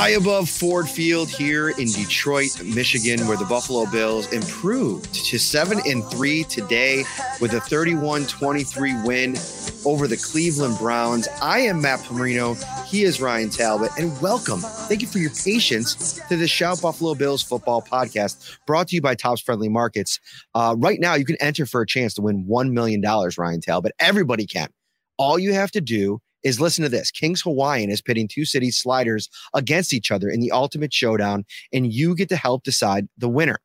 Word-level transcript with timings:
High 0.00 0.12
above 0.12 0.48
Ford 0.48 0.88
Field 0.88 1.28
here 1.28 1.68
in 1.68 1.86
Detroit, 1.88 2.62
Michigan, 2.64 3.28
where 3.28 3.36
the 3.36 3.44
Buffalo 3.44 3.84
Bills 3.84 4.32
improved 4.32 5.12
to 5.26 5.38
7 5.38 5.78
and 5.84 6.02
3 6.02 6.44
today 6.44 7.04
with 7.38 7.52
a 7.52 7.58
31-23 7.58 9.04
win 9.04 9.36
over 9.84 10.08
the 10.08 10.16
Cleveland 10.16 10.78
Browns. 10.78 11.28
I 11.42 11.58
am 11.58 11.82
Matt 11.82 12.02
Parrino. 12.04 12.54
He 12.86 13.04
is 13.04 13.20
Ryan 13.20 13.50
Talbot, 13.50 13.90
and 13.98 14.18
welcome. 14.22 14.60
Thank 14.60 15.02
you 15.02 15.06
for 15.06 15.18
your 15.18 15.32
patience 15.32 16.18
to 16.30 16.36
the 16.38 16.48
Shout 16.48 16.80
Buffalo 16.80 17.14
Bills 17.14 17.42
football 17.42 17.82
podcast 17.82 18.56
brought 18.66 18.88
to 18.88 18.96
you 18.96 19.02
by 19.02 19.14
Tops 19.14 19.42
Friendly 19.42 19.68
Markets. 19.68 20.18
Uh, 20.54 20.76
right 20.78 20.98
now, 20.98 21.12
you 21.12 21.26
can 21.26 21.36
enter 21.42 21.66
for 21.66 21.82
a 21.82 21.86
chance 21.86 22.14
to 22.14 22.22
win 22.22 22.46
$1 22.46 22.72
million, 22.72 23.02
Ryan 23.36 23.60
Talbot. 23.60 23.92
Everybody 24.00 24.46
can. 24.46 24.70
All 25.18 25.38
you 25.38 25.52
have 25.52 25.70
to 25.72 25.82
do 25.82 26.22
is 26.42 26.60
listen 26.60 26.82
to 26.82 26.88
this. 26.88 27.10
Kings 27.10 27.42
Hawaiian 27.42 27.90
is 27.90 28.00
pitting 28.00 28.28
two 28.28 28.44
cities 28.44 28.76
sliders 28.76 29.28
against 29.54 29.92
each 29.92 30.10
other 30.10 30.28
in 30.28 30.40
the 30.40 30.52
ultimate 30.52 30.92
showdown, 30.92 31.44
and 31.72 31.92
you 31.92 32.14
get 32.14 32.28
to 32.30 32.36
help 32.36 32.64
decide 32.64 33.08
the 33.18 33.28
winner. 33.28 33.58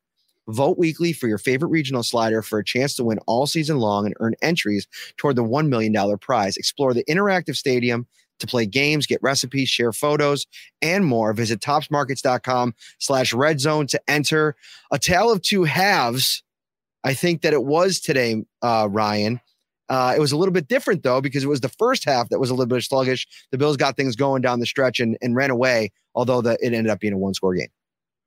Vote 0.48 0.78
weekly 0.78 1.12
for 1.12 1.26
your 1.26 1.38
favorite 1.38 1.70
regional 1.70 2.04
slider 2.04 2.40
for 2.40 2.58
a 2.58 2.64
chance 2.64 2.94
to 2.94 3.04
win 3.04 3.18
all 3.26 3.46
season 3.46 3.78
long 3.78 4.06
and 4.06 4.14
earn 4.20 4.34
entries 4.42 4.86
toward 5.16 5.34
the 5.34 5.42
$1 5.42 5.68
million 5.68 6.18
prize. 6.18 6.56
Explore 6.56 6.94
the 6.94 7.04
interactive 7.04 7.56
stadium 7.56 8.06
to 8.38 8.46
play 8.46 8.66
games, 8.66 9.06
get 9.06 9.22
recipes, 9.22 9.68
share 9.68 9.92
photos, 9.92 10.46
and 10.82 11.04
more. 11.04 11.32
Visit 11.32 11.60
topsmarkets.com 11.60 12.74
slash 12.98 13.32
red 13.32 13.60
zone 13.60 13.86
to 13.88 14.00
enter. 14.08 14.54
A 14.92 14.98
tale 14.98 15.32
of 15.32 15.42
two 15.42 15.64
halves. 15.64 16.42
I 17.02 17.14
think 17.14 17.42
that 17.42 17.52
it 17.52 17.64
was 17.64 18.00
today, 18.00 18.44
uh, 18.62 18.88
Ryan. 18.90 19.40
Uh, 19.88 20.14
it 20.16 20.20
was 20.20 20.32
a 20.32 20.36
little 20.36 20.52
bit 20.52 20.68
different 20.68 21.02
though 21.02 21.20
because 21.20 21.44
it 21.44 21.48
was 21.48 21.60
the 21.60 21.68
first 21.68 22.04
half 22.04 22.28
that 22.28 22.40
was 22.40 22.50
a 22.50 22.54
little 22.54 22.66
bit 22.66 22.82
sluggish. 22.82 23.26
The 23.52 23.58
Bills 23.58 23.76
got 23.76 23.96
things 23.96 24.16
going 24.16 24.42
down 24.42 24.60
the 24.60 24.66
stretch 24.66 25.00
and, 25.00 25.16
and 25.22 25.36
ran 25.36 25.50
away, 25.50 25.92
although 26.14 26.40
the, 26.40 26.58
it 26.60 26.72
ended 26.72 26.88
up 26.88 27.00
being 27.00 27.12
a 27.12 27.18
one 27.18 27.34
score 27.34 27.54
game. 27.54 27.68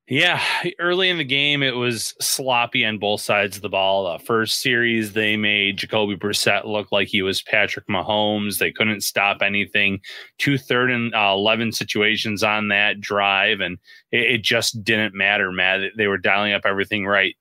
Yeah, 0.10 0.42
early 0.80 1.08
in 1.10 1.20
the 1.20 1.24
game, 1.24 1.62
it 1.62 1.76
was 1.76 2.16
sloppy 2.20 2.84
on 2.84 2.98
both 2.98 3.22
sides 3.22 3.58
of 3.58 3.62
the 3.62 3.70
ball. 3.70 4.12
The 4.12 4.26
first 4.26 4.60
series, 4.60 5.14
they 5.14 5.38
made 5.38 5.78
Jacoby 5.78 6.16
Brissett 6.16 6.66
look 6.66 6.92
like 6.92 7.10
he 7.10 7.22
was 7.22 7.44
Patrick 7.44 7.86
Mahomes. 7.88 8.58
They 8.58 8.72
couldn't 8.72 9.02
stop 9.02 9.44
anything. 9.44 10.00
Two 10.40 10.58
third 10.58 10.90
and 10.90 11.14
uh, 11.14 11.32
11 11.36 11.74
situations 11.74 12.42
on 12.42 12.70
that 12.70 13.00
drive, 13.00 13.60
and 13.60 13.78
it, 14.12 14.32
it 14.32 14.42
just 14.44 14.84
didn't 14.84 15.14
matter, 15.14 15.52
Matt. 15.52 15.92
They 15.96 16.08
were 16.08 16.18
dialing 16.18 16.54
up 16.54 16.64
everything 16.66 17.06
right. 17.06 17.36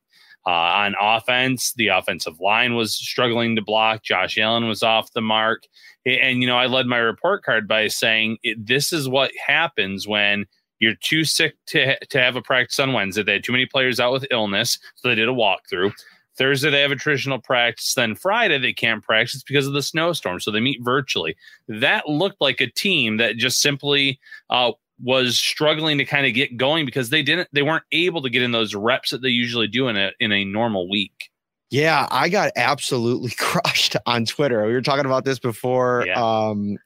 Uh, 0.48 0.86
on 0.86 0.94
offense, 0.98 1.74
the 1.74 1.88
offensive 1.88 2.40
line 2.40 2.74
was 2.74 2.94
struggling 2.94 3.54
to 3.54 3.60
block. 3.60 4.02
Josh 4.02 4.38
Allen 4.38 4.66
was 4.66 4.82
off 4.82 5.12
the 5.12 5.20
mark. 5.20 5.64
And, 6.06 6.40
you 6.40 6.46
know, 6.46 6.56
I 6.56 6.64
led 6.64 6.86
my 6.86 6.96
report 6.96 7.44
card 7.44 7.68
by 7.68 7.88
saying 7.88 8.38
this 8.56 8.90
is 8.90 9.10
what 9.10 9.30
happens 9.46 10.08
when 10.08 10.46
you're 10.78 10.94
too 11.02 11.24
sick 11.24 11.54
to, 11.66 12.02
to 12.02 12.18
have 12.18 12.34
a 12.34 12.40
practice 12.40 12.78
on 12.78 12.94
Wednesday. 12.94 13.22
They 13.22 13.34
had 13.34 13.44
too 13.44 13.52
many 13.52 13.66
players 13.66 14.00
out 14.00 14.10
with 14.10 14.26
illness, 14.30 14.78
so 14.94 15.08
they 15.08 15.16
did 15.16 15.28
a 15.28 15.32
walkthrough. 15.32 15.92
Thursday, 16.38 16.70
they 16.70 16.80
have 16.80 16.92
a 16.92 16.96
traditional 16.96 17.40
practice. 17.40 17.92
Then 17.92 18.14
Friday, 18.14 18.56
they 18.56 18.72
can't 18.72 19.04
practice 19.04 19.42
because 19.42 19.66
of 19.66 19.74
the 19.74 19.82
snowstorm. 19.82 20.40
So 20.40 20.50
they 20.50 20.60
meet 20.60 20.82
virtually. 20.82 21.36
That 21.68 22.08
looked 22.08 22.40
like 22.40 22.62
a 22.62 22.70
team 22.70 23.18
that 23.18 23.36
just 23.36 23.60
simply 23.60 24.18
uh, 24.48 24.72
was 25.02 25.38
struggling 25.38 25.98
to 25.98 26.04
kind 26.04 26.26
of 26.26 26.34
get 26.34 26.56
going 26.56 26.84
because 26.84 27.10
they 27.10 27.22
didn't 27.22 27.48
they 27.52 27.62
weren't 27.62 27.84
able 27.92 28.22
to 28.22 28.30
get 28.30 28.42
in 28.42 28.52
those 28.52 28.74
reps 28.74 29.10
that 29.10 29.22
they 29.22 29.28
usually 29.28 29.68
do 29.68 29.88
in 29.88 29.96
a 29.96 30.12
in 30.20 30.32
a 30.32 30.44
normal 30.44 30.88
week. 30.88 31.30
Yeah, 31.70 32.08
I 32.10 32.28
got 32.28 32.52
absolutely 32.56 33.30
crushed 33.38 33.96
on 34.06 34.24
Twitter. 34.24 34.64
We 34.66 34.72
were 34.72 34.82
talking 34.82 35.06
about 35.06 35.24
this 35.24 35.38
before. 35.38 36.04
Yeah. 36.06 36.20
Um, 36.22 36.78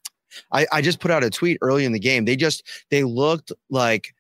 I, 0.51 0.67
I 0.73 0.83
just 0.83 1.01
put 1.01 1.11
out 1.11 1.25
a 1.25 1.31
tweet 1.31 1.59
early 1.61 1.85
in 1.85 1.93
the 1.93 1.99
game. 1.99 2.25
They 2.25 2.37
just 2.37 2.67
they 2.91 3.05
looked 3.05 3.53
like 3.71 4.15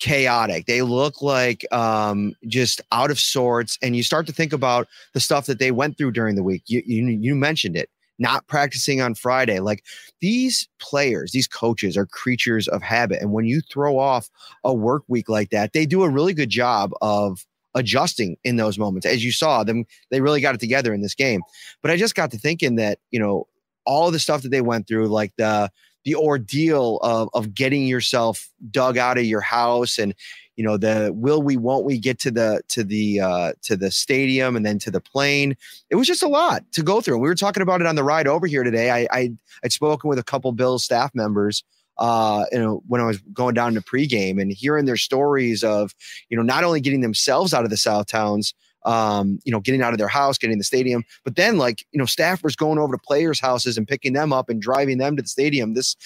chaotic. 0.00 0.66
They 0.66 0.82
look 0.82 1.22
like 1.22 1.64
um, 1.72 2.34
just 2.48 2.80
out 2.90 3.10
of 3.12 3.20
sorts. 3.20 3.78
And 3.80 3.94
you 3.94 4.02
start 4.02 4.26
to 4.26 4.32
think 4.32 4.52
about 4.52 4.88
the 5.14 5.20
stuff 5.20 5.46
that 5.46 5.60
they 5.60 5.70
went 5.70 5.96
through 5.96 6.12
during 6.12 6.34
the 6.34 6.42
week. 6.42 6.64
You 6.66 6.82
you, 6.84 7.06
you 7.06 7.34
mentioned 7.34 7.76
it 7.76 7.88
not 8.18 8.46
practicing 8.46 9.00
on 9.00 9.14
Friday. 9.14 9.60
Like 9.60 9.84
these 10.20 10.68
players, 10.78 11.32
these 11.32 11.48
coaches 11.48 11.96
are 11.96 12.06
creatures 12.06 12.68
of 12.68 12.82
habit. 12.82 13.20
And 13.20 13.32
when 13.32 13.44
you 13.44 13.60
throw 13.60 13.98
off 13.98 14.30
a 14.64 14.72
work 14.72 15.02
week 15.08 15.28
like 15.28 15.50
that, 15.50 15.72
they 15.72 15.86
do 15.86 16.02
a 16.02 16.10
really 16.10 16.34
good 16.34 16.50
job 16.50 16.92
of 17.00 17.44
adjusting 17.74 18.36
in 18.44 18.56
those 18.56 18.78
moments. 18.78 19.06
As 19.06 19.24
you 19.24 19.32
saw 19.32 19.64
them, 19.64 19.84
they 20.10 20.20
really 20.20 20.40
got 20.40 20.54
it 20.54 20.60
together 20.60 20.92
in 20.92 21.00
this 21.00 21.14
game. 21.14 21.42
But 21.80 21.90
I 21.90 21.96
just 21.96 22.14
got 22.14 22.30
to 22.32 22.38
thinking 22.38 22.76
that, 22.76 22.98
you 23.10 23.18
know, 23.18 23.46
all 23.84 24.10
the 24.10 24.18
stuff 24.18 24.42
that 24.42 24.50
they 24.50 24.60
went 24.60 24.86
through, 24.86 25.08
like 25.08 25.32
the 25.36 25.70
the 26.04 26.14
ordeal 26.16 26.98
of 26.98 27.28
of 27.32 27.54
getting 27.54 27.86
yourself 27.86 28.50
dug 28.70 28.98
out 28.98 29.18
of 29.18 29.24
your 29.24 29.40
house 29.40 29.98
and 29.98 30.14
you 30.56 30.64
know 30.64 30.76
the 30.76 31.12
will 31.14 31.42
we 31.42 31.56
won't 31.56 31.84
we 31.84 31.98
get 31.98 32.18
to 32.20 32.30
the 32.30 32.62
to 32.68 32.84
the 32.84 33.20
uh 33.20 33.52
to 33.62 33.76
the 33.76 33.90
stadium 33.90 34.56
and 34.56 34.64
then 34.66 34.78
to 34.80 34.90
the 34.90 35.00
plane. 35.00 35.56
It 35.90 35.96
was 35.96 36.06
just 36.06 36.22
a 36.22 36.28
lot 36.28 36.64
to 36.72 36.82
go 36.82 37.00
through. 37.00 37.14
And 37.14 37.22
we 37.22 37.28
were 37.28 37.34
talking 37.34 37.62
about 37.62 37.80
it 37.80 37.86
on 37.86 37.96
the 37.96 38.04
ride 38.04 38.26
over 38.26 38.46
here 38.46 38.62
today. 38.62 38.90
I 38.90 39.06
i 39.10 39.32
i'd 39.64 39.72
spoken 39.72 40.08
with 40.08 40.18
a 40.18 40.24
couple 40.24 40.52
bills 40.52 40.84
staff 40.84 41.14
members 41.14 41.62
uh, 41.98 42.44
you 42.50 42.58
know, 42.58 42.82
when 42.88 43.00
I 43.00 43.04
was 43.04 43.18
going 43.32 43.54
down 43.54 43.74
to 43.74 43.80
pregame 43.80 44.40
and 44.40 44.50
hearing 44.50 44.86
their 44.86 44.96
stories 44.96 45.62
of, 45.62 45.94
you 46.28 46.36
know, 46.36 46.42
not 46.42 46.64
only 46.64 46.80
getting 46.80 47.00
themselves 47.00 47.52
out 47.52 47.64
of 47.64 47.70
the 47.70 47.76
South 47.76 48.06
Towns, 48.06 48.54
um, 48.84 49.38
you 49.44 49.52
know, 49.52 49.60
getting 49.60 49.82
out 49.82 49.92
of 49.92 49.98
their 49.98 50.08
house, 50.08 50.38
getting 50.38 50.58
the 50.58 50.64
stadium, 50.64 51.04
but 51.24 51.36
then 51.36 51.58
like, 51.58 51.84
you 51.92 51.98
know, 51.98 52.04
staffers 52.04 52.56
going 52.56 52.78
over 52.78 52.96
to 52.96 53.02
players' 53.02 53.38
houses 53.38 53.78
and 53.78 53.86
picking 53.86 54.12
them 54.12 54.32
up 54.32 54.48
and 54.48 54.60
driving 54.60 54.98
them 54.98 55.16
to 55.16 55.22
the 55.22 55.28
stadium. 55.28 55.74
This 55.74 55.96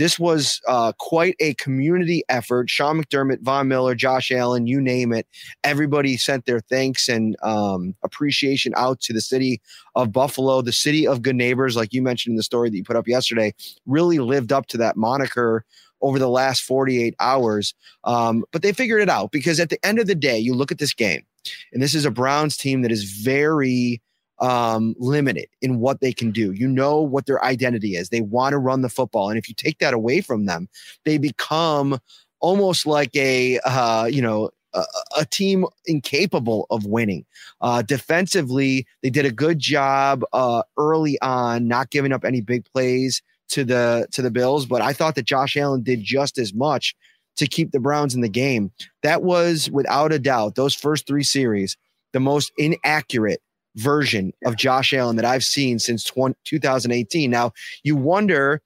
this 0.00 0.18
was 0.18 0.62
uh, 0.66 0.92
quite 0.98 1.36
a 1.40 1.52
community 1.54 2.24
effort. 2.30 2.70
Sean 2.70 3.02
McDermott, 3.02 3.42
Von 3.42 3.68
Miller, 3.68 3.94
Josh 3.94 4.32
Allen, 4.32 4.66
you 4.66 4.80
name 4.80 5.12
it. 5.12 5.26
Everybody 5.62 6.16
sent 6.16 6.46
their 6.46 6.60
thanks 6.60 7.06
and 7.06 7.36
um, 7.42 7.94
appreciation 8.02 8.72
out 8.78 9.02
to 9.02 9.12
the 9.12 9.20
city 9.20 9.60
of 9.94 10.10
Buffalo, 10.10 10.62
the 10.62 10.72
city 10.72 11.06
of 11.06 11.20
good 11.20 11.36
neighbors, 11.36 11.76
like 11.76 11.92
you 11.92 12.00
mentioned 12.00 12.32
in 12.32 12.38
the 12.38 12.42
story 12.42 12.70
that 12.70 12.76
you 12.78 12.82
put 12.82 12.96
up 12.96 13.06
yesterday, 13.06 13.52
really 13.84 14.18
lived 14.18 14.52
up 14.52 14.66
to 14.68 14.78
that 14.78 14.96
moniker 14.96 15.66
over 16.00 16.18
the 16.18 16.30
last 16.30 16.62
48 16.62 17.14
hours. 17.20 17.74
Um, 18.04 18.46
but 18.52 18.62
they 18.62 18.72
figured 18.72 19.02
it 19.02 19.10
out 19.10 19.32
because 19.32 19.60
at 19.60 19.68
the 19.68 19.84
end 19.84 19.98
of 19.98 20.06
the 20.06 20.14
day, 20.14 20.38
you 20.38 20.54
look 20.54 20.72
at 20.72 20.78
this 20.78 20.94
game, 20.94 21.26
and 21.74 21.82
this 21.82 21.94
is 21.94 22.06
a 22.06 22.10
Browns 22.10 22.56
team 22.56 22.80
that 22.80 22.90
is 22.90 23.04
very 23.04 24.00
um, 24.40 24.94
limited 24.98 25.46
in 25.60 25.78
what 25.78 26.00
they 26.00 26.12
can 26.12 26.30
do. 26.30 26.52
You 26.52 26.66
know 26.66 27.00
what 27.00 27.26
their 27.26 27.44
identity 27.44 27.96
is. 27.96 28.08
They 28.08 28.20
want 28.20 28.52
to 28.52 28.58
run 28.58 28.82
the 28.82 28.88
football, 28.88 29.28
and 29.28 29.38
if 29.38 29.48
you 29.48 29.54
take 29.54 29.78
that 29.78 29.94
away 29.94 30.20
from 30.20 30.46
them, 30.46 30.68
they 31.04 31.18
become 31.18 31.98
almost 32.40 32.86
like 32.86 33.14
a 33.14 33.58
uh, 33.60 34.06
you 34.06 34.22
know 34.22 34.50
a, 34.72 34.84
a, 35.18 35.26
team 35.26 35.66
incapable 35.86 36.66
of 36.70 36.86
winning. 36.86 37.24
Uh, 37.60 37.82
defensively, 37.82 38.86
they 39.02 39.10
did 39.10 39.26
a 39.26 39.32
good 39.32 39.58
job 39.58 40.22
uh, 40.32 40.62
early 40.78 41.20
on, 41.20 41.68
not 41.68 41.90
giving 41.90 42.12
up 42.12 42.24
any 42.24 42.40
big 42.40 42.64
plays 42.72 43.22
to 43.48 43.64
the 43.64 44.06
to 44.12 44.22
the 44.22 44.30
Bills. 44.30 44.66
But 44.66 44.82
I 44.82 44.92
thought 44.92 45.14
that 45.16 45.26
Josh 45.26 45.56
Allen 45.56 45.82
did 45.82 46.02
just 46.02 46.38
as 46.38 46.54
much 46.54 46.94
to 47.36 47.46
keep 47.46 47.72
the 47.72 47.80
Browns 47.80 48.14
in 48.14 48.20
the 48.20 48.28
game. 48.28 48.72
That 49.02 49.22
was 49.22 49.70
without 49.70 50.12
a 50.12 50.18
doubt 50.18 50.54
those 50.54 50.74
first 50.74 51.06
three 51.06 51.24
series 51.24 51.76
the 52.12 52.20
most 52.20 52.52
inaccurate 52.58 53.40
version 53.76 54.32
of 54.44 54.56
Josh 54.56 54.92
Allen 54.92 55.16
that 55.16 55.24
I've 55.24 55.44
seen 55.44 55.78
since 55.78 56.04
20, 56.04 56.36
2018. 56.44 57.30
Now, 57.30 57.52
you 57.82 57.96
wonder 57.96 58.62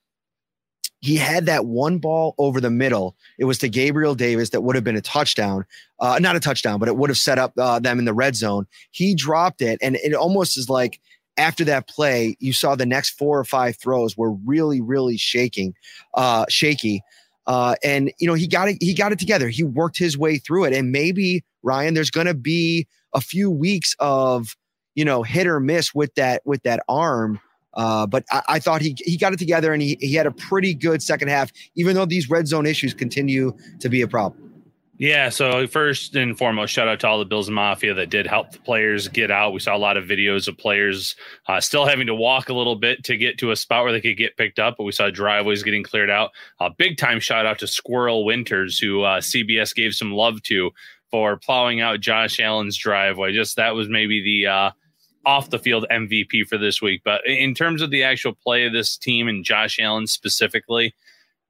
he 1.01 1.17
had 1.17 1.45
that 1.47 1.67
one 1.67 1.99
ball 1.99 2.35
over 2.39 2.63
the 2.63 2.71
middle. 2.71 3.15
It 3.39 3.45
was 3.45 3.59
to 3.59 3.69
Gabriel 3.69 4.15
Davis 4.15 4.51
that 4.51 4.63
would 4.63 4.75
have 4.75 4.85
been 4.85 4.97
a 4.97 5.03
touchdown, 5.03 5.67
uh, 6.01 6.19
not 6.19 6.35
a 6.35 6.41
touchdown, 6.41 6.79
but 6.79 6.89
it 6.89 6.97
would 6.97 7.11
have 7.11 7.19
set 7.19 7.39
up 7.39 7.53
uh, 7.59 7.79
them 7.79 7.99
in 7.99 8.07
the 8.07 8.15
red 8.15 8.37
zone. 8.37 8.67
He 8.91 9.15
dropped 9.15 9.61
it, 9.61 9.79
and 9.83 9.97
it 9.97 10.15
almost 10.15 10.57
is 10.57 10.71
like 10.71 11.01
after 11.37 11.65
that 11.65 11.89
play, 11.89 12.37
you 12.41 12.55
saw 12.55 12.75
the 12.75 12.87
next 12.87 13.11
four 13.11 13.39
or 13.39 13.45
five 13.45 13.77
throws 13.77 14.17
were 14.17 14.33
really, 14.33 14.81
really 14.81 15.19
shaking, 15.19 15.75
uh, 16.15 16.47
shaky. 16.49 17.03
Uh, 17.47 17.75
and 17.85 18.11
you 18.19 18.27
know 18.27 18.33
he 18.33 18.47
got 18.47 18.69
it. 18.69 18.79
He 18.81 18.95
got 18.95 19.13
it 19.13 19.19
together. 19.19 19.51
He 19.51 19.63
worked 19.63 19.99
his 19.99 20.17
way 20.17 20.39
through 20.39 20.65
it. 20.65 20.73
And 20.73 20.91
maybe 20.91 21.45
Ryan, 21.63 21.93
there's 21.93 22.11
going 22.11 22.27
to 22.27 22.35
be 22.35 22.87
a 23.13 23.21
few 23.21 23.51
weeks 23.51 23.95
of 23.99 24.57
you 24.95 25.05
know, 25.05 25.23
hit 25.23 25.47
or 25.47 25.61
miss 25.61 25.95
with 25.95 26.15
that 26.15 26.43
with 26.45 26.63
that 26.63 26.83
arm 26.89 27.41
Uh, 27.75 28.07
but 28.07 28.25
I, 28.31 28.43
I, 28.49 28.59
thought 28.61 28.83
he 28.83 28.97
he 28.99 29.17
got 29.17 29.33
it 29.33 29.39
together 29.39 29.73
and 29.73 29.83
he, 29.83 29.99
he 30.01 30.15
had 30.15 30.27
a 30.27 30.31
pretty 30.31 30.75
good 30.75 31.03
second 31.03 31.29
half, 31.29 31.51
even 31.75 31.97
though 31.97 32.07
these 32.07 32.31
red 32.31 32.47
zone 32.47 32.67
issues 32.67 32.95
continue 32.95 33.53
to 33.81 33.89
be 33.89 34.01
a 34.03 34.07
problem. 34.07 34.45
Yeah, 34.97 35.29
so 35.29 35.67
first 35.67 36.15
and 36.15 36.39
foremost, 36.39 36.73
shout 36.73 36.87
out 36.87 37.01
to 37.01 37.09
all 37.09 37.19
the 37.19 37.25
Bills 37.25 37.51
Mafia 37.51 37.95
that 37.95 38.11
did 38.11 38.29
help 38.29 38.53
the 38.53 38.61
players 38.61 39.09
get 39.09 39.29
out. 39.29 39.53
We 39.53 39.59
saw 39.59 39.75
a 39.75 39.79
lot 39.79 39.97
of 39.97 40.05
videos 40.05 40.47
of 40.47 40.57
players 40.57 41.17
uh, 41.49 41.61
still 41.61 41.85
having 41.85 42.07
to 42.07 42.15
walk 42.15 42.49
a 42.49 42.55
little 42.55 42.77
bit 42.77 43.03
to 43.05 43.17
get 43.17 43.37
to 43.39 43.51
a 43.51 43.57
spot 43.57 43.83
where 43.83 43.91
they 43.91 44.01
could 44.01 44.17
get 44.17 44.37
picked 44.37 44.61
up, 44.61 44.77
but 44.79 44.85
we 44.85 44.93
saw 44.93 45.11
driveways 45.11 45.65
getting 45.65 45.83
cleared 45.83 46.11
out. 46.11 46.31
A 46.61 46.71
big 46.71 46.97
time 46.97 47.19
shout 47.19 47.45
out 47.45 47.59
to 47.59 47.67
Squirrel 47.67 48.25
Winters, 48.25 48.79
who 48.79 49.03
uh, 49.03 49.21
CBS 49.21 49.75
gave 49.75 49.97
some 49.97 50.13
love 50.13 50.41
to 50.45 50.71
for 51.11 51.37
plowing 51.39 51.81
out 51.81 51.99
Josh 51.99 52.39
Allen's 52.39 52.77
driveway. 52.77 53.33
Just 53.33 53.57
that 53.57 53.75
was 53.75 53.89
maybe 53.89 54.23
the 54.23 54.47
uh, 54.49 54.71
off 55.27 55.51
the 55.51 55.59
field 55.59 55.87
MVP 55.91 56.47
for 56.47 56.59
this 56.59 56.81
week. 56.83 57.03
But 57.05 57.27
in 57.27 57.55
terms 57.55 57.83
of 57.83 57.91
the 57.91 58.03
actual 58.03 58.35
play 58.35 58.67
of 58.67 58.73
this 58.73 58.97
team 58.97 59.29
and 59.29 59.45
Josh 59.45 59.79
Allen 59.81 60.07
specifically, 60.07 60.95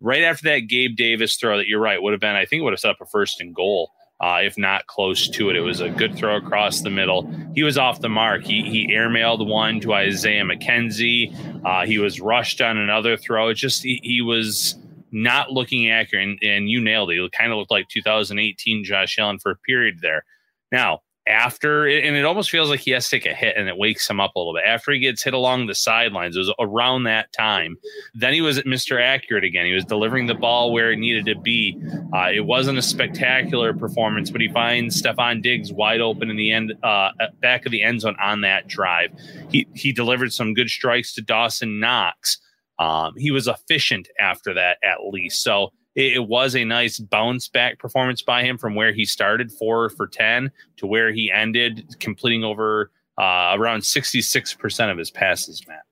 right 0.00 0.22
after 0.22 0.44
that 0.44 0.68
Gabe 0.68 0.96
Davis 0.96 1.36
throw 1.36 1.56
that 1.56 1.66
you're 1.66 1.80
right 1.80 2.02
would 2.02 2.12
have 2.12 2.20
been, 2.20 2.36
I 2.36 2.44
think 2.44 2.62
would 2.62 2.72
have 2.72 2.80
set 2.80 2.90
up 2.90 3.00
a 3.00 3.06
first 3.06 3.40
and 3.40 3.54
goal. 3.54 3.90
Uh, 4.20 4.38
if 4.42 4.56
not 4.56 4.86
close 4.86 5.28
to 5.28 5.50
it. 5.50 5.56
It 5.56 5.60
was 5.60 5.80
a 5.80 5.90
good 5.90 6.16
throw 6.16 6.36
across 6.36 6.80
the 6.80 6.88
middle. 6.88 7.28
He 7.52 7.64
was 7.64 7.76
off 7.76 8.00
the 8.00 8.08
mark. 8.08 8.44
He 8.44 8.62
he 8.62 8.94
airmailed 8.94 9.46
one 9.46 9.80
to 9.80 9.92
Isaiah 9.92 10.44
McKenzie. 10.44 11.34
Uh, 11.66 11.84
he 11.84 11.98
was 11.98 12.20
rushed 12.20 12.60
on 12.62 12.78
another 12.78 13.16
throw. 13.16 13.48
It 13.48 13.54
just 13.54 13.82
he, 13.82 13.98
he 14.04 14.22
was 14.22 14.76
not 15.10 15.50
looking 15.50 15.90
accurate, 15.90 16.28
and, 16.28 16.38
and 16.42 16.70
you 16.70 16.80
nailed 16.80 17.10
it. 17.10 17.18
It 17.18 17.32
kind 17.32 17.50
of 17.50 17.58
looked 17.58 17.72
like 17.72 17.88
2018 17.88 18.84
Josh 18.84 19.18
Allen 19.18 19.40
for 19.40 19.50
a 19.50 19.56
period 19.56 19.98
there. 20.00 20.24
Now 20.70 21.02
after 21.26 21.86
and 21.86 22.16
it 22.16 22.24
almost 22.24 22.50
feels 22.50 22.68
like 22.68 22.80
he 22.80 22.90
has 22.90 23.08
to 23.08 23.18
take 23.18 23.26
a 23.26 23.34
hit 23.34 23.56
and 23.56 23.68
it 23.68 23.78
wakes 23.78 24.08
him 24.08 24.20
up 24.20 24.32
a 24.36 24.38
little 24.38 24.52
bit. 24.52 24.64
After 24.66 24.92
he 24.92 24.98
gets 24.98 25.22
hit 25.22 25.32
along 25.32 25.66
the 25.66 25.74
sidelines 25.74 26.36
it 26.36 26.40
was 26.40 26.52
around 26.58 27.04
that 27.04 27.32
time. 27.32 27.76
Then 28.14 28.34
he 28.34 28.42
was 28.42 28.58
at 28.58 28.66
mr 28.66 29.00
accurate 29.00 29.44
again. 29.44 29.66
He 29.66 29.72
was 29.72 29.84
delivering 29.84 30.26
the 30.26 30.34
ball 30.34 30.72
where 30.72 30.92
it 30.92 30.98
needed 30.98 31.24
to 31.26 31.40
be. 31.40 31.80
Uh, 32.12 32.30
it 32.32 32.44
wasn't 32.44 32.78
a 32.78 32.82
spectacular 32.82 33.72
performance 33.72 34.30
but 34.30 34.40
he 34.40 34.48
finds 34.48 35.00
stefon 35.00 35.42
diggs 35.42 35.72
wide 35.72 36.00
open 36.00 36.30
in 36.30 36.36
the 36.36 36.52
end 36.52 36.74
uh, 36.82 37.10
back 37.40 37.64
of 37.64 37.72
the 37.72 37.82
end 37.82 38.02
zone 38.02 38.16
on 38.22 38.42
that 38.42 38.68
drive. 38.68 39.10
He 39.50 39.66
he 39.74 39.92
delivered 39.92 40.32
some 40.32 40.52
good 40.52 40.68
strikes 40.68 41.14
to 41.14 41.22
dawson 41.22 41.80
knox. 41.80 42.38
Um, 42.78 43.14
he 43.16 43.30
was 43.30 43.46
efficient 43.46 44.08
after 44.18 44.52
that 44.54 44.78
at 44.82 45.06
least. 45.10 45.42
So 45.42 45.72
it, 45.94 46.14
it, 46.14 46.28
was 46.28 46.54
a 46.56 46.64
nice 46.64 46.98
bounce 46.98 47.48
back 47.48 47.78
performance 47.78 48.22
by 48.22 48.42
him 48.42 48.58
from 48.58 48.74
where 48.74 48.92
he 48.92 49.04
started 49.04 49.52
four 49.52 49.88
for 49.90 50.06
10 50.06 50.50
to 50.76 50.86
where 50.86 51.12
he 51.12 51.30
ended, 51.30 51.96
completing 52.00 52.44
over 52.44 52.90
uh, 53.18 53.54
around 53.56 53.80
66% 53.80 54.90
of 54.90 54.98
his 54.98 55.10
passes, 55.10 55.66
Matt. 55.66 55.82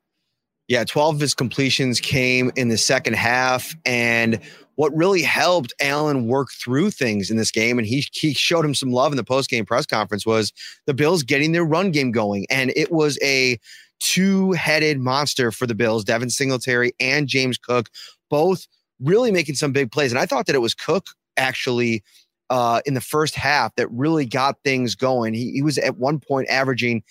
Yeah, 0.69 0.85
12 0.85 1.17
of 1.17 1.21
his 1.21 1.35
completions 1.35 2.01
came 2.01 2.51
in 2.57 2.69
the 2.69 2.79
second 2.79 3.15
half. 3.15 3.75
And 3.85 4.41
what 4.77 4.97
really 4.97 5.23
helped 5.23 5.75
Allen 5.81 6.27
work 6.27 6.49
through 6.51 6.91
things 6.93 7.31
in 7.31 7.37
this 7.37 7.51
game, 7.51 7.79
and 7.79 7.87
he, 7.87 8.05
he 8.13 8.33
showed 8.33 8.65
him 8.65 8.75
some 8.75 8.91
love 8.91 9.13
in 9.13 9.17
the 9.17 9.25
post 9.25 9.51
game 9.51 9.67
press 9.67 9.87
conference, 9.87 10.25
was 10.25 10.53
the 10.87 10.95
Bills 10.95 11.23
getting 11.23 11.53
their 11.53 11.65
run 11.65 11.91
game 11.91 12.11
going. 12.11 12.47
And 12.49 12.73
it 12.75 12.91
was 12.91 13.19
a 13.23 13.59
two 14.01 14.53
headed 14.53 14.99
monster 14.99 15.53
for 15.53 15.67
the 15.67 15.75
Bills, 15.75 16.05
Devin 16.05 16.31
Singletary 16.31 16.93
and 16.99 17.29
James 17.29 17.59
Cook, 17.59 17.89
both 18.31 18.67
really 19.03 19.31
making 19.31 19.55
some 19.57 19.73
big 19.73 19.91
plays. 19.91 20.13
And 20.13 20.19
I 20.19 20.27
thought 20.27 20.47
that 20.47 20.55
it 20.55 20.61
was 20.61 20.75
Cook 20.75 21.09
actually 21.37 22.03
uh, 22.51 22.81
in 22.85 22.95
the 22.95 23.01
first 23.01 23.35
half 23.35 23.75
that 23.77 23.91
really 23.91 24.27
got 24.27 24.59
things 24.65 24.95
going. 24.95 25.35
He, 25.35 25.53
he 25.53 25.63
was 25.63 25.79
at 25.79 25.97
one 25.97 26.21
point 26.21 26.49
averaging 26.49 27.03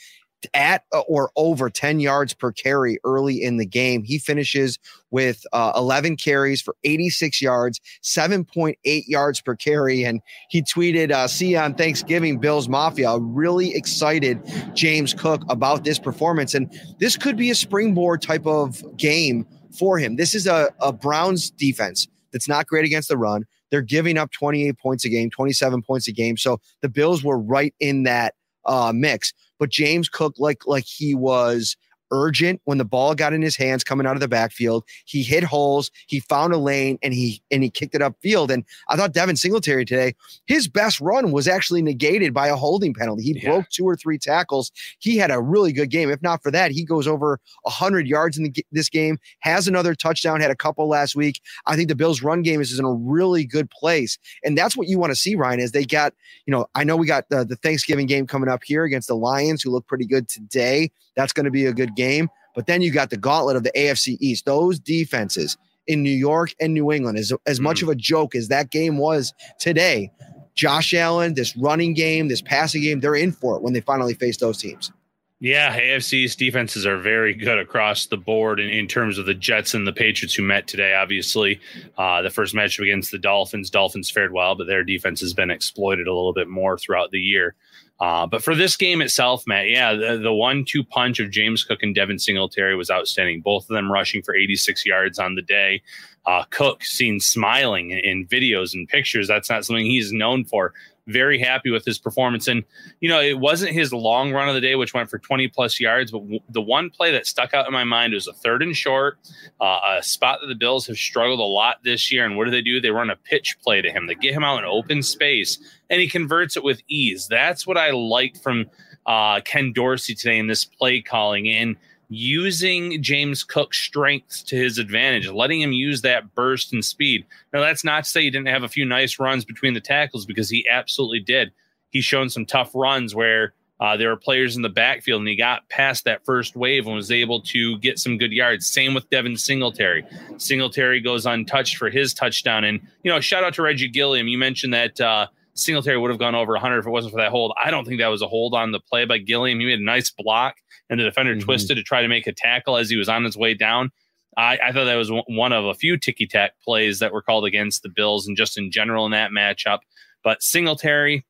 at 0.53 0.83
or 1.07 1.31
over 1.35 1.69
10 1.69 1.99
yards 1.99 2.33
per 2.33 2.51
carry 2.51 2.99
early 3.03 3.41
in 3.41 3.57
the 3.57 3.65
game. 3.65 4.03
He 4.03 4.17
finishes 4.17 4.79
with 5.11 5.45
uh, 5.53 5.73
11 5.75 6.17
carries 6.17 6.61
for 6.61 6.75
86 6.83 7.41
yards, 7.41 7.79
7.8 8.03 8.75
yards 9.07 9.41
per 9.41 9.55
carry. 9.55 10.03
And 10.03 10.21
he 10.49 10.61
tweeted, 10.61 11.11
uh, 11.11 11.27
See 11.27 11.51
you 11.51 11.57
on 11.57 11.75
Thanksgiving, 11.75 12.39
Bills 12.39 12.67
Mafia. 12.67 13.17
Really 13.19 13.75
excited, 13.75 14.39
James 14.73 15.13
Cook, 15.13 15.43
about 15.49 15.83
this 15.83 15.99
performance. 15.99 16.53
And 16.53 16.71
this 16.99 17.17
could 17.17 17.38
be 17.38 17.51
a 17.51 17.55
springboard 17.55 18.21
type 18.21 18.45
of 18.45 18.83
game 18.97 19.45
for 19.73 19.97
him. 19.97 20.15
This 20.15 20.35
is 20.35 20.47
a, 20.47 20.69
a 20.79 20.94
Browns 20.94 21.51
defense 21.51 22.07
that's 22.31 22.47
not 22.47 22.68
great 22.68 22.85
against 22.85 23.09
the 23.09 23.18
run. 23.18 23.45
They're 23.69 23.81
giving 23.81 24.18
up 24.18 24.31
28 24.31 24.77
points 24.77 25.06
a 25.06 25.09
game, 25.09 25.29
27 25.29 25.81
points 25.81 26.07
a 26.07 26.12
game. 26.12 26.38
So 26.38 26.59
the 26.81 26.89
Bills 26.89 27.23
were 27.23 27.39
right 27.39 27.73
in 27.79 28.03
that 28.03 28.35
uh, 28.65 28.91
mix. 28.94 29.33
But 29.59 29.69
James 29.69 30.09
Cook, 30.09 30.35
like 30.38 30.65
like 30.65 30.85
he 30.85 31.15
was 31.15 31.77
urgent 32.12 32.62
when 32.66 32.78
the 32.78 32.86
ball 32.86 33.16
got 33.16 33.34
in 33.34 33.42
his 33.42 33.56
hands 33.56 33.84
coming 33.84 34.06
out 34.06 34.16
of 34.16 34.19
the 34.19 34.28
backfield. 34.28 34.84
He 35.06 35.24
hit 35.24 35.44
holes, 35.44 35.92
he 36.08 36.19
found 36.19 36.54
a 36.54 36.58
lane, 36.58 37.00
and 37.02 37.13
he 37.13 37.42
and 37.52 37.63
he 37.63 37.69
kicked 37.69 37.96
it 37.96 38.02
upfield. 38.02 38.50
And 38.50 38.63
I 38.90 38.96
thought 38.96 39.13
Devin 39.13 39.38
Singletary 39.38 39.86
today, 39.86 40.16
his 40.46 40.68
best 40.68 41.02
run 41.02 41.31
was 41.31 41.48
actually 41.48 41.81
negated 41.81 42.34
by 42.34 42.48
a 42.48 42.56
holding 42.56 42.94
penalty. 42.94 43.24
He 43.24 43.40
yeah. 43.40 43.50
broke 43.50 43.69
two 43.69 43.86
or 43.86 43.96
three 43.96 44.18
tackles. 44.18 44.72
He 45.00 45.18
had 45.18 45.31
a 45.31 45.42
really 45.42 45.72
good 45.72 45.90
game. 45.90 46.10
If 46.10 46.22
not 46.22 46.44
for 46.44 46.52
that, 46.52 46.72
he 46.72 46.84
goes 46.84 47.08
over 47.08 47.40
hundred 47.66 48.08
yards 48.08 48.38
in 48.38 48.44
the, 48.44 48.66
this 48.72 48.90
game. 48.90 49.18
Has 49.40 49.68
another 49.68 49.96
touchdown. 49.96 50.42
Had 50.42 50.52
a 50.52 50.56
couple 50.56 50.88
last 50.88 51.16
week. 51.16 51.42
I 51.66 51.75
think 51.75 51.88
the 51.90 51.96
Bills' 51.96 52.22
run 52.22 52.42
game 52.42 52.62
is 52.62 52.78
in 52.78 52.86
a 52.86 52.94
really 52.94 53.46
good 53.46 53.69
place, 53.69 54.18
and 54.44 54.58
that's 54.58 54.75
what 54.75 54.88
you 54.88 55.00
want 55.00 55.12
to 55.12 55.16
see. 55.16 55.36
Ryan, 55.36 55.60
is 55.60 55.72
they 55.72 55.86
got 55.86 56.13
you 56.46 56.52
know 56.52 56.68
I 56.75 56.84
know 56.84 56.96
we 56.96 57.08
got 57.08 57.30
the, 57.30 57.46
the 57.46 57.56
Thanksgiving 57.56 58.06
game 58.06 58.28
coming 58.28 58.50
up 58.50 58.63
here 58.63 58.84
against 58.84 59.08
the 59.08 59.16
Lions, 59.16 59.62
who 59.62 59.72
look 59.72 59.88
pretty 59.88 60.06
good 60.06 60.28
today. 60.28 60.92
That's 61.16 61.34
going 61.34 61.46
to 61.46 61.52
be 61.52 61.66
a 61.66 61.74
good 61.74 61.96
game. 61.96 62.30
But 62.56 62.68
then 62.68 62.81
you 62.81 62.92
got 62.92 63.10
the 63.10 63.18
gauntlet 63.18 63.56
of 63.56 63.63
the 63.63 63.72
AFC 63.72 64.18
East. 64.19 64.46
Those 64.46 64.80
defenses 64.80 65.58
in 65.88 66.04
New 66.04 66.10
York 66.10 66.54
and 66.60 66.74
New 66.74 66.92
England, 66.92 67.18
as, 67.18 67.34
as 67.46 67.60
much 67.60 67.80
mm. 67.80 67.84
of 67.84 67.90
a 67.90 67.96
joke 67.96 68.36
as 68.36 68.50
that 68.50 68.69
game 68.69 68.98
was 68.98 69.34
today, 69.60 70.12
Josh 70.54 70.94
Allen, 70.94 71.34
this 71.34 71.56
running 71.56 71.94
game, 71.94 72.28
this 72.28 72.42
passing 72.42 72.81
game, 72.81 73.00
they're 73.00 73.16
in 73.16 73.31
for 73.31 73.56
it 73.56 73.62
when 73.62 73.74
they 73.74 73.81
finally 73.81 74.13
face 74.13 74.38
those 74.38 74.58
teams. 74.58 74.92
Yeah, 75.40 75.75
AFC's 75.75 76.36
defenses 76.36 76.86
are 76.86 77.00
very 77.00 77.34
good 77.34 77.58
across 77.58 78.06
the 78.06 78.18
board 78.18 78.60
in, 78.60 78.69
in 78.69 78.88
terms 78.88 79.18
of 79.18 79.25
the 79.25 79.34
Jets 79.34 79.74
and 79.74 79.88
the 79.88 79.92
Patriots 79.92 80.36
who 80.36 80.44
met 80.44 80.68
today. 80.68 80.94
Obviously, 80.94 81.60
uh, 81.98 82.22
the 82.22 82.30
first 82.30 82.54
matchup 82.54 82.84
against 82.84 83.10
the 83.10 83.18
Dolphins, 83.18 83.72
Dolphins 83.72 84.12
fared 84.12 84.31
well, 84.31 84.54
but 84.54 84.68
their 84.68 84.84
defense 84.84 85.19
has 85.22 85.34
been 85.34 85.50
exploited 85.50 86.06
a 86.06 86.13
little 86.13 86.34
bit 86.34 86.48
more 86.48 86.78
throughout 86.78 87.10
the 87.10 87.19
year. 87.19 87.56
Uh, 88.01 88.25
but 88.25 88.44
for 88.44 88.56
this 88.56 88.75
game 88.75 89.00
itself, 89.00 89.44
Matt, 89.45 89.69
yeah, 89.69 89.94
the, 89.94 90.18
the 90.18 90.33
one 90.33 90.65
two 90.65 90.83
punch 90.83 91.19
of 91.19 91.30
James 91.30 91.63
Cook 91.63 91.83
and 91.83 91.94
Devin 91.94 92.18
Singletary 92.18 92.75
was 92.75 92.89
outstanding. 92.89 93.42
Both 93.42 93.69
of 93.69 93.75
them 93.75 93.92
rushing 93.92 94.24
for 94.24 94.36
86 94.36 94.88
yards 94.88 95.19
on 95.19 95.36
the 95.36 95.44
day. 95.44 95.83
Uh, 96.25 96.44
Cook 96.50 96.83
seen 96.83 97.19
smiling 97.19 97.92
in 97.92 98.25
videos 98.25 98.74
and 98.74 98.88
pictures. 98.88 99.27
That's 99.27 99.51
not 99.51 99.65
something 99.65 99.86
he's 99.86 100.12
known 100.12 100.46
for 100.46 100.74
very 101.08 101.39
happy 101.39 101.70
with 101.70 101.86
his 101.86 101.98
performance. 101.98 102.48
And, 102.48 102.63
you 103.00 103.10
know, 103.10 103.20
it 103.20 103.39
wasn't 103.39 103.72
his 103.74 103.93
long 103.93 104.31
run 104.31 104.48
of 104.48 104.55
the 104.55 104.62
day, 104.62 104.75
which 104.75 104.93
went 104.93 105.10
for 105.10 105.20
20 105.20 105.48
plus 105.50 105.79
yards, 105.79 106.12
but 106.12 106.20
w- 106.20 106.39
the 106.50 106.62
one 106.62 106.89
play 106.89 107.12
that 107.12 107.25
stuck 107.25 107.53
out 107.53 107.67
in 107.67 107.74
my 107.74 107.84
mind 107.84 108.13
was 108.13 108.27
a 108.27 108.34
third 108.34 108.62
and 108.62 108.75
short, 108.75 109.17
uh, 109.60 109.79
a 109.98 110.03
spot 110.03 110.39
that 110.41 110.48
the 110.48 110.55
Bills 110.55 110.88
have 110.88 110.98
struggled 110.98 111.39
a 111.39 111.43
lot 111.43 111.77
this 111.84 112.12
year. 112.12 112.25
And 112.25 112.38
what 112.38 112.46
do 112.46 112.51
they 112.51 112.62
do? 112.62 112.79
They 112.79 112.91
run 112.91 113.10
a 113.10 113.15
pitch 113.15 113.58
play 113.62 113.81
to 113.81 113.91
him. 113.91 114.08
They 114.08 114.15
get 114.15 114.34
him 114.34 114.43
out 114.43 114.60
in 114.60 114.65
open 114.65 115.03
space 115.03 115.58
and 115.89 116.00
he 116.00 116.08
converts 116.08 116.55
it 116.55 116.63
with 116.63 116.81
ease. 116.88 117.27
That's 117.27 117.67
what 117.67 117.77
I 117.77 117.91
liked 117.91 118.38
from 118.38 118.67
uh, 119.05 119.41
Ken 119.41 119.74
Dorsey 119.74 120.15
today 120.15 120.38
in 120.38 120.48
this 120.48 120.65
play 120.65 121.01
calling. 121.01 121.50
And, 121.50 121.75
using 122.13 123.01
James 123.01 123.41
Cook's 123.41 123.77
strengths 123.77 124.44
to 124.44 124.58
his 124.58 124.77
advantage, 124.77 125.30
letting 125.30 125.62
him 125.62 125.72
use 125.72 126.01
that 126.01 126.36
burst 126.36 126.74
and 126.74 126.84
speed. 126.84 127.25
Now, 127.53 127.62
that's 127.62 127.86
not 127.86 128.03
to 128.03 128.10
say 128.10 128.24
he 128.24 128.30
didn't 128.30 128.50
have 128.50 128.63
a 128.63 128.68
few 128.68 128.86
nice 128.86 129.18
runs 129.18 129.46
between 129.46 129.74
the 129.74 129.80
tackles 129.80 130.25
because 130.25 130.50
he 130.50 130.68
absolutely 130.70 131.22
did. 131.22 131.53
He's 131.89 132.03
shown 132.03 132.30
some 132.30 132.46
tough 132.46 132.72
runs 132.75 133.15
where 133.15 133.53
uh, 133.80 133.96
there 133.96 134.10
were 134.10 134.18
players 134.18 134.58
in 134.58 134.62
the 134.62 134.68
backfield 134.68 135.22
and 135.22 135.27
he 135.30 135.38
got 135.38 135.70
past 135.70 136.03
that 136.03 136.25
first 136.25 136.58
wave 136.58 136.86
and 136.86 136.96
was 136.96 137.12
able 137.12 137.41
to 137.44 137.80
get 137.80 137.98
some 137.98 138.18
good 138.18 138.34
yards. 138.34 138.68
Same 138.68 138.94
with 138.94 139.10
Devin 139.10 139.38
Singletary. 139.38 140.03
Singletary 140.36 141.00
goes 141.00 141.25
untouched 141.25 141.77
for 141.77 141.89
his 141.89 142.13
touchdown. 142.13 142.65
And, 142.65 142.82
you 143.03 143.12
know, 143.12 143.22
shout 143.22 143.46
out 143.46 143.53
to 143.53 143.62
Reggie 143.62 143.88
Gilliam. 143.88 144.27
You 144.27 144.38
mentioned 144.38 144.74
that. 144.74 145.00
Uh, 145.00 145.27
Singletary 145.53 145.98
would 145.98 146.10
have 146.10 146.20
gone 146.20 146.34
over 146.34 146.53
100 146.53 146.80
if 146.80 146.88
it 146.88 146.89
wasn't 146.89 147.12
for 147.12 147.20
that 147.20 147.30
hold. 147.30 147.53
I 147.62 147.72
don't 147.72 147.86
think 147.86 148.00
that 148.00 148.08
was 148.08 148.22
a 148.22 148.27
hold 148.27 148.53
on 148.53 148.72
the 148.72 148.80
play 148.80 149.03
by 149.03 149.18
Gilliam. 149.18 149.60
He 149.60 149.65
made 149.65 149.80
a 149.80 149.84
nice 149.84 150.10
block, 150.10 150.56
and 150.91 151.00
the 151.00 151.05
defender 151.05 151.33
mm-hmm. 151.33 151.45
twisted 151.45 151.77
to 151.77 151.83
try 151.83 152.03
to 152.03 152.07
make 152.07 152.27
a 152.27 152.33
tackle 152.33 152.77
as 152.77 152.89
he 152.89 152.98
was 152.98 153.10
on 153.10 153.24
his 153.24 153.38
way 153.38 153.55
down. 153.55 153.89
I, 154.38 154.60
I 154.63 154.71
thought 154.71 154.86
that 154.86 154.95
was 154.95 155.12
one 155.27 155.53
of 155.53 155.65
a 155.65 155.74
few 155.74 155.98
ticky 155.98 156.27
tack 156.27 156.51
plays 156.63 157.00
that 157.00 157.12
were 157.12 157.21
called 157.21 157.45
against 157.45 157.81
the 157.81 157.89
Bills 157.89 158.27
and 158.27 158.38
just 158.38 158.57
in 158.57 158.71
general 158.71 159.05
in 159.05 159.12
that 159.12 159.31
matchup. 159.31 159.79
But 160.24 160.43
Singletary, 160.43 161.25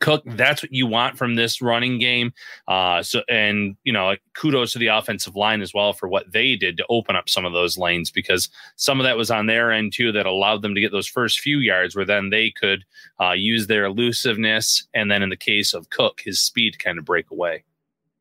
Cook, 0.00 0.22
that's 0.26 0.62
what 0.62 0.72
you 0.72 0.86
want 0.86 1.16
from 1.16 1.34
this 1.34 1.62
running 1.62 1.98
game. 1.98 2.32
Uh, 2.68 3.02
so, 3.02 3.22
and 3.28 3.76
you 3.84 3.92
know, 3.92 4.14
kudos 4.36 4.72
to 4.72 4.78
the 4.78 4.88
offensive 4.88 5.34
line 5.34 5.62
as 5.62 5.72
well 5.72 5.92
for 5.92 6.08
what 6.08 6.30
they 6.30 6.54
did 6.56 6.76
to 6.76 6.86
open 6.88 7.16
up 7.16 7.28
some 7.28 7.44
of 7.44 7.52
those 7.52 7.78
lanes 7.78 8.10
because 8.10 8.48
some 8.76 9.00
of 9.00 9.04
that 9.04 9.16
was 9.16 9.30
on 9.30 9.46
their 9.46 9.72
end 9.72 9.92
too 9.92 10.12
that 10.12 10.26
allowed 10.26 10.62
them 10.62 10.74
to 10.74 10.80
get 10.80 10.92
those 10.92 11.08
first 11.08 11.40
few 11.40 11.58
yards 11.58 11.96
where 11.96 12.04
then 12.04 12.30
they 12.30 12.50
could 12.50 12.84
uh, 13.20 13.32
use 13.32 13.66
their 13.66 13.84
elusiveness 13.84 14.86
and 14.94 15.10
then 15.10 15.22
in 15.22 15.30
the 15.30 15.36
case 15.36 15.72
of 15.74 15.90
Cook, 15.90 16.20
his 16.24 16.40
speed 16.40 16.78
kind 16.78 16.98
of 16.98 17.04
break 17.04 17.30
away. 17.30 17.64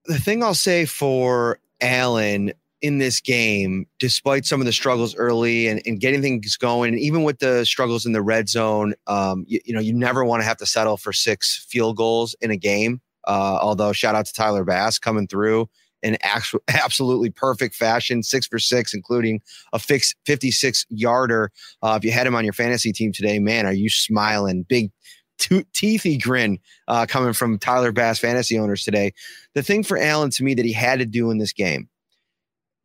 The 0.08 0.20
thing 0.20 0.44
I'll 0.44 0.54
say 0.54 0.86
for 0.86 1.60
Allen 1.82 2.54
in 2.82 3.00
this 3.00 3.20
game, 3.20 3.88
despite 4.00 4.46
some 4.46 4.62
of 4.62 4.66
the 4.66 4.72
struggles 4.72 5.16
early 5.16 5.68
and, 5.68 5.82
and 5.86 6.00
getting 6.00 6.22
things 6.22 6.56
going, 6.58 6.98
even 6.98 7.24
with 7.24 7.40
the 7.40 7.66
struggles 7.66 8.06
in 8.06 8.14
the 8.14 8.22
red 8.22 8.48
zone, 8.48 8.94
um, 9.08 9.46
you, 9.48 9.60
you 9.66 9.74
know, 9.74 9.80
you 9.80 9.94
never 9.94 10.24
want 10.24 10.42
to 10.42 10.46
have 10.48 10.58
to 10.58 10.66
settle 10.66 10.98
for 10.98 11.12
six 11.12 11.66
field 11.70 11.98
goals 11.98 12.36
in 12.42 12.52
a 12.52 12.58
game. 12.58 13.02
Uh, 13.26 13.60
although 13.62 13.92
shout 13.92 14.16
out 14.16 14.26
to 14.26 14.34
Tyler 14.34 14.64
Bass 14.64 14.98
coming 15.00 15.28
through 15.28 15.68
in 16.02 16.18
actual, 16.22 16.62
absolutely 16.68 17.30
perfect 17.30 17.76
fashion, 17.76 18.24
six 18.24 18.48
for 18.48 18.60
six, 18.60 18.94
including 18.94 19.42
a 19.74 19.80
fix 19.80 20.16
56 20.26 20.86
yarder. 20.90 21.52
Uh, 21.82 21.98
if 21.98 22.06
you 22.06 22.12
had 22.12 22.28
him 22.28 22.36
on 22.36 22.44
your 22.44 22.54
fantasy 22.54 22.94
team 22.94 23.12
today, 23.12 23.40
man, 23.40 23.66
are 23.66 23.74
you 23.74 23.90
smiling? 23.90 24.64
Big 24.64 24.92
to- 25.40 25.66
teethy 25.74 26.22
grin 26.22 26.60
uh, 26.88 27.06
coming 27.08 27.34
from 27.34 27.58
Tyler 27.58 27.92
Bass 27.92 28.20
fantasy 28.20 28.58
owners 28.58 28.84
today. 28.84 29.14
The 29.54 29.64
thing 29.64 29.84
for 29.84 29.98
Allen 29.98 30.30
to 30.32 30.44
me 30.44 30.54
that 30.54 30.66
he 30.66 30.74
had 30.74 31.00
to 31.00 31.06
do 31.06 31.32
in 31.32 31.38
this 31.38 31.54
game 31.54 31.90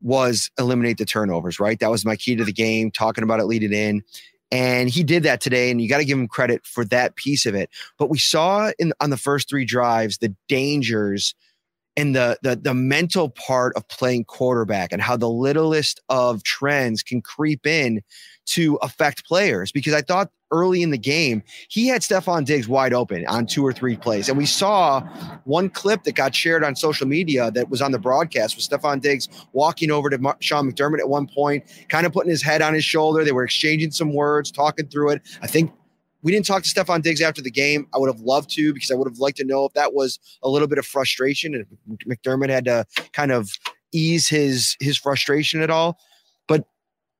was 0.00 0.50
eliminate 0.58 0.98
the 0.98 1.04
turnovers, 1.04 1.60
right? 1.60 1.78
That 1.78 1.90
was 1.90 2.04
my 2.04 2.16
key 2.16 2.36
to 2.36 2.44
the 2.44 2.52
game, 2.52 2.90
talking 2.90 3.24
about 3.24 3.40
it 3.40 3.44
leading 3.44 3.72
in. 3.72 4.02
And 4.50 4.90
he 4.90 5.02
did 5.02 5.22
that 5.22 5.40
today, 5.40 5.70
and 5.70 5.80
you 5.80 5.88
got 5.88 5.98
to 5.98 6.04
give 6.04 6.18
him 6.18 6.28
credit 6.28 6.66
for 6.66 6.84
that 6.86 7.16
piece 7.16 7.46
of 7.46 7.54
it. 7.54 7.70
But 7.98 8.10
we 8.10 8.18
saw 8.18 8.70
in 8.78 8.92
on 9.00 9.10
the 9.10 9.16
first 9.16 9.48
three 9.48 9.64
drives 9.64 10.18
the 10.18 10.34
dangers 10.48 11.34
and 11.96 12.14
the, 12.14 12.38
the 12.42 12.56
the 12.56 12.74
mental 12.74 13.30
part 13.30 13.74
of 13.76 13.88
playing 13.88 14.24
quarterback 14.24 14.92
and 14.92 15.00
how 15.00 15.16
the 15.16 15.28
littlest 15.28 16.00
of 16.08 16.42
trends 16.42 17.02
can 17.02 17.22
creep 17.22 17.66
in 17.66 18.02
to 18.52 18.76
affect 18.82 19.24
players 19.24 19.72
because 19.72 19.94
I 19.94 20.02
thought 20.02 20.30
early 20.50 20.82
in 20.82 20.90
the 20.90 20.98
game, 20.98 21.42
he 21.68 21.88
had 21.88 22.02
Stefon 22.02 22.44
Diggs 22.44 22.68
wide 22.68 22.92
open 22.92 23.26
on 23.26 23.46
two 23.46 23.66
or 23.66 23.72
three 23.72 23.96
plays. 23.96 24.28
And 24.28 24.36
we 24.36 24.46
saw 24.46 25.00
one 25.44 25.70
clip 25.70 26.04
that 26.04 26.14
got 26.14 26.34
shared 26.34 26.62
on 26.62 26.76
social 26.76 27.06
media 27.06 27.50
that 27.52 27.70
was 27.70 27.80
on 27.80 27.90
the 27.90 27.98
broadcast 27.98 28.54
with 28.54 28.68
Stefon 28.68 29.00
Diggs 29.00 29.28
walking 29.52 29.90
over 29.90 30.10
to 30.10 30.36
Sean 30.40 30.70
McDermott 30.70 31.00
at 31.00 31.08
one 31.08 31.26
point, 31.26 31.64
kind 31.88 32.06
of 32.06 32.12
putting 32.12 32.30
his 32.30 32.42
head 32.42 32.62
on 32.62 32.74
his 32.74 32.84
shoulder. 32.84 33.24
They 33.24 33.32
were 33.32 33.44
exchanging 33.44 33.90
some 33.90 34.12
words, 34.12 34.50
talking 34.50 34.88
through 34.88 35.10
it. 35.10 35.22
I 35.40 35.46
think 35.46 35.72
we 36.22 36.30
didn't 36.30 36.46
talk 36.46 36.62
to 36.62 36.68
Stefon 36.68 37.02
Diggs 37.02 37.20
after 37.20 37.42
the 37.42 37.50
game. 37.50 37.88
I 37.94 37.98
would 37.98 38.08
have 38.08 38.20
loved 38.20 38.50
to 38.50 38.72
because 38.72 38.90
I 38.90 38.94
would 38.94 39.08
have 39.08 39.18
liked 39.18 39.38
to 39.38 39.44
know 39.44 39.64
if 39.64 39.72
that 39.72 39.94
was 39.94 40.20
a 40.42 40.48
little 40.48 40.68
bit 40.68 40.78
of 40.78 40.86
frustration 40.86 41.54
and 41.54 41.66
McDermott 42.06 42.50
had 42.50 42.66
to 42.66 42.86
kind 43.12 43.32
of 43.32 43.50
ease 43.92 44.28
his 44.28 44.76
his 44.80 44.96
frustration 44.96 45.62
at 45.62 45.70
all. 45.70 45.98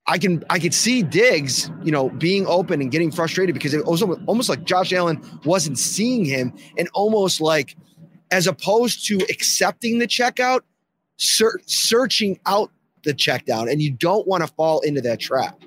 I 0.06 0.18
can 0.18 0.42
I 0.50 0.58
could 0.58 0.74
see 0.74 1.02
Diggs, 1.02 1.70
you 1.82 1.92
know, 1.92 2.10
being 2.10 2.46
open 2.46 2.80
and 2.80 2.90
getting 2.90 3.12
frustrated 3.12 3.54
because 3.54 3.72
it 3.72 3.84
was 3.86 4.02
almost 4.02 4.48
like 4.48 4.64
Josh 4.64 4.92
Allen 4.92 5.22
wasn't 5.44 5.78
seeing 5.78 6.24
him, 6.24 6.52
and 6.76 6.88
almost 6.92 7.40
like 7.40 7.76
as 8.30 8.46
opposed 8.46 9.06
to 9.06 9.18
accepting 9.30 9.98
the 9.98 10.06
checkout, 10.08 10.60
ser- 11.18 11.60
searching 11.66 12.40
out 12.46 12.72
the 13.04 13.14
check 13.14 13.44
down, 13.44 13.68
and 13.68 13.80
you 13.80 13.92
don't 13.92 14.26
want 14.26 14.44
to 14.44 14.52
fall 14.54 14.80
into 14.80 15.00
that 15.02 15.20
trap. 15.20 15.60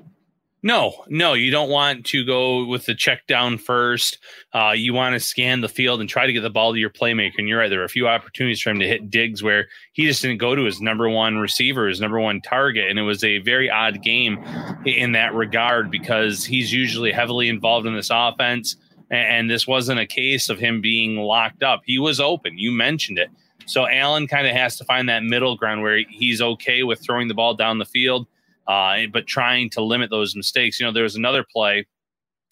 No, 0.65 1.03
no, 1.07 1.33
you 1.33 1.51
don't 1.51 1.69
want 1.69 2.07
to 2.07 2.25
go 2.25 2.65
with 2.65 2.87
the 2.87 2.95
check 2.95 3.27
down 3.27 3.59
first. 3.59 4.17
Uh, 4.51 4.71
you 4.71 4.95
want 4.95 5.13
to 5.13 5.19
scan 5.19 5.61
the 5.61 5.69
field 5.69 5.99
and 5.99 6.09
try 6.09 6.25
to 6.25 6.33
get 6.33 6.41
the 6.41 6.49
ball 6.49 6.73
to 6.73 6.79
your 6.79 6.89
playmaker. 6.89 7.33
And 7.37 7.47
you're 7.47 7.59
right, 7.59 7.69
there 7.69 7.77
were 7.77 7.85
a 7.85 7.87
few 7.89 8.07
opportunities 8.07 8.61
for 8.61 8.71
him 8.71 8.79
to 8.79 8.87
hit 8.87 9.11
Diggs 9.11 9.43
where 9.43 9.67
he 9.93 10.07
just 10.07 10.23
didn't 10.23 10.39
go 10.39 10.55
to 10.55 10.63
his 10.63 10.81
number 10.81 11.07
one 11.07 11.37
receiver, 11.37 11.87
his 11.87 12.01
number 12.01 12.19
one 12.19 12.41
target. 12.41 12.89
And 12.89 12.97
it 12.97 13.03
was 13.03 13.23
a 13.23 13.37
very 13.37 13.69
odd 13.69 14.01
game 14.01 14.43
in 14.87 15.11
that 15.11 15.35
regard 15.35 15.91
because 15.91 16.43
he's 16.43 16.73
usually 16.73 17.11
heavily 17.11 17.47
involved 17.47 17.85
in 17.85 17.93
this 17.93 18.09
offense. 18.11 18.75
And 19.11 19.47
this 19.47 19.67
wasn't 19.67 19.99
a 19.99 20.07
case 20.07 20.49
of 20.49 20.57
him 20.57 20.81
being 20.81 21.17
locked 21.17 21.61
up. 21.61 21.81
He 21.85 21.99
was 21.99 22.19
open. 22.19 22.57
You 22.57 22.71
mentioned 22.71 23.19
it. 23.19 23.29
So 23.67 23.87
Allen 23.87 24.25
kind 24.25 24.47
of 24.47 24.55
has 24.55 24.77
to 24.77 24.83
find 24.83 25.09
that 25.09 25.21
middle 25.21 25.57
ground 25.57 25.83
where 25.83 26.01
he's 26.09 26.41
okay 26.41 26.81
with 26.81 27.03
throwing 27.03 27.27
the 27.27 27.35
ball 27.35 27.53
down 27.53 27.77
the 27.77 27.85
field 27.85 28.25
uh, 28.67 28.97
but 29.11 29.27
trying 29.27 29.69
to 29.71 29.83
limit 29.83 30.09
those 30.09 30.35
mistakes. 30.35 30.79
You 30.79 30.85
know, 30.85 30.91
there 30.91 31.03
was 31.03 31.15
another 31.15 31.45
play, 31.49 31.85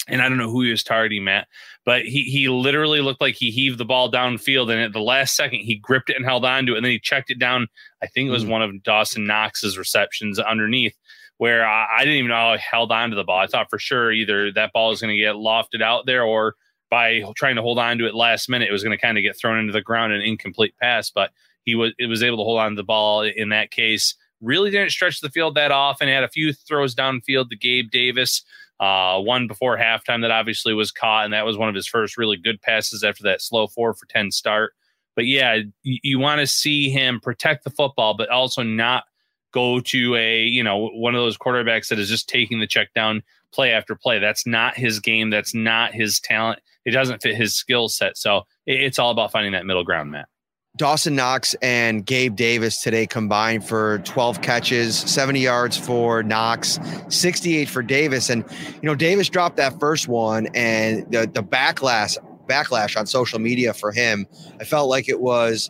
and 0.08 0.22
I 0.22 0.30
don't 0.30 0.38
know 0.38 0.50
who 0.50 0.64
he 0.64 0.72
was 0.72 0.84
targeting, 0.84 1.24
Matt, 1.24 1.48
but 1.86 2.04
he 2.04 2.24
he 2.24 2.50
literally 2.50 3.02
looked 3.02 3.22
like 3.22 3.36
he 3.36 3.52
heaved 3.52 3.78
the 3.78 3.86
ball 3.86 4.12
downfield, 4.12 4.72
and 4.72 4.82
at 4.82 4.94
the 4.94 5.02
last 5.02 5.36
second 5.36 5.60
he 5.60 5.76
gripped 5.76 6.10
it 6.10 6.16
and 6.16 6.26
held 6.26 6.46
on 6.46 6.66
to 6.66 6.74
it, 6.74 6.78
and 6.78 6.86
then 6.86 6.92
he 6.92 7.00
checked 7.00 7.32
it 7.32 7.40
down. 7.40 7.68
I 8.02 8.08
think 8.08 8.28
it 8.28 8.32
was 8.32 8.44
mm-hmm. 8.44 8.52
one 8.52 8.62
of 8.62 8.84
Dawson 8.84 9.26
Knox's 9.26 9.78
receptions 9.78 10.40
underneath. 10.40 10.96
Where 11.38 11.66
I, 11.66 11.88
I 11.98 12.00
didn't 12.00 12.20
even 12.20 12.30
know 12.30 12.36
how 12.36 12.54
he 12.54 12.62
held 12.70 12.92
on 12.92 13.10
to 13.10 13.16
the 13.16 13.24
ball. 13.24 13.40
I 13.40 13.48
thought 13.48 13.70
for 13.70 13.80
sure 13.80 14.12
either 14.12 14.52
that 14.52 14.72
ball 14.72 14.90
was 14.90 15.02
going 15.02 15.16
to 15.16 15.22
get 15.22 15.36
lofted 15.36 15.82
out 15.82 16.06
there, 16.06 16.24
or 16.24 16.56
by 16.90 17.24
trying 17.36 17.56
to 17.56 17.62
hold 17.64 17.80
on 17.80 17.98
to 17.98 18.06
it 18.06 18.14
last 18.14 18.50
minute, 18.50 18.70
it 18.70 18.72
was 18.72 18.84
going 18.84 18.96
to 18.96 19.02
kind 19.02 19.18
of 19.18 19.24
get 19.24 19.38
thrown 19.38 19.58
into 19.58 19.74
the 19.74 19.82
ground, 19.82 20.14
an 20.14 20.22
incomplete 20.22 20.76
pass. 20.80 21.10
But 21.10 21.32
he 21.64 21.74
was 21.76 21.92
it 21.98 22.06
was 22.06 22.22
able 22.22 22.38
to 22.38 22.44
hold 22.44 22.60
on 22.60 22.72
to 22.72 22.76
the 22.76 22.84
ball 22.84 23.24
in 23.24 23.50
that 23.50 23.72
case 23.72 24.16
really 24.44 24.70
didn't 24.70 24.92
stretch 24.92 25.22
the 25.22 25.30
field 25.30 25.56
that 25.56 25.72
often. 25.72 26.08
Had 26.08 26.24
a 26.24 26.30
few 26.30 26.54
throws 26.54 26.94
downfield 26.94 27.50
to 27.50 27.56
Gabe 27.56 27.90
Davis. 27.90 28.44
Uh, 28.80 29.20
one 29.20 29.48
before 29.48 29.78
halftime 29.78 30.22
that 30.22 30.32
obviously 30.32 30.74
was 30.74 30.92
caught, 30.92 31.26
and 31.26 31.34
that 31.34 31.46
was 31.46 31.58
one 31.58 31.70
of 31.70 31.76
his 31.76 31.88
first 31.88 32.18
really 32.18 32.36
good 32.36 32.62
passes 32.62 33.04
after 33.04 33.24
that 33.24 33.42
slow 33.42 33.68
four 33.68 33.94
for 33.94 34.06
10 34.08 34.32
start. 34.32 34.74
But 35.16 35.26
yeah, 35.26 35.60
you, 35.84 36.00
you 36.04 36.20
want 36.20 36.42
to 36.42 36.48
see 36.48 36.90
him 36.90 37.20
protect 37.20 37.64
the 37.64 37.70
football, 37.70 38.16
but 38.16 38.30
also 38.30 38.64
not 38.64 39.06
go 39.54 39.80
to 39.80 40.16
a, 40.16 40.44
you 40.44 40.64
know, 40.64 40.90
one 40.90 41.16
of 41.16 41.22
those 41.22 41.38
quarterbacks 41.38 41.88
that 41.90 42.00
is 42.00 42.10
just 42.10 42.28
taking 42.28 42.60
the 42.60 42.68
check 42.68 42.94
down 42.94 43.22
play 43.54 43.72
after 43.72 43.96
play. 43.96 44.20
That's 44.20 44.48
not 44.48 44.76
his 44.76 45.00
game. 45.00 45.30
That's 45.30 45.54
not 45.54 45.94
his 45.94 46.20
talent. 46.20 46.60
It 46.86 46.92
doesn't 46.92 47.22
fit 47.22 47.36
his 47.36 47.56
skill 47.56 47.88
set. 47.88 48.18
So 48.18 48.42
it, 48.66 48.82
it's 48.82 49.00
all 49.00 49.12
about 49.12 49.32
finding 49.32 49.54
that 49.54 49.66
middle 49.66 49.84
ground, 49.84 50.12
Matt. 50.12 50.28
Dawson 50.76 51.16
Knox 51.16 51.54
and 51.62 52.04
Gabe 52.04 52.36
Davis 52.36 52.82
today 52.82 53.06
combined 53.06 53.64
for 53.64 54.00
12 54.00 54.42
catches, 54.42 54.98
70 54.98 55.40
yards 55.40 55.78
for 55.78 56.24
Knox, 56.24 56.80
68 57.10 57.70
for 57.70 57.84
Davis. 57.84 58.32
And, 58.32 58.44
you 58.50 58.82
know, 58.82 58.96
Davis 58.96 59.30
dropped 59.30 59.58
that 59.58 59.80
first 59.80 60.08
one 60.08 60.48
and 60.56 61.06
the, 61.12 61.30
the 61.32 61.44
backlash, 61.44 62.18
backlash 62.48 62.98
on 62.98 63.06
social 63.06 63.38
media 63.38 63.72
for 63.72 63.92
him, 63.92 64.26
I 64.60 64.64
felt 64.64 64.90
like 64.90 65.08
it 65.08 65.22
was, 65.22 65.70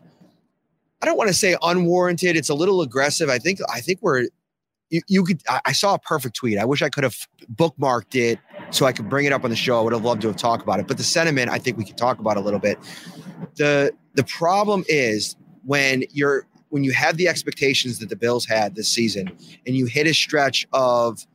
I 1.02 1.06
don't 1.06 1.18
want 1.18 1.28
to 1.28 1.34
say 1.34 1.58
unwarranted. 1.62 2.38
It's 2.38 2.50
a 2.50 2.56
little 2.56 2.82
aggressive. 2.82 3.30
I 3.30 3.40
think, 3.40 3.60
I 3.74 3.82
think 3.82 4.00
we're, 4.02 4.28
you, 4.90 5.02
you 5.10 5.24
could, 5.26 5.42
I 5.66 5.74
saw 5.74 5.96
a 5.96 6.00
perfect 6.00 6.38
tweet. 6.38 6.58
I 6.58 6.64
wish 6.64 6.82
I 6.82 6.88
could 6.88 7.04
have 7.04 7.28
bookmarked 7.54 8.16
it 8.16 8.40
so 8.72 8.86
I 8.86 8.94
could 8.94 9.10
bring 9.10 9.26
it 9.26 9.34
up 9.34 9.44
on 9.44 9.50
the 9.50 9.56
show. 9.58 9.78
I 9.78 9.82
would 9.82 9.92
have 9.92 10.06
loved 10.06 10.22
to 10.22 10.30
have 10.30 10.38
talked 10.38 10.64
about 10.64 10.80
it. 10.80 10.88
But 10.88 10.96
the 10.96 11.04
sentiment, 11.04 11.50
I 11.50 11.58
think 11.60 11.78
we 11.78 11.84
could 11.84 11.98
talk 11.98 12.20
about 12.20 12.38
a 12.38 12.40
little 12.40 12.60
bit. 12.60 12.80
The, 13.58 13.92
the 14.14 14.24
problem 14.24 14.84
is 14.88 15.36
when 15.66 16.04
you're 16.12 16.46
when 16.70 16.84
you 16.84 16.92
have 16.92 17.18
the 17.18 17.28
expectations 17.28 18.00
that 18.00 18.10
the 18.10 18.16
Bills 18.16 18.48
had 18.48 18.76
this 18.76 18.90
season, 18.90 19.32
and 19.68 19.76
you 19.76 19.86
hit 19.86 20.08
a 20.08 20.14
stretch 20.14 20.68
of 20.74 21.26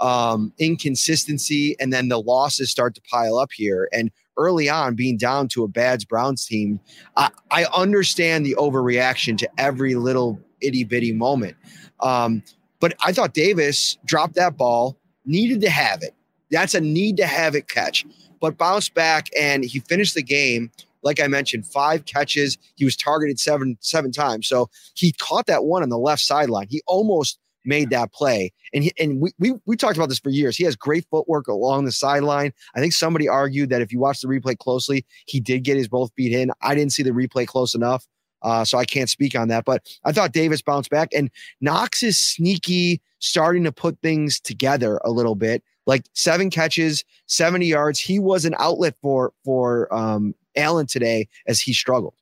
um, 0.00 0.52
inconsistency, 0.58 1.76
and 1.78 1.92
then 1.92 2.08
the 2.08 2.20
losses 2.20 2.70
start 2.70 2.96
to 2.96 3.00
pile 3.02 3.38
up 3.38 3.50
here, 3.52 3.88
and 3.92 4.10
early 4.36 4.68
on 4.68 4.96
being 4.96 5.16
down 5.16 5.46
to 5.46 5.62
a 5.62 5.68
Bads 5.68 6.04
Browns 6.04 6.44
team, 6.44 6.80
I, 7.16 7.28
I 7.50 7.66
understand 7.74 8.44
the 8.44 8.56
overreaction 8.56 9.38
to 9.38 9.48
every 9.58 9.94
little 9.94 10.40
itty 10.60 10.84
bitty 10.84 11.12
moment. 11.12 11.56
Um, 12.00 12.42
but 12.80 12.94
I 13.04 13.12
thought 13.12 13.34
Davis 13.34 13.98
dropped 14.04 14.34
that 14.34 14.56
ball, 14.56 14.96
needed 15.24 15.60
to 15.60 15.70
have 15.70 16.02
it. 16.02 16.14
That's 16.50 16.74
a 16.74 16.80
need 16.80 17.18
to 17.18 17.26
have 17.26 17.54
it 17.54 17.68
catch, 17.68 18.04
but 18.40 18.58
bounced 18.58 18.94
back 18.94 19.28
and 19.38 19.64
he 19.64 19.80
finished 19.80 20.14
the 20.14 20.22
game 20.22 20.72
like 21.02 21.20
I 21.20 21.26
mentioned, 21.26 21.66
five 21.66 22.04
catches. 22.06 22.58
He 22.76 22.84
was 22.84 22.96
targeted 22.96 23.38
seven 23.38 23.76
seven 23.80 24.12
times. 24.12 24.48
So 24.48 24.70
he 24.94 25.12
caught 25.12 25.46
that 25.46 25.64
one 25.64 25.82
on 25.82 25.88
the 25.88 25.98
left 25.98 26.22
sideline. 26.22 26.66
He 26.68 26.82
almost 26.86 27.38
made 27.64 27.90
that 27.90 28.12
play. 28.12 28.52
And 28.72 28.84
he, 28.84 28.92
and 28.98 29.20
we, 29.20 29.32
we 29.38 29.54
we 29.66 29.76
talked 29.76 29.96
about 29.96 30.08
this 30.08 30.18
for 30.18 30.30
years. 30.30 30.56
He 30.56 30.64
has 30.64 30.76
great 30.76 31.06
footwork 31.10 31.48
along 31.48 31.84
the 31.84 31.92
sideline. 31.92 32.52
I 32.74 32.80
think 32.80 32.92
somebody 32.92 33.28
argued 33.28 33.70
that 33.70 33.82
if 33.82 33.92
you 33.92 33.98
watch 33.98 34.20
the 34.20 34.28
replay 34.28 34.56
closely, 34.56 35.04
he 35.26 35.40
did 35.40 35.64
get 35.64 35.76
his 35.76 35.88
both 35.88 36.12
feet 36.16 36.32
in. 36.32 36.50
I 36.62 36.74
didn't 36.74 36.92
see 36.92 37.02
the 37.02 37.10
replay 37.10 37.46
close 37.46 37.74
enough. 37.74 38.06
Uh, 38.42 38.64
so 38.64 38.78
I 38.78 38.84
can't 38.84 39.10
speak 39.10 39.38
on 39.38 39.48
that. 39.48 39.64
But 39.64 39.86
I 40.04 40.12
thought 40.12 40.32
Davis 40.32 40.62
bounced 40.62 40.90
back 40.90 41.10
and 41.14 41.30
Knox 41.60 42.02
is 42.02 42.18
sneaky, 42.18 43.02
starting 43.18 43.64
to 43.64 43.72
put 43.72 44.00
things 44.00 44.40
together 44.40 44.98
a 45.04 45.10
little 45.10 45.34
bit. 45.34 45.62
Like 45.86 46.04
seven 46.14 46.50
catches, 46.50 47.04
70 47.26 47.66
yards. 47.66 47.98
He 47.98 48.18
was 48.18 48.44
an 48.44 48.54
outlet 48.58 48.94
for 49.02 49.32
for 49.44 49.92
um, 49.94 50.34
Allen 50.56 50.86
today 50.86 51.28
as 51.46 51.60
he 51.60 51.72
struggled. 51.72 52.14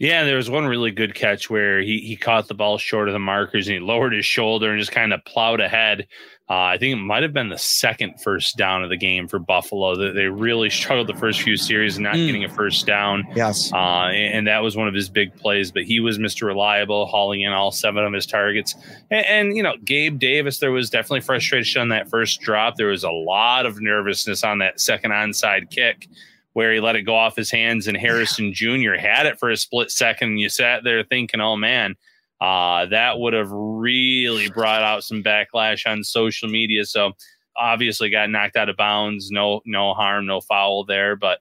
Yeah, 0.00 0.24
there 0.24 0.36
was 0.36 0.48
one 0.48 0.66
really 0.66 0.92
good 0.92 1.14
catch 1.14 1.50
where 1.50 1.82
he 1.82 1.98
he 1.98 2.16
caught 2.16 2.48
the 2.48 2.54
ball 2.54 2.78
short 2.78 3.08
of 3.08 3.12
the 3.12 3.18
markers 3.18 3.68
and 3.68 3.74
he 3.74 3.80
lowered 3.80 4.14
his 4.14 4.24
shoulder 4.24 4.70
and 4.70 4.80
just 4.80 4.92
kind 4.92 5.12
of 5.12 5.22
plowed 5.26 5.60
ahead. 5.60 6.06
Uh, 6.48 6.54
I 6.54 6.78
think 6.78 6.94
it 6.94 7.02
might 7.02 7.22
have 7.22 7.34
been 7.34 7.50
the 7.50 7.58
second 7.58 8.14
first 8.20 8.56
down 8.56 8.82
of 8.82 8.88
the 8.88 8.96
game 8.96 9.28
for 9.28 9.38
Buffalo. 9.38 9.94
That 9.94 10.14
they 10.14 10.24
really 10.24 10.70
struggled 10.70 11.06
the 11.06 11.14
first 11.14 11.42
few 11.42 11.58
series, 11.58 11.98
not 11.98 12.14
mm. 12.14 12.26
getting 12.26 12.44
a 12.44 12.48
first 12.48 12.86
down. 12.86 13.24
Yes, 13.36 13.70
uh, 13.74 14.06
and, 14.06 14.34
and, 14.34 14.46
that 14.46 14.60
was 14.60 14.74
one 14.74 14.88
of 14.88 14.94
his 14.94 15.10
big 15.10 15.36
plays. 15.36 15.70
But 15.70 15.84
he 15.84 16.00
was 16.00 16.18
Mr. 16.18 16.46
Reliable, 16.46 17.04
hauling 17.04 17.42
in 17.42 17.52
all 17.52 17.70
seven 17.70 18.02
of 18.02 18.14
his 18.14 18.24
targets. 18.24 18.74
And, 19.10 19.26
and 19.26 19.56
you 19.56 19.62
know, 19.62 19.74
Gabe 19.84 20.18
Davis, 20.18 20.60
there 20.60 20.72
was 20.72 20.88
definitely 20.88 21.20
frustration 21.20 21.82
on 21.82 21.90
that 21.90 22.08
first 22.08 22.40
drop. 22.40 22.76
There 22.76 22.88
was 22.88 23.04
a 23.04 23.10
lot 23.10 23.66
of 23.66 23.82
nervousness 23.82 24.42
on 24.44 24.60
that 24.60 24.80
second 24.80 25.10
onside 25.10 25.68
kick 25.68 26.08
where 26.52 26.72
he 26.72 26.80
let 26.80 26.96
it 26.96 27.02
go 27.02 27.14
off 27.14 27.36
his 27.36 27.50
hands 27.50 27.86
and 27.86 27.96
Harrison 27.96 28.52
Jr. 28.52 28.94
had 28.94 29.26
it 29.26 29.38
for 29.38 29.50
a 29.50 29.56
split 29.56 29.90
second. 29.90 30.30
And 30.30 30.40
you 30.40 30.48
sat 30.48 30.84
there 30.84 31.04
thinking, 31.04 31.40
oh 31.40 31.56
man, 31.56 31.96
Uh, 32.40 32.86
that 32.86 33.18
would 33.18 33.34
have 33.34 33.50
really 33.50 34.48
brought 34.48 34.82
out 34.82 35.04
some 35.04 35.22
backlash 35.22 35.86
on 35.86 36.02
social 36.02 36.48
media. 36.48 36.86
So 36.86 37.12
obviously 37.56 38.08
got 38.08 38.30
knocked 38.30 38.56
out 38.56 38.70
of 38.70 38.78
bounds. 38.78 39.30
No, 39.30 39.60
no 39.66 39.92
harm, 39.92 40.24
no 40.24 40.40
foul 40.40 40.84
there. 40.84 41.16
But 41.16 41.40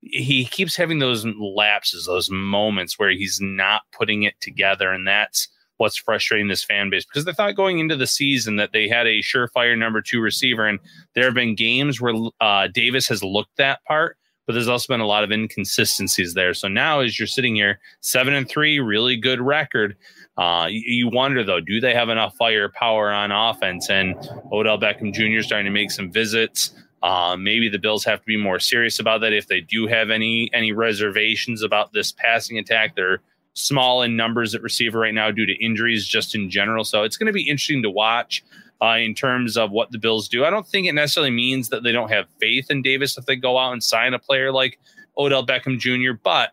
he 0.00 0.46
keeps 0.46 0.74
having 0.76 1.00
those 1.00 1.26
lapses, 1.38 2.06
those 2.06 2.30
moments 2.30 2.98
where 2.98 3.10
he's 3.10 3.40
not 3.42 3.82
putting 3.92 4.22
it 4.22 4.40
together, 4.40 4.90
and 4.90 5.06
that's 5.06 5.48
what's 5.76 5.96
frustrating 5.96 6.48
this 6.48 6.64
fan 6.64 6.88
base 6.88 7.04
because 7.04 7.24
they 7.24 7.32
thought 7.32 7.54
going 7.54 7.78
into 7.78 7.96
the 7.96 8.06
season 8.06 8.56
that 8.56 8.72
they 8.72 8.88
had 8.88 9.06
a 9.06 9.20
surefire 9.20 9.76
number 9.76 10.00
two 10.00 10.20
receiver, 10.20 10.66
and 10.66 10.78
there 11.14 11.24
have 11.24 11.34
been 11.34 11.54
games 11.54 12.00
where 12.00 12.14
uh, 12.40 12.68
Davis 12.68 13.06
has 13.08 13.22
looked 13.22 13.56
that 13.58 13.84
part, 13.84 14.16
but 14.48 14.54
there's 14.54 14.66
also 14.66 14.90
been 14.90 15.00
a 15.00 15.06
lot 15.06 15.24
of 15.24 15.30
inconsistencies 15.30 16.32
there. 16.32 16.54
So 16.54 16.68
now, 16.68 17.00
as 17.00 17.18
you're 17.18 17.26
sitting 17.26 17.54
here, 17.54 17.80
seven 18.00 18.32
and 18.32 18.48
three, 18.48 18.80
really 18.80 19.14
good 19.14 19.42
record. 19.42 19.94
Uh, 20.38 20.68
you, 20.70 20.80
you, 20.86 21.08
wonder 21.08 21.44
though, 21.44 21.60
do 21.60 21.80
they 21.80 21.92
have 21.92 22.08
enough 22.08 22.34
firepower 22.38 23.10
on 23.10 23.30
offense? 23.30 23.90
And 23.90 24.16
Odell 24.50 24.78
Beckham 24.78 25.12
Jr. 25.12 25.42
starting 25.42 25.66
to 25.66 25.70
make 25.70 25.90
some 25.90 26.10
visits. 26.10 26.72
Uh, 27.02 27.36
maybe 27.38 27.68
the 27.68 27.78
Bills 27.78 28.06
have 28.06 28.20
to 28.20 28.26
be 28.26 28.38
more 28.38 28.58
serious 28.58 28.98
about 28.98 29.20
that 29.20 29.34
if 29.34 29.48
they 29.48 29.60
do 29.60 29.86
have 29.86 30.08
any 30.08 30.48
any 30.54 30.72
reservations 30.72 31.62
about 31.62 31.92
this 31.92 32.12
passing 32.12 32.56
attack. 32.56 32.96
They're 32.96 33.20
small 33.52 34.00
in 34.00 34.16
numbers 34.16 34.54
at 34.54 34.62
receiver 34.62 34.98
right 34.98 35.12
now 35.12 35.30
due 35.30 35.44
to 35.44 35.62
injuries, 35.62 36.06
just 36.06 36.34
in 36.34 36.48
general. 36.48 36.84
So 36.84 37.02
it's 37.02 37.18
going 37.18 37.26
to 37.26 37.34
be 37.34 37.46
interesting 37.46 37.82
to 37.82 37.90
watch 37.90 38.42
uh, 38.82 38.96
in 38.98 39.14
terms 39.14 39.56
of 39.56 39.70
what 39.70 39.90
the 39.90 39.98
Bills 39.98 40.28
do. 40.28 40.44
I 40.44 40.50
don't 40.50 40.66
think 40.66 40.86
it 40.86 40.94
necessarily 40.94 41.30
means 41.30 41.68
that 41.70 41.82
they 41.82 41.92
don't 41.92 42.10
have 42.10 42.26
faith 42.40 42.70
in 42.70 42.82
Davis 42.82 43.18
if 43.18 43.26
they 43.26 43.36
go 43.36 43.58
out 43.58 43.72
and 43.72 43.82
sign 43.82 44.14
a 44.14 44.18
player 44.18 44.52
like 44.52 44.78
Odell 45.16 45.44
Beckham 45.44 45.78
Jr. 45.78 46.18
But 46.22 46.50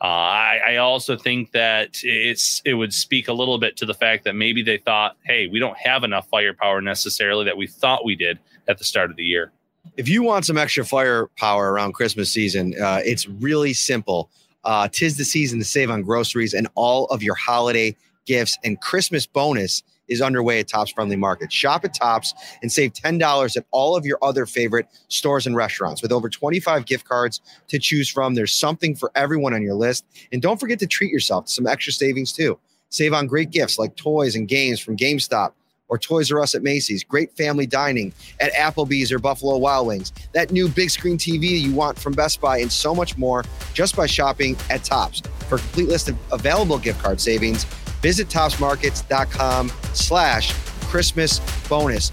uh, 0.00 0.04
I, 0.04 0.60
I, 0.68 0.76
also 0.76 1.16
think 1.16 1.52
that 1.52 2.00
it's 2.02 2.60
it 2.66 2.74
would 2.74 2.92
speak 2.92 3.28
a 3.28 3.32
little 3.32 3.58
bit 3.58 3.78
to 3.78 3.86
the 3.86 3.94
fact 3.94 4.24
that 4.24 4.34
maybe 4.34 4.62
they 4.62 4.76
thought, 4.76 5.16
hey, 5.24 5.46
we 5.46 5.58
don't 5.58 5.76
have 5.78 6.04
enough 6.04 6.28
firepower 6.28 6.82
necessarily 6.82 7.46
that 7.46 7.56
we 7.56 7.66
thought 7.66 8.04
we 8.04 8.14
did 8.14 8.38
at 8.68 8.76
the 8.76 8.84
start 8.84 9.10
of 9.10 9.16
the 9.16 9.24
year 9.24 9.52
if 9.96 10.08
you 10.08 10.22
want 10.22 10.44
some 10.44 10.58
extra 10.58 10.84
firepower 10.84 11.72
around 11.72 11.92
Christmas 11.92 12.32
season, 12.32 12.74
uh, 12.80 13.00
it's 13.04 13.28
really 13.28 13.72
simple. 13.72 14.30
Uh, 14.64 14.88
tis 14.88 15.16
the 15.16 15.24
season 15.24 15.58
to 15.58 15.64
save 15.64 15.90
on 15.90 16.02
groceries 16.02 16.52
and 16.52 16.66
all 16.74 17.06
of 17.06 17.22
your 17.22 17.36
holiday 17.36 17.96
gifts 18.26 18.58
and 18.64 18.80
Christmas 18.80 19.26
bonus 19.26 19.82
is 20.08 20.20
underway 20.20 20.60
at 20.60 20.68
Tops 20.68 20.90
Friendly 20.90 21.16
Market. 21.16 21.52
Shop 21.52 21.84
at 21.84 21.94
Tops 21.94 22.34
and 22.62 22.70
save 22.70 22.92
$10 22.92 23.56
at 23.56 23.64
all 23.70 23.96
of 23.96 24.06
your 24.06 24.18
other 24.22 24.46
favorite 24.46 24.86
stores 25.08 25.46
and 25.46 25.56
restaurants. 25.56 26.02
With 26.02 26.12
over 26.12 26.28
25 26.28 26.86
gift 26.86 27.06
cards 27.06 27.40
to 27.68 27.78
choose 27.78 28.08
from, 28.08 28.34
there's 28.34 28.54
something 28.54 28.94
for 28.94 29.10
everyone 29.14 29.54
on 29.54 29.62
your 29.62 29.74
list. 29.74 30.04
And 30.32 30.42
don't 30.42 30.60
forget 30.60 30.78
to 30.80 30.86
treat 30.86 31.12
yourself 31.12 31.46
to 31.46 31.52
some 31.52 31.66
extra 31.66 31.92
savings 31.92 32.32
too. 32.32 32.58
Save 32.90 33.12
on 33.12 33.26
great 33.26 33.50
gifts 33.50 33.78
like 33.78 33.96
toys 33.96 34.36
and 34.36 34.46
games 34.46 34.80
from 34.80 34.96
GameStop 34.96 35.52
or 35.88 35.98
Toys 35.98 36.32
R 36.32 36.40
Us 36.40 36.54
at 36.54 36.62
Macy's, 36.62 37.04
great 37.04 37.36
family 37.36 37.66
dining 37.66 38.12
at 38.40 38.52
Applebee's 38.52 39.12
or 39.12 39.18
Buffalo 39.18 39.56
Wild 39.56 39.86
Wings, 39.86 40.12
that 40.32 40.50
new 40.50 40.68
big 40.68 40.90
screen 40.90 41.16
TV 41.16 41.60
you 41.60 41.72
want 41.72 41.98
from 41.98 42.12
Best 42.12 42.40
Buy, 42.40 42.58
and 42.58 42.70
so 42.70 42.94
much 42.94 43.16
more 43.16 43.44
just 43.72 43.96
by 43.96 44.06
shopping 44.06 44.56
at 44.70 44.82
Tops. 44.84 45.22
For 45.48 45.56
a 45.56 45.58
complete 45.58 45.88
list 45.88 46.08
of 46.08 46.16
available 46.32 46.78
gift 46.78 47.00
card 47.02 47.20
savings, 47.20 47.66
visit 48.06 48.28
topsmarkets.com 48.28 49.68
slash 49.92 50.52
Christmas 50.84 51.40
bonus. 51.68 52.12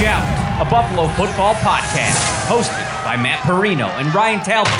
Shout, 0.00 0.66
a 0.66 0.70
Buffalo 0.70 1.08
football 1.08 1.52
podcast, 1.56 2.46
hosted 2.46 3.04
by 3.04 3.18
Matt 3.18 3.40
Parrino 3.40 3.86
and 3.86 4.14
Ryan 4.14 4.40
Talbot. 4.40 4.72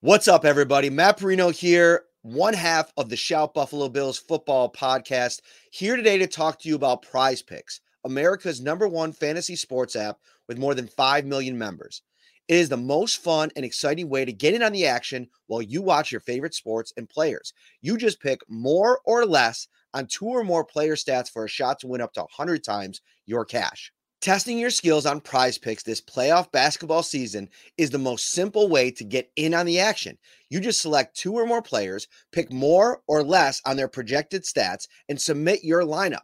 What's 0.00 0.28
up, 0.28 0.46
everybody? 0.46 0.88
Matt 0.88 1.18
Parrino 1.18 1.50
here 1.50 2.04
one 2.22 2.54
half 2.54 2.90
of 2.96 3.10
the 3.10 3.16
Shout 3.16 3.52
Buffalo 3.52 3.90
Bills 3.90 4.16
football 4.16 4.72
podcast, 4.72 5.42
here 5.70 5.94
today 5.94 6.16
to 6.16 6.26
talk 6.26 6.58
to 6.60 6.70
you 6.70 6.74
about 6.74 7.02
Prize 7.02 7.42
Picks, 7.42 7.82
America's 8.02 8.62
number 8.62 8.88
one 8.88 9.12
fantasy 9.12 9.56
sports 9.56 9.94
app 9.94 10.16
with 10.48 10.56
more 10.56 10.74
than 10.74 10.86
5 10.86 11.26
million 11.26 11.58
members. 11.58 12.00
It 12.50 12.56
is 12.56 12.68
the 12.68 12.76
most 12.76 13.22
fun 13.22 13.52
and 13.54 13.64
exciting 13.64 14.08
way 14.08 14.24
to 14.24 14.32
get 14.32 14.54
in 14.54 14.62
on 14.64 14.72
the 14.72 14.84
action 14.84 15.28
while 15.46 15.62
you 15.62 15.82
watch 15.82 16.10
your 16.10 16.20
favorite 16.20 16.52
sports 16.52 16.92
and 16.96 17.08
players. 17.08 17.52
You 17.80 17.96
just 17.96 18.18
pick 18.18 18.40
more 18.48 18.98
or 19.04 19.24
less 19.24 19.68
on 19.94 20.08
two 20.08 20.26
or 20.26 20.42
more 20.42 20.64
player 20.64 20.96
stats 20.96 21.30
for 21.30 21.44
a 21.44 21.48
shot 21.48 21.78
to 21.78 21.86
win 21.86 22.00
up 22.00 22.12
to 22.14 22.22
100 22.22 22.64
times 22.64 23.02
your 23.24 23.44
cash. 23.44 23.92
Testing 24.20 24.58
your 24.58 24.70
skills 24.70 25.06
on 25.06 25.20
prize 25.20 25.58
picks 25.58 25.84
this 25.84 26.00
playoff 26.00 26.50
basketball 26.50 27.04
season 27.04 27.48
is 27.78 27.90
the 27.90 27.98
most 27.98 28.32
simple 28.32 28.68
way 28.68 28.90
to 28.90 29.04
get 29.04 29.30
in 29.36 29.54
on 29.54 29.64
the 29.64 29.78
action. 29.78 30.18
You 30.48 30.58
just 30.58 30.80
select 30.80 31.16
two 31.16 31.34
or 31.34 31.46
more 31.46 31.62
players, 31.62 32.08
pick 32.32 32.52
more 32.52 33.00
or 33.06 33.22
less 33.22 33.62
on 33.64 33.76
their 33.76 33.86
projected 33.86 34.42
stats, 34.42 34.88
and 35.08 35.20
submit 35.20 35.62
your 35.62 35.82
lineup. 35.82 36.22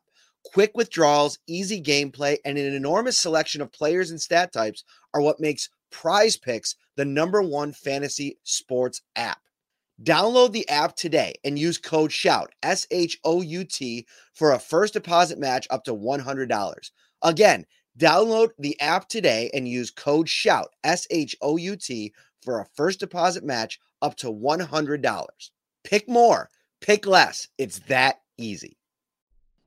Quick 0.52 0.76
withdrawals, 0.76 1.38
easy 1.46 1.82
gameplay, 1.82 2.38
and 2.44 2.58
an 2.58 2.74
enormous 2.74 3.16
selection 3.16 3.60
of 3.60 3.72
players 3.72 4.10
and 4.10 4.20
stat 4.20 4.52
types 4.52 4.84
are 5.14 5.20
what 5.20 5.40
makes 5.40 5.70
prize 5.90 6.36
picks 6.36 6.76
the 6.96 7.04
number 7.04 7.42
one 7.42 7.72
fantasy 7.72 8.38
sports 8.44 9.02
app. 9.16 9.40
Download 10.02 10.52
the 10.52 10.68
app 10.68 10.94
today 10.96 11.34
and 11.44 11.58
use 11.58 11.78
code 11.78 12.12
SHOUT, 12.12 12.52
S 12.62 12.86
H 12.90 13.18
O 13.24 13.40
U 13.40 13.64
T, 13.64 14.06
for 14.34 14.52
a 14.52 14.58
first 14.58 14.92
deposit 14.92 15.38
match 15.38 15.66
up 15.70 15.84
to 15.84 15.94
$100. 15.94 16.90
Again, 17.22 17.64
Download 17.98 18.50
the 18.58 18.78
app 18.80 19.08
today 19.08 19.50
and 19.54 19.66
use 19.66 19.90
code 19.90 20.28
SHOUT, 20.28 20.68
S 20.84 21.06
H 21.10 21.34
O 21.40 21.56
U 21.56 21.76
T, 21.76 22.12
for 22.42 22.60
a 22.60 22.66
first 22.74 23.00
deposit 23.00 23.42
match 23.42 23.80
up 24.02 24.16
to 24.16 24.26
$100. 24.26 25.50
Pick 25.82 26.08
more, 26.08 26.50
pick 26.82 27.06
less. 27.06 27.48
It's 27.56 27.78
that 27.88 28.20
easy. 28.36 28.75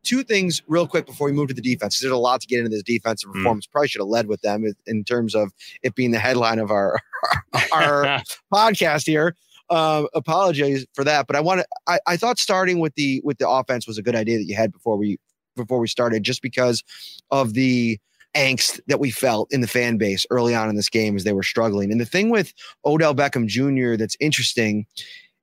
Two 0.03 0.23
things, 0.23 0.61
real 0.67 0.87
quick, 0.87 1.05
before 1.05 1.27
we 1.27 1.33
move 1.33 1.49
to 1.49 1.53
the 1.53 1.61
defense. 1.61 1.99
There's 1.99 2.11
a 2.11 2.17
lot 2.17 2.41
to 2.41 2.47
get 2.47 2.59
into 2.59 2.69
this 2.69 2.83
defensive 2.83 3.29
hmm. 3.29 3.39
performance. 3.39 3.67
Mm. 3.67 3.71
Probably 3.71 3.87
should 3.89 4.01
have 4.01 4.07
led 4.07 4.27
with 4.27 4.41
them 4.41 4.65
in 4.85 5.03
terms 5.03 5.35
of 5.35 5.51
it 5.83 5.95
being 5.95 6.11
the 6.11 6.19
headline 6.19 6.59
of 6.59 6.71
our 6.71 6.99
our 7.71 8.21
podcast 8.53 9.05
here. 9.05 9.35
Uh, 9.69 10.05
apologize 10.15 10.85
for 10.93 11.03
that, 11.03 11.27
but 11.27 11.35
I 11.35 11.41
want 11.41 11.61
to. 11.61 11.67
I, 11.87 11.99
I 12.07 12.17
thought 12.17 12.39
starting 12.39 12.79
with 12.79 12.95
the 12.95 13.21
with 13.23 13.37
the 13.37 13.47
offense 13.47 13.87
was 13.87 13.97
a 13.97 14.01
good 14.01 14.15
idea 14.15 14.37
that 14.37 14.45
you 14.45 14.55
had 14.55 14.71
before 14.71 14.97
we 14.97 15.19
before 15.55 15.79
we 15.79 15.87
started, 15.87 16.23
just 16.23 16.41
because 16.41 16.83
of 17.29 17.53
the 17.53 17.99
angst 18.35 18.79
that 18.87 18.99
we 18.99 19.11
felt 19.11 19.51
in 19.51 19.61
the 19.61 19.67
fan 19.67 19.97
base 19.97 20.25
early 20.29 20.55
on 20.55 20.69
in 20.69 20.75
this 20.75 20.89
game 20.89 21.15
as 21.15 21.23
they 21.23 21.33
were 21.33 21.43
struggling. 21.43 21.91
And 21.91 21.99
the 21.99 22.05
thing 22.05 22.29
with 22.29 22.53
Odell 22.85 23.15
Beckham 23.15 23.47
Jr. 23.47 23.95
that's 23.95 24.15
interesting 24.19 24.85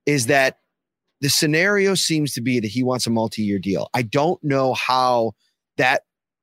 is 0.06 0.26
that 0.26 0.58
the 1.20 1.28
scenario 1.28 1.94
seems 1.94 2.34
to 2.34 2.40
be 2.40 2.60
that 2.60 2.68
he 2.68 2.82
wants 2.82 3.06
a 3.06 3.10
multi-year 3.10 3.58
deal. 3.58 3.88
I 3.94 4.02
don't 4.02 4.42
know 4.44 4.74
how 4.74 5.32
that 5.76 6.02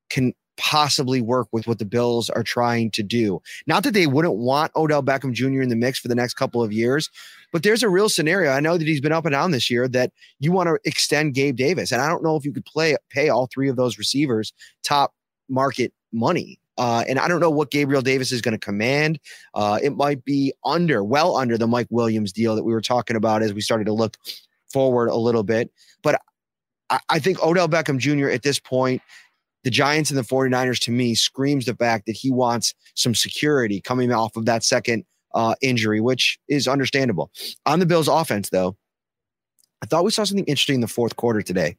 can 0.10 0.34
possibly 0.58 1.22
work 1.22 1.48
with 1.52 1.68
what 1.68 1.80
the 1.80 1.86
Bills 1.86 2.30
are 2.30 2.44
trying 2.44 2.92
to 2.92 3.04
do. 3.04 3.42
Not 3.66 3.84
that 3.84 3.94
they 3.94 4.08
wouldn't 4.08 4.36
want 4.36 4.72
Odell 4.76 5.04
Beckham 5.04 5.34
Jr. 5.34 5.62
in 5.62 5.70
the 5.70 5.76
mix 5.76 6.00
for 6.00 6.08
the 6.08 6.16
next 6.16 6.36
couple 6.36 6.62
of 6.62 6.72
years, 6.72 7.10
but 7.52 7.64
there's 7.64 7.84
a 7.84 7.90
real 7.90 8.10
scenario. 8.10 8.52
I 8.52 8.60
know 8.60 8.78
that 8.78 8.88
he's 8.88 9.02
been 9.02 9.12
up 9.12 9.26
and 9.26 9.34
down 9.34 9.52
this 9.52 9.70
year 9.70 9.88
that 9.90 10.12
you 10.40 10.52
want 10.52 10.68
to 10.68 10.80
extend 10.86 11.34
Gabe 11.34 11.56
Davis, 11.56 11.92
and 11.92 12.02
I 12.02 12.08
don't 12.08 12.24
know 12.24 12.36
if 12.36 12.46
you 12.46 12.54
could 12.54 12.66
play 12.66 12.96
pay 13.10 13.30
all 13.30 13.48
three 13.48 13.70
of 13.70 13.76
those 13.76 13.98
receivers 13.98 14.54
top 14.84 15.14
market 15.50 15.94
money. 16.12 16.60
Uh, 16.78 17.04
and 17.08 17.20
I 17.20 17.28
don't 17.28 17.40
know 17.40 17.52
what 17.52 17.70
Gabriel 17.70 18.02
Davis 18.02 18.32
is 18.32 18.42
going 18.42 18.54
to 18.54 18.58
command. 18.58 19.20
Uh, 19.54 19.78
it 19.84 19.96
might 19.96 20.26
be 20.26 20.54
under, 20.66 21.04
well 21.04 21.38
under 21.38 21.56
the 21.56 21.68
Mike 21.68 21.86
Williams 21.92 22.32
deal 22.32 22.56
that 22.56 22.64
we 22.64 22.74
were 22.74 22.82
talking 22.82 23.16
about 23.16 23.44
as 23.44 23.54
we 23.54 23.62
started 23.62 23.86
to 23.86 23.94
look 23.94 24.18
forward 24.74 25.08
a 25.08 25.16
little 25.16 25.44
bit. 25.44 25.72
But 26.02 26.20
I, 26.90 27.00
I 27.10 27.20
think 27.20 27.42
Odell 27.44 27.70
Beckham 27.70 28.00
Jr. 28.00 28.30
at 28.30 28.44
this 28.44 28.60
point, 28.60 29.02
the 29.64 29.70
Giants 29.70 30.10
and 30.10 30.18
the 30.18 30.24
49ers 30.24 30.80
to 30.82 30.92
me 30.92 31.16
screams 31.16 31.66
the 31.66 31.76
fact 31.76 32.06
that 32.08 32.18
he 32.18 32.32
wants 32.32 32.74
some 32.96 33.16
security 33.16 33.80
coming 33.80 34.12
off 34.12 34.36
of 34.36 34.46
that 34.46 34.64
second 34.64 35.06
uh, 35.34 35.56
injury, 35.62 36.02
which 36.02 36.38
is 36.48 36.68
understandable. 36.68 37.32
On 37.66 37.80
the 37.80 37.86
Bills 37.86 38.08
offense, 38.08 38.50
though, 38.50 38.76
I 39.82 39.86
thought 39.86 40.04
we 40.04 40.12
saw 40.12 40.24
something 40.24 40.46
interesting 40.46 40.76
in 40.76 40.82
the 40.82 40.88
fourth 40.88 41.16
quarter 41.16 41.42
today 41.42 41.78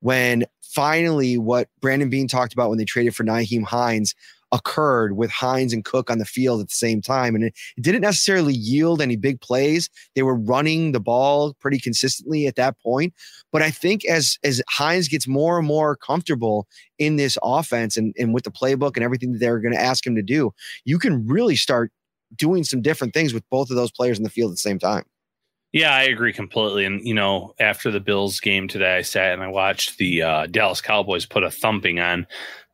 when 0.00 0.44
finally 0.62 1.38
what 1.38 1.68
Brandon 1.80 2.10
Beane 2.10 2.28
talked 2.28 2.52
about 2.52 2.68
when 2.68 2.78
they 2.78 2.84
traded 2.84 3.14
for 3.14 3.24
Nyheim 3.24 3.64
Hines 3.64 4.14
occurred 4.52 5.16
with 5.16 5.30
Hines 5.30 5.72
and 5.72 5.84
Cook 5.84 6.10
on 6.10 6.18
the 6.18 6.24
field 6.24 6.60
at 6.60 6.68
the 6.68 6.74
same 6.74 7.02
time. 7.02 7.34
And 7.34 7.44
it, 7.44 7.54
it, 7.76 7.82
didn't 7.82 8.02
necessarily 8.02 8.54
yield 8.54 9.02
any 9.02 9.16
big 9.16 9.40
plays. 9.40 9.90
They 10.14 10.22
were 10.22 10.36
running 10.36 10.92
the 10.92 11.00
ball 11.00 11.54
pretty 11.54 11.78
consistently 11.78 12.46
at 12.46 12.56
that 12.56 12.78
point. 12.80 13.12
But 13.52 13.62
I 13.62 13.70
think 13.70 14.04
as 14.04 14.38
as 14.44 14.62
Hines 14.68 15.08
gets 15.08 15.26
more 15.26 15.58
and 15.58 15.66
more 15.66 15.96
comfortable 15.96 16.66
in 16.98 17.16
this 17.16 17.36
offense 17.42 17.96
and, 17.96 18.14
and 18.18 18.32
with 18.32 18.44
the 18.44 18.50
playbook 18.50 18.96
and 18.96 19.04
everything 19.04 19.32
that 19.32 19.38
they're 19.38 19.60
going 19.60 19.74
to 19.74 19.80
ask 19.80 20.06
him 20.06 20.14
to 20.14 20.22
do, 20.22 20.52
you 20.84 20.98
can 20.98 21.26
really 21.26 21.56
start 21.56 21.90
doing 22.34 22.64
some 22.64 22.82
different 22.82 23.14
things 23.14 23.32
with 23.32 23.48
both 23.50 23.70
of 23.70 23.76
those 23.76 23.90
players 23.90 24.18
in 24.18 24.24
the 24.24 24.30
field 24.30 24.50
at 24.50 24.54
the 24.54 24.58
same 24.58 24.78
time. 24.78 25.04
Yeah, 25.72 25.94
I 25.94 26.04
agree 26.04 26.32
completely. 26.32 26.84
And 26.84 27.06
you 27.06 27.12
know, 27.14 27.54
after 27.60 27.90
the 27.90 28.00
Bills 28.00 28.40
game 28.40 28.66
today, 28.68 28.96
I 28.96 29.02
sat 29.02 29.34
and 29.34 29.42
I 29.42 29.48
watched 29.48 29.98
the 29.98 30.22
uh, 30.22 30.46
Dallas 30.46 30.80
Cowboys 30.80 31.26
put 31.26 31.42
a 31.42 31.50
thumping 31.50 32.00
on 32.00 32.26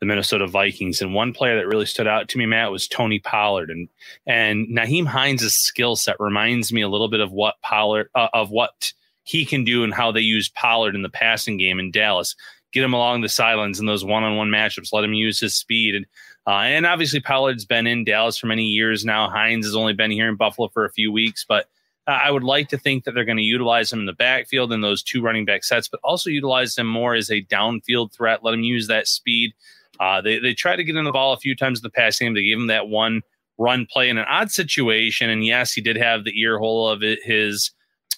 the 0.02 0.06
Minnesota 0.06 0.48
Vikings. 0.48 1.00
And 1.00 1.14
one 1.14 1.32
player 1.32 1.54
that 1.54 1.68
really 1.68 1.86
stood 1.86 2.08
out 2.08 2.28
to 2.30 2.38
me, 2.38 2.44
Matt, 2.44 2.72
was 2.72 2.88
Tony 2.88 3.20
Pollard. 3.20 3.70
And 3.70 3.88
and 4.26 4.66
Nyheim 4.66 5.06
Hines' 5.06 5.54
skill 5.54 5.94
set 5.94 6.16
reminds 6.18 6.72
me 6.72 6.82
a 6.82 6.88
little 6.88 7.06
bit 7.06 7.20
of 7.20 7.30
what 7.30 7.54
Pollard 7.62 8.08
uh, 8.16 8.26
of 8.34 8.50
what 8.50 8.92
he 9.22 9.44
can 9.44 9.62
do 9.62 9.84
and 9.84 9.94
how 9.94 10.10
they 10.10 10.20
use 10.20 10.48
Pollard 10.48 10.96
in 10.96 11.02
the 11.02 11.08
passing 11.08 11.56
game 11.56 11.78
in 11.78 11.92
Dallas. 11.92 12.34
Get 12.72 12.82
him 12.82 12.94
along 12.94 13.20
the 13.20 13.28
sidelines 13.28 13.78
in 13.78 13.86
those 13.86 14.04
one-on-one 14.04 14.48
matchups. 14.48 14.92
Let 14.92 15.04
him 15.04 15.14
use 15.14 15.38
his 15.38 15.54
speed 15.54 15.94
and 15.94 16.06
uh, 16.48 16.62
and 16.62 16.84
obviously 16.84 17.20
Pollard's 17.20 17.64
been 17.64 17.86
in 17.86 18.04
Dallas 18.04 18.36
for 18.36 18.48
many 18.48 18.64
years 18.64 19.04
now. 19.04 19.30
Hines 19.30 19.66
has 19.66 19.76
only 19.76 19.92
been 19.92 20.10
here 20.10 20.28
in 20.28 20.34
Buffalo 20.34 20.68
for 20.70 20.84
a 20.84 20.90
few 20.90 21.12
weeks, 21.12 21.44
but 21.48 21.68
I 22.08 22.32
would 22.32 22.42
like 22.42 22.70
to 22.70 22.78
think 22.78 23.04
that 23.04 23.12
they're 23.12 23.24
going 23.24 23.36
to 23.36 23.44
utilize 23.44 23.92
him 23.92 24.00
in 24.00 24.06
the 24.06 24.12
backfield 24.12 24.72
in 24.72 24.80
those 24.80 25.04
two 25.04 25.22
running 25.22 25.44
back 25.44 25.62
sets, 25.62 25.86
but 25.86 26.00
also 26.02 26.28
utilize 26.30 26.76
him 26.76 26.88
more 26.88 27.14
as 27.14 27.30
a 27.30 27.44
downfield 27.44 28.12
threat. 28.12 28.42
Let 28.42 28.54
him 28.54 28.64
use 28.64 28.88
that 28.88 29.06
speed. 29.06 29.52
Uh, 30.00 30.20
they 30.20 30.38
they 30.38 30.54
tried 30.54 30.76
to 30.76 30.84
get 30.84 30.96
in 30.96 31.04
the 31.04 31.12
ball 31.12 31.32
a 31.32 31.38
few 31.38 31.54
times 31.54 31.78
in 31.78 31.82
the 31.82 31.90
passing 31.90 32.26
game. 32.26 32.34
They 32.34 32.42
gave 32.42 32.56
him 32.56 32.66
that 32.68 32.88
one 32.88 33.22
run 33.58 33.86
play 33.90 34.08
in 34.08 34.18
an 34.18 34.26
odd 34.28 34.50
situation, 34.50 35.30
and 35.30 35.44
yes, 35.44 35.72
he 35.72 35.80
did 35.80 35.96
have 35.96 36.24
the 36.24 36.38
ear 36.40 36.58
hole 36.58 36.88
of 36.88 37.02
it, 37.02 37.20
his 37.24 37.70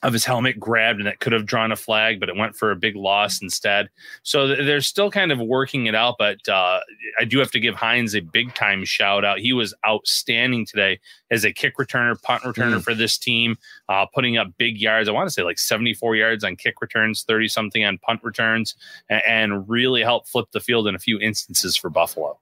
of 0.04 0.12
his 0.12 0.24
helmet 0.26 0.60
grabbed 0.60 0.98
and 0.98 1.06
that 1.06 1.18
could 1.18 1.32
have 1.32 1.46
drawn 1.46 1.72
a 1.72 1.76
flag, 1.76 2.20
but 2.20 2.28
it 2.28 2.36
went 2.36 2.54
for 2.54 2.70
a 2.70 2.76
big 2.76 2.94
loss 2.94 3.40
instead. 3.40 3.88
So 4.22 4.48
they're 4.48 4.82
still 4.82 5.10
kind 5.10 5.32
of 5.32 5.40
working 5.40 5.86
it 5.86 5.94
out. 5.94 6.16
But 6.18 6.46
uh, 6.46 6.80
I 7.18 7.24
do 7.24 7.38
have 7.38 7.50
to 7.52 7.60
give 7.60 7.74
Hines 7.74 8.14
a 8.14 8.20
big 8.20 8.54
time 8.54 8.84
shout 8.84 9.24
out. 9.24 9.38
He 9.38 9.54
was 9.54 9.74
outstanding 9.86 10.66
today 10.66 11.00
as 11.30 11.44
a 11.44 11.52
kick 11.52 11.78
returner, 11.78 12.20
punt 12.20 12.42
returner 12.42 12.76
mm. 12.76 12.82
for 12.82 12.94
this 12.94 13.16
team, 13.16 13.56
uh, 13.88 14.04
putting 14.04 14.36
up 14.36 14.48
big 14.58 14.78
yards. 14.78 15.08
I 15.08 15.12
want 15.12 15.26
to 15.26 15.32
say 15.32 15.42
like 15.42 15.58
74 15.58 16.16
yards 16.16 16.44
on 16.44 16.56
kick 16.56 16.82
returns, 16.82 17.22
30 17.22 17.48
something 17.48 17.82
on 17.82 17.96
punt 17.96 18.20
returns, 18.22 18.74
and, 19.08 19.22
and 19.26 19.68
really 19.68 20.02
helped 20.02 20.28
flip 20.28 20.48
the 20.52 20.60
field 20.60 20.86
in 20.86 20.94
a 20.94 20.98
few 20.98 21.18
instances 21.18 21.76
for 21.76 21.88
Buffalo. 21.88 22.38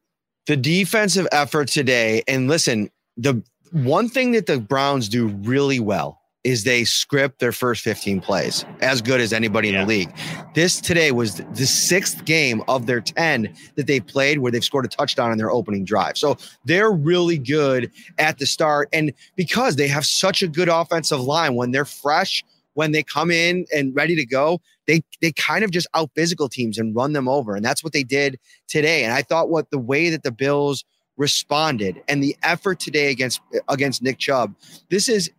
The 0.46 0.56
defensive 0.56 1.28
effort 1.30 1.68
today, 1.68 2.24
and 2.26 2.48
listen, 2.48 2.90
the 3.16 3.40
one 3.70 4.08
thing 4.08 4.32
that 4.32 4.46
the 4.46 4.58
Browns 4.58 5.08
do 5.08 5.28
really 5.28 5.78
well 5.78 6.21
is 6.44 6.64
they 6.64 6.84
script 6.84 7.38
their 7.38 7.52
first 7.52 7.82
15 7.82 8.20
plays 8.20 8.64
as 8.80 9.00
good 9.00 9.20
as 9.20 9.32
anybody 9.32 9.68
yeah. 9.68 9.82
in 9.82 9.86
the 9.86 9.86
league. 9.86 10.12
This 10.54 10.80
today 10.80 11.12
was 11.12 11.36
the 11.36 11.66
sixth 11.66 12.24
game 12.24 12.62
of 12.68 12.86
their 12.86 13.00
10 13.00 13.54
that 13.76 13.86
they 13.86 14.00
played 14.00 14.38
where 14.38 14.50
they've 14.50 14.64
scored 14.64 14.84
a 14.84 14.88
touchdown 14.88 15.30
in 15.30 15.38
their 15.38 15.50
opening 15.50 15.84
drive. 15.84 16.18
So 16.18 16.36
they're 16.64 16.90
really 16.90 17.38
good 17.38 17.90
at 18.18 18.38
the 18.38 18.46
start. 18.46 18.88
And 18.92 19.12
because 19.36 19.76
they 19.76 19.88
have 19.88 20.04
such 20.04 20.42
a 20.42 20.48
good 20.48 20.68
offensive 20.68 21.20
line, 21.20 21.54
when 21.54 21.70
they're 21.70 21.84
fresh, 21.84 22.44
when 22.74 22.92
they 22.92 23.02
come 23.02 23.30
in 23.30 23.66
and 23.74 23.94
ready 23.94 24.16
to 24.16 24.24
go, 24.24 24.60
they 24.86 25.02
they 25.20 25.32
kind 25.32 25.62
of 25.62 25.70
just 25.70 25.86
out 25.94 26.10
physical 26.14 26.48
teams 26.48 26.78
and 26.78 26.96
run 26.96 27.12
them 27.12 27.28
over. 27.28 27.54
And 27.54 27.64
that's 27.64 27.84
what 27.84 27.92
they 27.92 28.02
did 28.02 28.38
today. 28.66 29.04
And 29.04 29.12
I 29.12 29.22
thought 29.22 29.50
what 29.50 29.70
the 29.70 29.78
way 29.78 30.10
that 30.10 30.22
the 30.22 30.32
Bills 30.32 30.84
responded 31.16 32.02
and 32.08 32.22
the 32.22 32.34
effort 32.42 32.80
today 32.80 33.10
against 33.10 33.40
against 33.68 34.02
Nick 34.02 34.18
Chubb, 34.18 34.54
this 34.90 35.08
is 35.08 35.30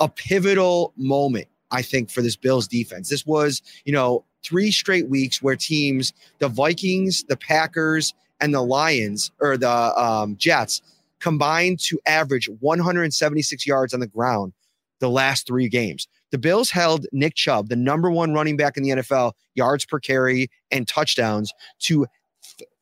a 0.00 0.08
pivotal 0.08 0.92
moment, 0.96 1.48
I 1.70 1.82
think, 1.82 2.10
for 2.10 2.22
this 2.22 2.36
Bills 2.36 2.68
defense. 2.68 3.08
This 3.08 3.26
was, 3.26 3.62
you 3.84 3.92
know, 3.92 4.24
three 4.44 4.70
straight 4.70 5.08
weeks 5.08 5.42
where 5.42 5.56
teams, 5.56 6.12
the 6.38 6.48
Vikings, 6.48 7.24
the 7.24 7.36
Packers, 7.36 8.14
and 8.40 8.54
the 8.54 8.62
Lions 8.62 9.30
or 9.40 9.56
the 9.56 9.70
um, 9.70 10.36
Jets 10.36 10.82
combined 11.20 11.80
to 11.80 11.98
average 12.06 12.48
176 12.60 13.66
yards 13.66 13.94
on 13.94 14.00
the 14.00 14.06
ground 14.06 14.52
the 15.00 15.10
last 15.10 15.46
three 15.46 15.68
games. 15.68 16.08
The 16.30 16.38
Bills 16.38 16.70
held 16.70 17.06
Nick 17.12 17.34
Chubb, 17.34 17.68
the 17.68 17.76
number 17.76 18.10
one 18.10 18.32
running 18.32 18.56
back 18.56 18.76
in 18.76 18.82
the 18.82 18.90
NFL, 18.90 19.32
yards 19.54 19.84
per 19.84 20.00
carry 20.00 20.48
and 20.70 20.86
touchdowns, 20.88 21.52
to 21.80 22.06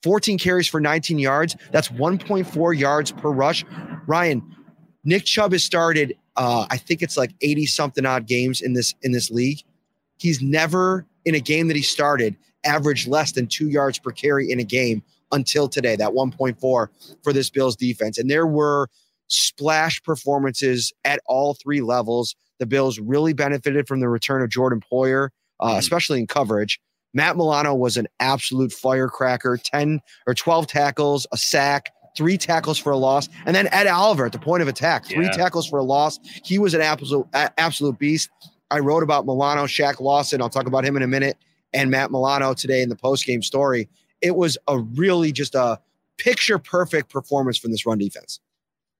14 0.02 0.38
carries 0.38 0.68
for 0.68 0.80
19 0.80 1.18
yards. 1.18 1.56
That's 1.72 1.88
1.4 1.88 2.78
yards 2.78 3.12
per 3.12 3.30
rush. 3.30 3.64
Ryan, 4.06 4.42
Nick 5.04 5.24
Chubb 5.24 5.52
has 5.52 5.64
started 5.64 6.14
uh, 6.36 6.66
I 6.70 6.76
think 6.76 7.02
it's 7.02 7.16
like 7.16 7.34
80 7.40 7.66
something 7.66 8.06
odd 8.06 8.26
games 8.26 8.60
in 8.60 8.72
this 8.72 8.94
in 9.02 9.12
this 9.12 9.30
league. 9.30 9.62
He's 10.18 10.40
never 10.40 11.06
in 11.24 11.34
a 11.34 11.40
game 11.40 11.68
that 11.68 11.76
he 11.76 11.82
started 11.82 12.36
averaged 12.64 13.08
less 13.08 13.32
than 13.32 13.46
two 13.46 13.68
yards 13.68 13.98
per 13.98 14.10
carry 14.10 14.50
in 14.50 14.58
a 14.58 14.64
game 14.64 15.02
until 15.32 15.68
today, 15.68 15.96
that 15.96 16.10
1.4 16.10 16.56
for 16.58 16.88
this 17.32 17.50
Bills 17.50 17.76
defense. 17.76 18.18
And 18.18 18.30
there 18.30 18.46
were 18.46 18.88
splash 19.28 20.02
performances 20.02 20.92
at 21.04 21.20
all 21.26 21.54
three 21.54 21.80
levels. 21.80 22.34
The 22.58 22.66
Bills 22.66 22.98
really 22.98 23.32
benefited 23.32 23.88
from 23.88 24.00
the 24.00 24.08
return 24.08 24.42
of 24.42 24.50
Jordan 24.50 24.80
Poyer, 24.80 25.28
uh, 25.60 25.70
mm-hmm. 25.70 25.78
especially 25.78 26.20
in 26.20 26.26
coverage. 26.26 26.80
Matt 27.12 27.36
Milano 27.36 27.74
was 27.74 27.96
an 27.96 28.08
absolute 28.18 28.72
firecracker 28.72 29.56
10 29.56 30.00
or 30.26 30.34
12 30.34 30.66
tackles, 30.66 31.26
a 31.32 31.36
sack, 31.36 31.92
three 32.16 32.38
tackles 32.38 32.78
for 32.78 32.92
a 32.92 32.96
loss, 32.96 33.28
and 33.46 33.54
then 33.54 33.68
Ed 33.72 33.86
Oliver 33.86 34.26
at 34.26 34.32
the 34.32 34.38
point 34.38 34.62
of 34.62 34.68
attack, 34.68 35.06
three 35.06 35.26
yeah. 35.26 35.32
tackles 35.32 35.68
for 35.68 35.78
a 35.78 35.82
loss. 35.82 36.18
He 36.44 36.58
was 36.58 36.74
an 36.74 36.80
absolute 36.80 37.26
absolute 37.32 37.98
beast. 37.98 38.30
I 38.70 38.78
wrote 38.78 39.02
about 39.02 39.26
Milano, 39.26 39.64
Shaq 39.64 40.00
Lawson. 40.00 40.40
I'll 40.40 40.48
talk 40.48 40.66
about 40.66 40.84
him 40.84 40.96
in 40.96 41.02
a 41.02 41.06
minute, 41.06 41.36
and 41.72 41.90
Matt 41.90 42.10
Milano 42.10 42.54
today 42.54 42.82
in 42.82 42.88
the 42.88 42.96
post 42.96 43.26
game 43.26 43.42
story. 43.42 43.88
It 44.20 44.36
was 44.36 44.56
a 44.68 44.78
really 44.78 45.32
just 45.32 45.54
a 45.54 45.80
picture 46.16 46.58
perfect 46.58 47.10
performance 47.10 47.58
from 47.58 47.70
this 47.70 47.84
run 47.84 47.98
defense. 47.98 48.40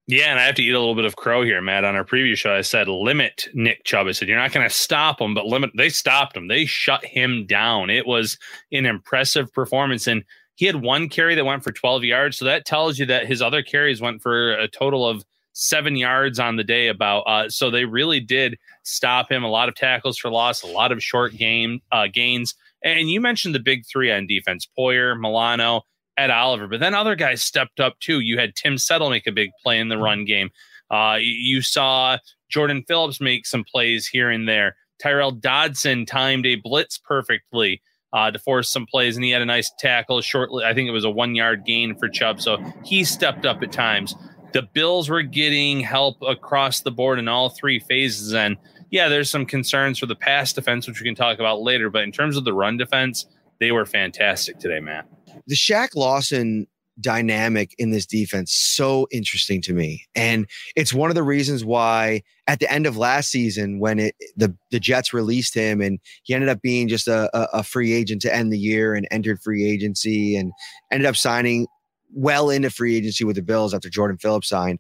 Yeah, 0.07 0.27
and 0.27 0.39
I 0.39 0.45
have 0.45 0.55
to 0.57 0.63
eat 0.63 0.75
a 0.75 0.79
little 0.79 0.95
bit 0.95 1.07
of 1.07 1.17
crow 1.17 1.43
here, 1.45 1.63
Matt. 1.63 1.85
On 1.85 1.97
our 1.97 2.05
previous 2.05 2.39
show, 2.39 2.55
I 2.55 2.61
said 2.61 2.89
limit 2.89 3.49
Nick 3.55 3.85
Chubb. 3.85 4.07
I 4.07 4.13
said 4.13 4.29
you're 4.29 4.37
not 4.37 4.53
going 4.53 4.69
to 4.69 4.75
stop 4.75 5.19
him, 5.19 5.33
but 5.33 5.47
limit. 5.47 5.71
They 5.75 5.89
stopped 5.89 6.37
him. 6.37 6.49
They 6.49 6.67
shut 6.67 7.03
him 7.05 7.47
down. 7.47 7.89
It 7.89 8.07
was 8.07 8.37
an 8.71 8.85
impressive 8.85 9.51
performance, 9.53 10.07
and 10.07 10.23
he 10.57 10.67
had 10.67 10.83
one 10.83 11.09
carry 11.09 11.35
that 11.35 11.45
went 11.45 11.65
for 11.65 11.73
12 11.73 12.05
yards. 12.05 12.39
So 12.39 12.45
that 12.45 12.65
tells 12.65 12.99
you 12.99 13.07
that 13.07 13.27
his 13.27 13.43
other 13.43 13.63
carries 13.63 14.01
went 14.01 14.23
for 14.23 14.53
a 14.53 14.69
total 14.69 15.07
of 15.07 15.25
seven 15.53 15.97
yards 15.97 16.39
on 16.39 16.57
the 16.57 16.65
day. 16.65 16.89
About 16.89 17.21
uh, 17.21 17.49
so 17.49 17.71
they 17.71 17.85
really 17.85 18.21
did 18.21 18.59
stop 18.83 19.31
him. 19.31 19.43
A 19.43 19.49
lot 19.49 19.69
of 19.69 19.75
tackles 19.75 20.19
for 20.19 20.31
loss, 20.31 20.63
a 20.63 20.69
lot 20.69 20.93
of 20.93 21.03
short 21.03 21.37
game 21.37 21.81
uh, 21.93 22.07
gains. 22.13 22.55
And 22.83 23.11
you 23.11 23.21
mentioned 23.21 23.55
the 23.55 23.61
big 23.61 23.85
three 23.87 24.13
on 24.13 24.27
defense: 24.27 24.69
Poyer, 24.79 25.19
Milano, 25.19 25.83
Ed 26.17 26.31
Oliver. 26.31 26.69
But 26.69 26.81
then 26.81 26.95
other 26.95 27.17
guys 27.17 27.43
stepped 27.43 27.81
up 27.81 27.99
too. 28.01 28.21
You 28.21 28.39
had 28.39 28.55
Tim 28.55 28.79
Settle 28.79 29.11
make 29.11 29.27
a 29.27 29.33
big 29.33 29.51
play 29.63 29.79
in 29.79 29.89
the 29.89 29.99
run 29.99 30.25
game. 30.25 30.51
Uh, 30.91 31.19
you 31.21 31.63
saw 31.63 32.19
Jordan 32.49 32.85
Phillips 32.87 33.21
make 33.21 33.47
some 33.47 33.65
plays 33.65 34.07
here 34.07 34.31
and 34.31 34.49
there. 34.49 34.77
Tyrel 35.03 35.33
Dodson 35.33 36.07
timed 36.07 36.47
a 36.47 36.57
blitz 36.57 36.99
perfectly 36.99 37.83
uh, 38.15 38.31
to 38.31 38.39
force 38.39 38.71
some 38.71 38.87
plays, 38.87 39.17
and 39.17 39.25
he 39.25 39.33
had 39.33 39.43
a 39.43 39.47
nice 39.47 39.71
tackle 39.79 40.21
shortly. 40.21 40.65
I 40.65 40.73
think 40.73 40.89
it 40.89 40.93
was 40.93 41.05
a 41.05 41.11
one 41.11 41.35
yard 41.35 41.65
gain 41.67 41.97
for 41.99 42.09
Chubb, 42.09 42.41
so 42.41 42.59
he 42.85 43.05
stepped 43.05 43.45
up 43.45 43.63
at 43.63 43.73
times. 43.73 44.15
The 44.53 44.63
Bills 44.63 45.11
were 45.11 45.23
getting 45.23 45.81
help 45.81 46.23
across 46.23 46.81
the 46.81 46.93
board 46.93 47.19
in 47.19 47.27
all 47.27 47.49
three 47.49 47.81
phases, 47.81 48.33
and 48.33 48.57
yeah, 48.91 49.09
there's 49.09 49.29
some 49.29 49.45
concerns 49.45 49.99
for 49.99 50.07
the 50.07 50.15
pass 50.15 50.53
defense, 50.53 50.87
which 50.87 51.01
we 51.01 51.05
can 51.05 51.17
talk 51.17 51.41
about 51.41 51.61
later. 51.61 51.91
But 51.91 52.05
in 52.05 52.13
terms 52.13 52.37
of 52.37 52.45
the 52.45 52.53
run 52.53 52.77
defense, 52.77 53.27
they 53.59 53.73
were 53.73 53.85
fantastic 53.85 54.59
today, 54.61 54.79
Matt. 54.79 55.07
The 55.49 55.57
Shaq 55.57 55.97
Lawson 55.97 56.69
dynamic 57.01 57.75
in 57.79 57.91
this 57.91 58.07
defense 58.07 58.53
so 58.53 59.09
interesting 59.11 59.61
to 59.61 59.73
me 59.73 60.07
and 60.15 60.47
it's 60.77 60.95
one 60.95 61.11
of 61.11 61.17
the 61.17 61.23
reasons 61.23 61.65
why 61.65 62.23
at 62.47 62.61
the 62.61 62.71
end 62.73 62.87
of 62.87 62.97
last 62.97 63.31
season 63.31 63.81
when 63.81 63.99
it 63.99 64.15
the 64.37 64.55
the 64.71 64.79
jets 64.79 65.13
released 65.13 65.55
him 65.55 65.81
and 65.81 65.99
he 66.23 66.35
ended 66.35 66.49
up 66.49 66.63
being 66.63 66.87
just 66.87 67.09
a, 67.09 67.29
a 67.57 67.65
free 67.65 67.93
agent 67.93 68.23
to 68.23 68.35
end 68.35 68.53
the 68.53 68.59
year 68.59 68.95
and 68.95 69.09
entered 69.11 69.41
free 69.43 69.69
agency 69.69 70.37
and 70.37 70.53
ended 70.93 71.07
up 71.07 71.17
signing 71.17 71.67
well 72.13 72.49
into 72.49 72.71
free 72.71 72.97
agency 72.97 73.25
with 73.25 73.35
the 73.35 73.43
bills 73.43 73.75
after 73.75 73.91
jordan 73.91 74.17
phillips 74.17 74.49
signed 74.49 74.79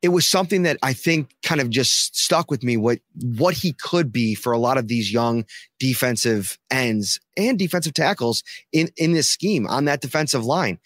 it 0.00 0.08
was 0.08 0.26
something 0.26 0.62
that 0.62 0.78
I 0.82 0.92
think 0.92 1.34
kind 1.42 1.60
of 1.60 1.70
just 1.70 2.16
stuck 2.16 2.50
with 2.50 2.62
me 2.62 2.76
what 2.76 3.00
what 3.20 3.54
he 3.54 3.72
could 3.72 4.12
be 4.12 4.34
for 4.34 4.52
a 4.52 4.58
lot 4.58 4.78
of 4.78 4.88
these 4.88 5.12
young 5.12 5.44
defensive 5.78 6.58
ends 6.70 7.18
and 7.36 7.58
defensive 7.58 7.94
tackles 7.94 8.42
in 8.72 8.90
in 8.96 9.12
this 9.12 9.28
scheme 9.28 9.66
on 9.66 9.86
that 9.86 10.00
defensive 10.00 10.44
line. 10.44 10.78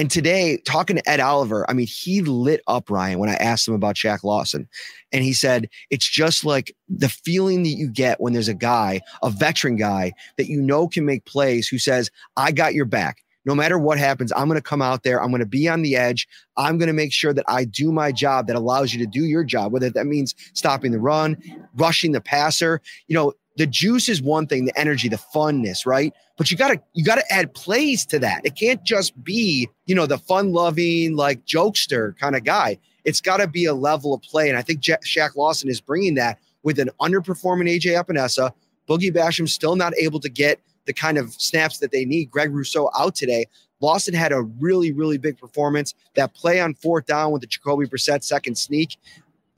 And 0.00 0.10
today, 0.10 0.56
talking 0.64 0.96
to 0.96 1.06
Ed 1.06 1.20
Oliver, 1.20 1.66
I 1.68 1.74
mean, 1.74 1.86
he 1.86 2.22
lit 2.22 2.62
up 2.66 2.88
Ryan 2.88 3.18
when 3.18 3.28
I 3.28 3.34
asked 3.34 3.68
him 3.68 3.74
about 3.74 3.96
Shaq 3.96 4.24
Lawson. 4.24 4.66
And 5.12 5.22
he 5.22 5.34
said, 5.34 5.68
it's 5.90 6.08
just 6.08 6.42
like 6.42 6.74
the 6.88 7.10
feeling 7.10 7.64
that 7.64 7.68
you 7.68 7.86
get 7.86 8.18
when 8.18 8.32
there's 8.32 8.48
a 8.48 8.54
guy, 8.54 9.02
a 9.22 9.28
veteran 9.28 9.76
guy 9.76 10.14
that 10.38 10.48
you 10.48 10.62
know 10.62 10.88
can 10.88 11.04
make 11.04 11.26
plays 11.26 11.68
who 11.68 11.76
says, 11.76 12.10
I 12.38 12.50
got 12.50 12.72
your 12.72 12.86
back. 12.86 13.18
No 13.44 13.54
matter 13.54 13.78
what 13.78 13.98
happens, 13.98 14.32
I'm 14.32 14.48
going 14.48 14.56
to 14.56 14.62
come 14.62 14.80
out 14.80 15.02
there. 15.02 15.22
I'm 15.22 15.28
going 15.28 15.40
to 15.40 15.46
be 15.46 15.68
on 15.68 15.82
the 15.82 15.96
edge. 15.96 16.26
I'm 16.56 16.78
going 16.78 16.86
to 16.86 16.94
make 16.94 17.12
sure 17.12 17.34
that 17.34 17.44
I 17.46 17.66
do 17.66 17.92
my 17.92 18.10
job 18.10 18.46
that 18.46 18.56
allows 18.56 18.94
you 18.94 19.00
to 19.00 19.06
do 19.06 19.26
your 19.26 19.44
job, 19.44 19.70
whether 19.70 19.90
that 19.90 20.06
means 20.06 20.34
stopping 20.54 20.92
the 20.92 20.98
run, 20.98 21.36
rushing 21.74 22.12
the 22.12 22.22
passer. 22.22 22.80
You 23.06 23.16
know, 23.16 23.32
the 23.60 23.66
juice 23.66 24.08
is 24.08 24.22
one 24.22 24.46
thing, 24.46 24.64
the 24.64 24.78
energy, 24.78 25.06
the 25.06 25.18
funness, 25.18 25.84
right? 25.84 26.14
But 26.38 26.50
you 26.50 26.56
gotta 26.56 26.80
you 26.94 27.04
gotta 27.04 27.30
add 27.30 27.52
plays 27.52 28.06
to 28.06 28.18
that. 28.20 28.40
It 28.42 28.56
can't 28.56 28.82
just 28.84 29.22
be, 29.22 29.68
you 29.84 29.94
know, 29.94 30.06
the 30.06 30.16
fun-loving, 30.16 31.14
like 31.14 31.44
jokester 31.44 32.16
kind 32.16 32.34
of 32.34 32.42
guy. 32.42 32.78
It's 33.04 33.20
got 33.20 33.36
to 33.36 33.46
be 33.46 33.66
a 33.66 33.74
level 33.74 34.14
of 34.14 34.22
play, 34.22 34.48
and 34.48 34.56
I 34.56 34.62
think 34.62 34.80
Jack, 34.80 35.04
Shaq 35.04 35.36
Lawson 35.36 35.68
is 35.68 35.78
bringing 35.78 36.14
that 36.14 36.38
with 36.62 36.78
an 36.78 36.88
underperforming 37.02 37.68
AJ 37.68 38.02
Epenesa. 38.02 38.50
Boogie 38.88 39.14
Basham 39.14 39.46
still 39.46 39.76
not 39.76 39.92
able 39.98 40.20
to 40.20 40.30
get 40.30 40.58
the 40.86 40.94
kind 40.94 41.18
of 41.18 41.34
snaps 41.34 41.80
that 41.80 41.92
they 41.92 42.06
need. 42.06 42.30
Greg 42.30 42.54
Rousseau 42.54 42.90
out 42.98 43.14
today. 43.14 43.44
Lawson 43.80 44.14
had 44.14 44.32
a 44.32 44.40
really, 44.40 44.90
really 44.90 45.18
big 45.18 45.36
performance. 45.36 45.92
That 46.14 46.32
play 46.32 46.60
on 46.60 46.72
fourth 46.72 47.04
down 47.04 47.30
with 47.30 47.42
the 47.42 47.46
Jacoby 47.46 47.84
Brissett 47.84 48.24
second 48.24 48.56
sneak, 48.56 48.96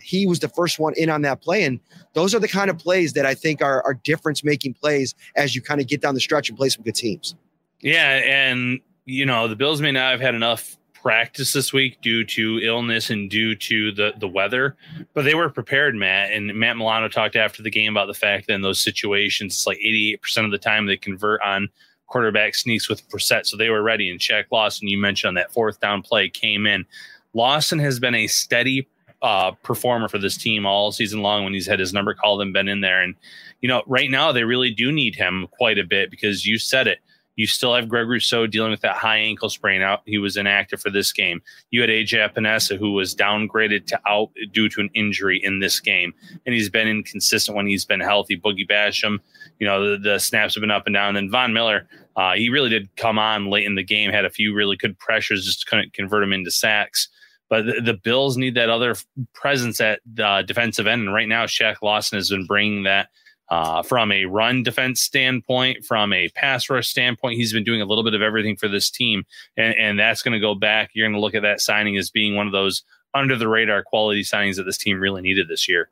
he 0.03 0.27
was 0.27 0.41
the 0.41 0.49
first 0.49 0.79
one 0.79 0.95
in 0.97 1.11
on 1.11 1.23
that 1.23 1.41
play. 1.41 1.65
And 1.65 1.81
those 2.15 2.35
are 2.35 2.39
the 2.39 2.49
kind 2.49 2.71
of 2.71 2.79
plays 2.79 3.13
that 3.15 3.27
I 3.27 3.35
think 3.35 3.63
are, 3.63 3.83
are 3.85 3.95
difference 3.95 4.45
making 4.45 4.75
plays 4.75 5.15
as 5.37 5.55
you 5.55 5.63
kind 5.63 5.81
of 5.81 5.87
get 5.87 6.01
down 6.01 6.15
the 6.15 6.21
stretch 6.21 6.49
and 6.49 6.59
play 6.59 6.69
some 6.69 6.83
good 6.83 6.95
teams. 6.95 7.35
Yeah. 7.81 8.21
And, 8.25 8.81
you 9.05 9.27
know, 9.27 9.49
the 9.49 9.57
Bills 9.57 9.81
may 9.81 9.93
not 9.93 10.11
have 10.13 10.21
had 10.21 10.35
enough 10.35 10.77
practice 11.03 11.53
this 11.53 11.73
week 11.73 12.01
due 12.01 12.25
to 12.25 12.61
illness 12.63 13.11
and 13.11 13.29
due 13.29 13.57
to 13.57 13.91
the 13.91 14.13
the 14.19 14.29
weather, 14.29 14.77
but 15.15 15.25
they 15.25 15.35
were 15.35 15.51
prepared, 15.51 15.97
Matt. 15.97 16.31
And 16.31 16.55
Matt 16.55 16.77
Milano 16.77 17.09
talked 17.09 17.35
after 17.35 17.61
the 17.61 17.71
game 17.71 17.93
about 17.93 18.07
the 18.07 18.15
fact 18.15 18.47
that 18.47 18.55
in 18.55 18.63
those 18.63 18.81
situations, 18.81 19.55
it's 19.55 19.67
like 19.67 19.79
88% 19.79 20.45
of 20.45 20.53
the 20.53 20.59
time 20.59 20.87
they 20.87 20.97
convert 20.97 21.43
on 21.43 21.69
quarterback 22.07 22.55
sneaks 22.55 22.89
with 22.89 23.09
Brissett. 23.09 23.47
So 23.47 23.57
they 23.57 23.71
were 23.71 23.83
ready. 23.83 24.11
And 24.11 24.21
Shaq 24.21 24.45
Lawson, 24.53 24.87
you 24.87 24.99
mentioned 24.99 25.29
on 25.29 25.35
that 25.35 25.53
fourth 25.53 25.81
down 25.81 26.03
play, 26.03 26.29
came 26.29 26.67
in. 26.67 26.87
Lawson 27.35 27.79
has 27.79 27.99
been 27.99 28.15
a 28.15 28.27
steady 28.27 28.87
uh, 29.23 29.53
performer 29.63 30.09
for 30.09 30.19
this 30.19 30.37
team 30.37 30.67
all 30.67 30.93
season 30.93 31.23
long 31.23 31.45
when 31.45 31.55
he's 31.55 31.67
had 31.67 31.79
his 31.79 31.93
number 31.93 32.15
called 32.15 32.43
and 32.43 32.53
been 32.53 32.69
in 32.69 32.81
there. 32.81 33.01
And, 33.01 33.15
you 33.61 33.69
know, 33.69 33.83
right 33.87 34.11
now 34.11 34.33
they 34.33 34.45
really 34.45 34.71
do 34.71 34.91
need 34.91 35.15
him 35.15 35.47
quite 35.53 35.79
a 35.79 35.85
bit 35.85 36.11
because 36.11 36.45
you 36.45 36.59
said 36.59 36.87
it. 36.87 36.99
You 37.37 37.47
still 37.47 37.75
have 37.75 37.89
Greg 37.89 38.09
Rousseau 38.09 38.47
dealing 38.47 38.73
with 38.73 38.83
that 38.83 38.97
high 38.97 39.17
ankle 39.17 39.49
sprain 39.49 39.81
out. 39.81 40.03
He 40.05 40.19
was 40.19 40.37
inactive 40.37 40.81
for 40.81 40.91
this 40.91 41.13
game. 41.13 41.41
You 41.71 41.81
had 41.81 41.89
AJ 41.89 42.31
Epenesa, 42.31 42.77
who 42.77 42.93
was 42.93 43.15
downgraded 43.15 43.87
to 43.87 44.01
out 44.07 44.31
due 44.53 44.69
to 44.69 44.81
an 44.81 44.91
injury 44.93 45.41
in 45.43 45.61
this 45.61 45.81
game. 45.81 46.13
And 46.45 46.55
he's 46.55 46.69
been 46.69 46.89
inconsistent 46.89 47.57
when 47.57 47.67
he's 47.67 47.87
been 47.87 48.01
healthy. 48.01 48.39
Boogie 48.39 48.69
Basham, 48.69 49.19
you 49.59 49.67
know, 49.67 49.93
the, 49.93 49.99
the 49.99 50.19
snaps 50.19 50.55
have 50.55 50.61
been 50.61 50.71
up 50.71 50.87
and 50.87 50.95
down. 50.95 51.15
Then 51.15 51.31
Von 51.31 51.55
Miller, 51.55 51.89
uh, 52.17 52.35
he 52.35 52.51
really 52.51 52.69
did 52.69 52.95
come 52.97 53.19
on 53.19 53.47
late 53.47 53.65
in 53.65 53.77
the 53.77 53.83
game, 53.83 54.11
had 54.11 54.27
a 54.27 54.31
few 54.31 54.55
really 54.55 54.77
good 54.77 54.99
pressures, 54.99 55.47
just 55.47 55.67
couldn't 55.67 55.95
convert 55.95 56.23
him 56.23 56.35
into 56.35 56.51
sacks. 56.51 57.09
But 57.53 57.67
the, 57.67 57.83
the 57.83 57.93
Bills 57.93 58.39
need 58.39 58.55
that 58.55 58.71
other 58.71 58.97
presence 59.35 59.79
at 59.79 60.01
the 60.11 60.43
defensive 60.47 60.87
end. 60.87 61.03
And 61.03 61.13
right 61.13 61.29
now, 61.29 61.45
Shaq 61.45 61.83
Lawson 61.83 62.17
has 62.17 62.31
been 62.31 62.47
bringing 62.47 62.85
that 62.85 63.11
uh, 63.51 63.83
from 63.83 64.11
a 64.11 64.25
run 64.25 64.63
defense 64.63 65.03
standpoint, 65.03 65.85
from 65.85 66.15
a 66.15 66.31
pass 66.31 66.71
rush 66.71 66.89
standpoint. 66.89 67.37
He's 67.37 67.53
been 67.53 67.63
doing 67.63 67.83
a 67.83 67.85
little 67.85 68.05
bit 68.05 68.15
of 68.15 68.23
everything 68.23 68.57
for 68.57 68.69
this 68.69 68.89
team. 68.89 69.27
And, 69.59 69.75
and 69.75 69.99
that's 69.99 70.23
going 70.23 70.33
to 70.33 70.41
go 70.41 70.55
back. 70.55 70.93
You're 70.95 71.07
going 71.07 71.13
to 71.13 71.21
look 71.21 71.35
at 71.35 71.43
that 71.43 71.61
signing 71.61 71.99
as 71.99 72.09
being 72.09 72.37
one 72.37 72.47
of 72.47 72.55
those 72.55 72.85
under 73.13 73.37
the 73.37 73.49
radar 73.49 73.83
quality 73.83 74.23
signings 74.23 74.57
that 74.57 74.63
this 74.63 74.79
team 74.79 74.99
really 74.99 75.21
needed 75.21 75.49
this 75.49 75.69
year. 75.69 75.91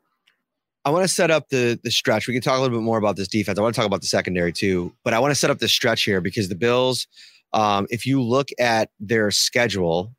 I 0.83 0.89
want 0.89 1.03
to 1.03 1.13
set 1.13 1.29
up 1.29 1.49
the 1.49 1.79
the 1.83 1.91
stretch. 1.91 2.27
We 2.27 2.33
can 2.33 2.41
talk 2.41 2.57
a 2.57 2.61
little 2.61 2.75
bit 2.75 2.83
more 2.83 2.97
about 2.97 3.17
this 3.17 3.27
defense. 3.27 3.59
I 3.59 3.61
want 3.61 3.75
to 3.75 3.79
talk 3.79 3.85
about 3.85 4.01
the 4.01 4.07
secondary 4.07 4.51
too, 4.51 4.95
but 5.03 5.13
I 5.13 5.19
want 5.19 5.29
to 5.29 5.35
set 5.35 5.51
up 5.51 5.59
the 5.59 5.67
stretch 5.67 6.01
here 6.01 6.21
because 6.21 6.49
the 6.49 6.55
Bills, 6.55 7.05
um, 7.53 7.85
if 7.91 8.07
you 8.07 8.19
look 8.19 8.49
at 8.57 8.89
their 8.99 9.29
schedule 9.29 10.11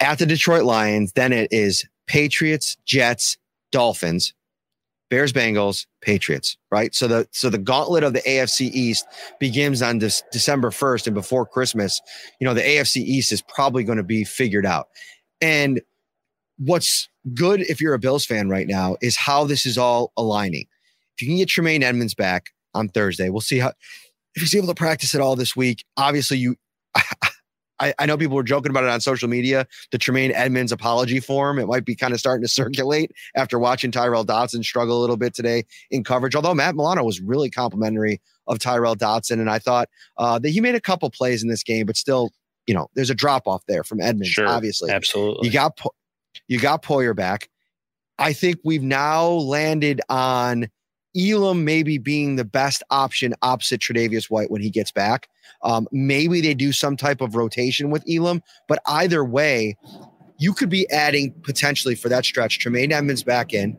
at 0.00 0.18
the 0.18 0.26
Detroit 0.26 0.64
Lions, 0.64 1.12
then 1.12 1.32
it 1.32 1.52
is 1.52 1.84
Patriots, 2.06 2.76
Jets, 2.84 3.38
Dolphins, 3.72 4.34
Bears, 5.10 5.32
Bengals, 5.32 5.86
Patriots. 6.00 6.56
Right. 6.70 6.94
So 6.94 7.06
the 7.06 7.28
so 7.32 7.50
the 7.50 7.58
gauntlet 7.58 8.02
of 8.04 8.12
the 8.12 8.22
AFC 8.22 8.70
East 8.72 9.06
begins 9.38 9.82
on 9.82 9.98
this 9.98 10.22
December 10.32 10.70
first, 10.70 11.06
and 11.06 11.14
before 11.14 11.46
Christmas, 11.46 12.00
you 12.40 12.46
know 12.46 12.54
the 12.54 12.62
AFC 12.62 12.96
East 12.96 13.32
is 13.32 13.42
probably 13.42 13.84
going 13.84 13.98
to 13.98 14.04
be 14.04 14.24
figured 14.24 14.66
out. 14.66 14.88
And 15.40 15.80
what's 16.58 17.08
good 17.34 17.60
if 17.62 17.80
you're 17.80 17.94
a 17.94 17.98
Bills 17.98 18.24
fan 18.24 18.48
right 18.48 18.66
now 18.66 18.96
is 19.00 19.16
how 19.16 19.44
this 19.44 19.66
is 19.66 19.78
all 19.78 20.12
aligning. 20.16 20.66
If 21.16 21.22
you 21.22 21.28
can 21.28 21.36
get 21.36 21.48
Tremaine 21.48 21.82
Edmunds 21.82 22.14
back 22.14 22.46
on 22.74 22.88
Thursday, 22.88 23.28
we'll 23.28 23.40
see 23.40 23.58
how 23.58 23.72
if 24.34 24.42
he's 24.42 24.54
able 24.54 24.68
to 24.68 24.74
practice 24.74 25.14
at 25.14 25.20
all 25.20 25.36
this 25.36 25.54
week. 25.54 25.84
Obviously, 25.96 26.38
you 26.38 26.56
I, 27.84 27.94
I, 27.98 28.06
know 28.06 28.16
people 28.16 28.36
were 28.36 28.42
joking 28.42 28.70
about 28.70 28.84
it 28.84 28.90
on 28.90 29.00
social 29.00 29.28
media, 29.28 29.66
the 29.90 29.98
Tremaine 29.98 30.32
Edmunds 30.32 30.72
apology 30.72 31.20
form. 31.20 31.58
It 31.58 31.66
might 31.66 31.84
be 31.84 31.94
kind 31.94 32.14
of 32.14 32.20
starting 32.20 32.42
to 32.42 32.48
circulate 32.48 33.12
after 33.36 33.58
watching 33.58 33.90
Tyrel 33.90 34.24
Dodson 34.24 34.62
struggle 34.62 34.98
a 34.98 35.02
little 35.02 35.18
bit 35.18 35.34
today 35.34 35.64
in 35.90 36.02
coverage. 36.02 36.34
Although 36.34 36.54
Matt 36.54 36.74
Milano 36.74 37.04
was 37.04 37.20
really 37.20 37.50
complimentary 37.50 38.20
of 38.46 38.58
Tyrel 38.58 38.96
Dodson, 38.96 39.38
and 39.38 39.50
I 39.50 39.58
thought 39.58 39.88
uh, 40.16 40.38
that 40.38 40.48
he 40.48 40.60
made 40.60 40.74
a 40.74 40.80
couple 40.80 41.10
plays 41.10 41.42
in 41.42 41.48
this 41.48 41.62
game, 41.62 41.84
but 41.86 41.96
still, 41.96 42.30
you 42.66 42.74
know, 42.74 42.88
there's 42.94 43.10
a 43.10 43.14
drop 43.14 43.46
off 43.46 43.62
there 43.66 43.84
from 43.84 44.00
Edmunds. 44.00 44.30
Sure, 44.30 44.48
obviously, 44.48 44.90
absolutely. 44.90 45.48
You 45.48 45.52
got 45.52 45.78
you 46.48 46.58
got 46.58 46.82
Poyer 46.82 47.14
back. 47.14 47.50
I 48.18 48.32
think 48.32 48.60
we've 48.64 48.82
now 48.82 49.26
landed 49.26 50.00
on 50.08 50.68
Elam 51.16 51.64
maybe 51.64 51.98
being 51.98 52.36
the 52.36 52.44
best 52.44 52.82
option 52.90 53.34
opposite 53.42 53.80
Tre'Davious 53.80 54.30
White 54.30 54.50
when 54.50 54.60
he 54.60 54.70
gets 54.70 54.90
back. 54.90 55.28
Um, 55.62 55.86
maybe 55.92 56.40
they 56.40 56.54
do 56.54 56.72
some 56.72 56.96
type 56.96 57.20
of 57.20 57.34
rotation 57.34 57.90
with 57.90 58.04
Elam, 58.08 58.42
but 58.68 58.80
either 58.86 59.24
way, 59.24 59.76
you 60.38 60.52
could 60.52 60.68
be 60.68 60.90
adding 60.90 61.32
potentially 61.42 61.94
for 61.94 62.08
that 62.08 62.24
stretch 62.24 62.58
Tremaine 62.58 62.92
Edmunds 62.92 63.22
back 63.22 63.54
in, 63.54 63.76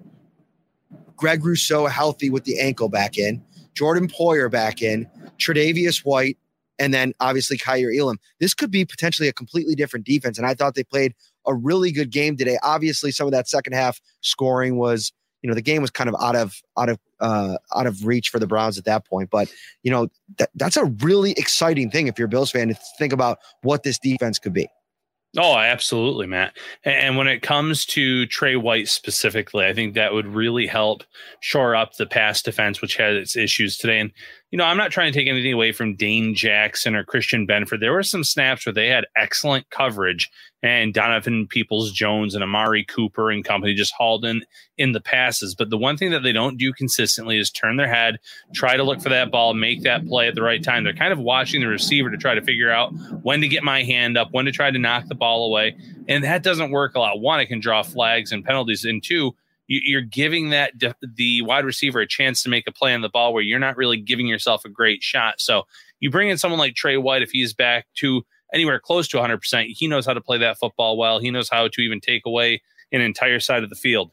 Greg 1.17 1.45
Rousseau 1.45 1.85
healthy 1.87 2.29
with 2.29 2.45
the 2.45 2.59
ankle 2.59 2.89
back 2.89 3.17
in, 3.17 3.43
Jordan 3.73 4.07
Poyer 4.07 4.49
back 4.49 4.81
in, 4.81 5.07
Tre'Davious 5.37 5.99
White, 6.05 6.37
and 6.79 6.93
then 6.93 7.13
obviously 7.19 7.57
Kaiir 7.57 7.97
Elam. 7.97 8.19
This 8.39 8.53
could 8.53 8.71
be 8.71 8.85
potentially 8.85 9.27
a 9.27 9.33
completely 9.33 9.75
different 9.75 10.05
defense. 10.05 10.37
And 10.37 10.47
I 10.47 10.53
thought 10.53 10.75
they 10.75 10.83
played 10.83 11.13
a 11.45 11.53
really 11.53 11.91
good 11.91 12.09
game 12.09 12.35
today. 12.35 12.57
Obviously, 12.63 13.11
some 13.11 13.27
of 13.27 13.31
that 13.31 13.47
second 13.47 13.73
half 13.73 14.01
scoring 14.21 14.77
was, 14.77 15.13
you 15.41 15.49
know, 15.49 15.53
the 15.53 15.61
game 15.61 15.81
was 15.81 15.91
kind 15.91 16.09
of 16.09 16.15
out 16.21 16.35
of 16.35 16.61
out 16.77 16.89
of 16.89 16.99
uh, 17.19 17.57
out 17.75 17.87
of 17.87 18.05
reach 18.05 18.29
for 18.29 18.39
the 18.39 18.47
Browns 18.47 18.77
at 18.77 18.85
that 18.85 19.05
point. 19.05 19.29
But 19.29 19.51
you 19.83 19.91
know, 19.91 20.07
that, 20.37 20.49
that's 20.55 20.77
a 20.77 20.85
really 20.85 21.31
exciting 21.31 21.91
thing 21.91 22.07
if 22.07 22.17
you're 22.17 22.27
a 22.27 22.29
Bills 22.29 22.51
fan 22.51 22.67
to 22.69 22.75
think 22.97 23.13
about 23.13 23.39
what 23.61 23.83
this 23.83 23.99
defense 23.99 24.39
could 24.39 24.53
be. 24.53 24.67
Oh, 25.37 25.57
absolutely, 25.57 26.27
Matt. 26.27 26.55
And 26.85 27.17
when 27.17 27.27
it 27.27 27.41
comes 27.41 27.85
to 27.87 28.25
Trey 28.27 28.55
White 28.55 28.87
specifically, 28.87 29.65
I 29.65 29.73
think 29.73 29.93
that 29.93 30.13
would 30.13 30.27
really 30.27 30.65
help 30.65 31.03
shore 31.41 31.75
up 31.75 31.95
the 31.95 32.05
pass 32.05 32.41
defense, 32.41 32.81
which 32.81 32.95
had 32.95 33.15
its 33.15 33.35
issues 33.35 33.77
today. 33.77 33.99
And 33.99 34.11
you 34.51 34.57
know, 34.57 34.63
I'm 34.63 34.77
not 34.77 34.91
trying 34.91 35.11
to 35.11 35.19
take 35.19 35.27
anything 35.27 35.53
away 35.53 35.71
from 35.71 35.95
Dane 35.95 36.35
Jackson 36.35 36.95
or 36.95 37.03
Christian 37.03 37.47
Benford. 37.47 37.79
There 37.79 37.91
were 37.91 38.03
some 38.03 38.23
snaps 38.23 38.65
where 38.65 38.73
they 38.73 38.87
had 38.87 39.05
excellent 39.15 39.69
coverage, 39.69 40.29
and 40.61 40.93
Donovan 40.93 41.47
Peoples 41.47 41.91
Jones 41.91 42.35
and 42.35 42.43
Amari 42.43 42.85
Cooper 42.85 43.31
and 43.31 43.43
company 43.43 43.73
just 43.73 43.93
hauled 43.93 44.23
in 44.23 44.45
in 44.77 44.91
the 44.91 45.01
passes. 45.01 45.55
But 45.55 45.71
the 45.71 45.77
one 45.77 45.97
thing 45.97 46.11
that 46.11 46.21
they 46.21 46.31
don't 46.31 46.57
do 46.57 46.73
consistently 46.73 47.37
is 47.37 47.49
turn 47.49 47.77
their 47.77 47.87
head, 47.87 48.19
try 48.53 48.77
to 48.77 48.83
look 48.83 49.01
for 49.01 49.09
that 49.09 49.31
ball, 49.31 49.53
make 49.53 49.81
that 49.83 50.07
play 50.07 50.27
at 50.27 50.35
the 50.35 50.43
right 50.43 50.63
time. 50.63 50.83
They're 50.83 50.93
kind 50.93 51.13
of 51.13 51.19
watching 51.19 51.61
the 51.61 51.67
receiver 51.67 52.11
to 52.11 52.17
try 52.17 52.35
to 52.35 52.41
figure 52.41 52.71
out 52.71 52.93
when 53.23 53.41
to 53.41 53.47
get 53.47 53.63
my 53.63 53.83
hand 53.83 54.17
up, 54.17 54.29
when 54.31 54.45
to 54.45 54.51
try 54.51 54.69
to 54.69 54.79
knock 54.79 55.07
the 55.07 55.15
ball 55.15 55.47
away. 55.47 55.75
And 56.07 56.23
that 56.23 56.43
doesn't 56.43 56.71
work 56.71 56.95
a 56.95 56.99
lot. 56.99 57.19
One, 57.19 57.39
it 57.39 57.47
can 57.47 57.59
draw 57.59 57.81
flags 57.81 58.31
and 58.31 58.45
penalties. 58.45 58.85
And 58.85 59.03
two, 59.03 59.35
you're 59.67 60.01
giving 60.01 60.49
that 60.49 60.73
the 61.01 61.41
wide 61.41 61.65
receiver 61.65 61.99
a 61.99 62.07
chance 62.07 62.43
to 62.43 62.49
make 62.49 62.67
a 62.67 62.71
play 62.71 62.93
on 62.93 63.01
the 63.01 63.09
ball 63.09 63.33
where 63.33 63.43
you're 63.43 63.59
not 63.59 63.77
really 63.77 63.97
giving 63.97 64.27
yourself 64.27 64.63
a 64.65 64.69
great 64.69 65.01
shot. 65.01 65.41
So 65.41 65.63
you 65.99 66.09
bring 66.09 66.29
in 66.29 66.37
someone 66.37 66.59
like 66.59 66.75
Trey 66.75 66.97
White 66.97 67.21
if 67.21 67.31
he's 67.31 67.53
back 67.53 67.87
to 67.95 68.23
anywhere 68.53 68.79
close 68.79 69.07
to 69.09 69.17
100%. 69.17 69.65
He 69.69 69.87
knows 69.87 70.05
how 70.05 70.13
to 70.13 70.21
play 70.21 70.37
that 70.39 70.57
football 70.57 70.97
well. 70.97 71.19
He 71.19 71.31
knows 71.31 71.49
how 71.49 71.67
to 71.67 71.81
even 71.81 71.99
take 71.99 72.23
away 72.25 72.61
an 72.91 73.01
entire 73.01 73.39
side 73.39 73.63
of 73.63 73.69
the 73.69 73.75
field. 73.75 74.11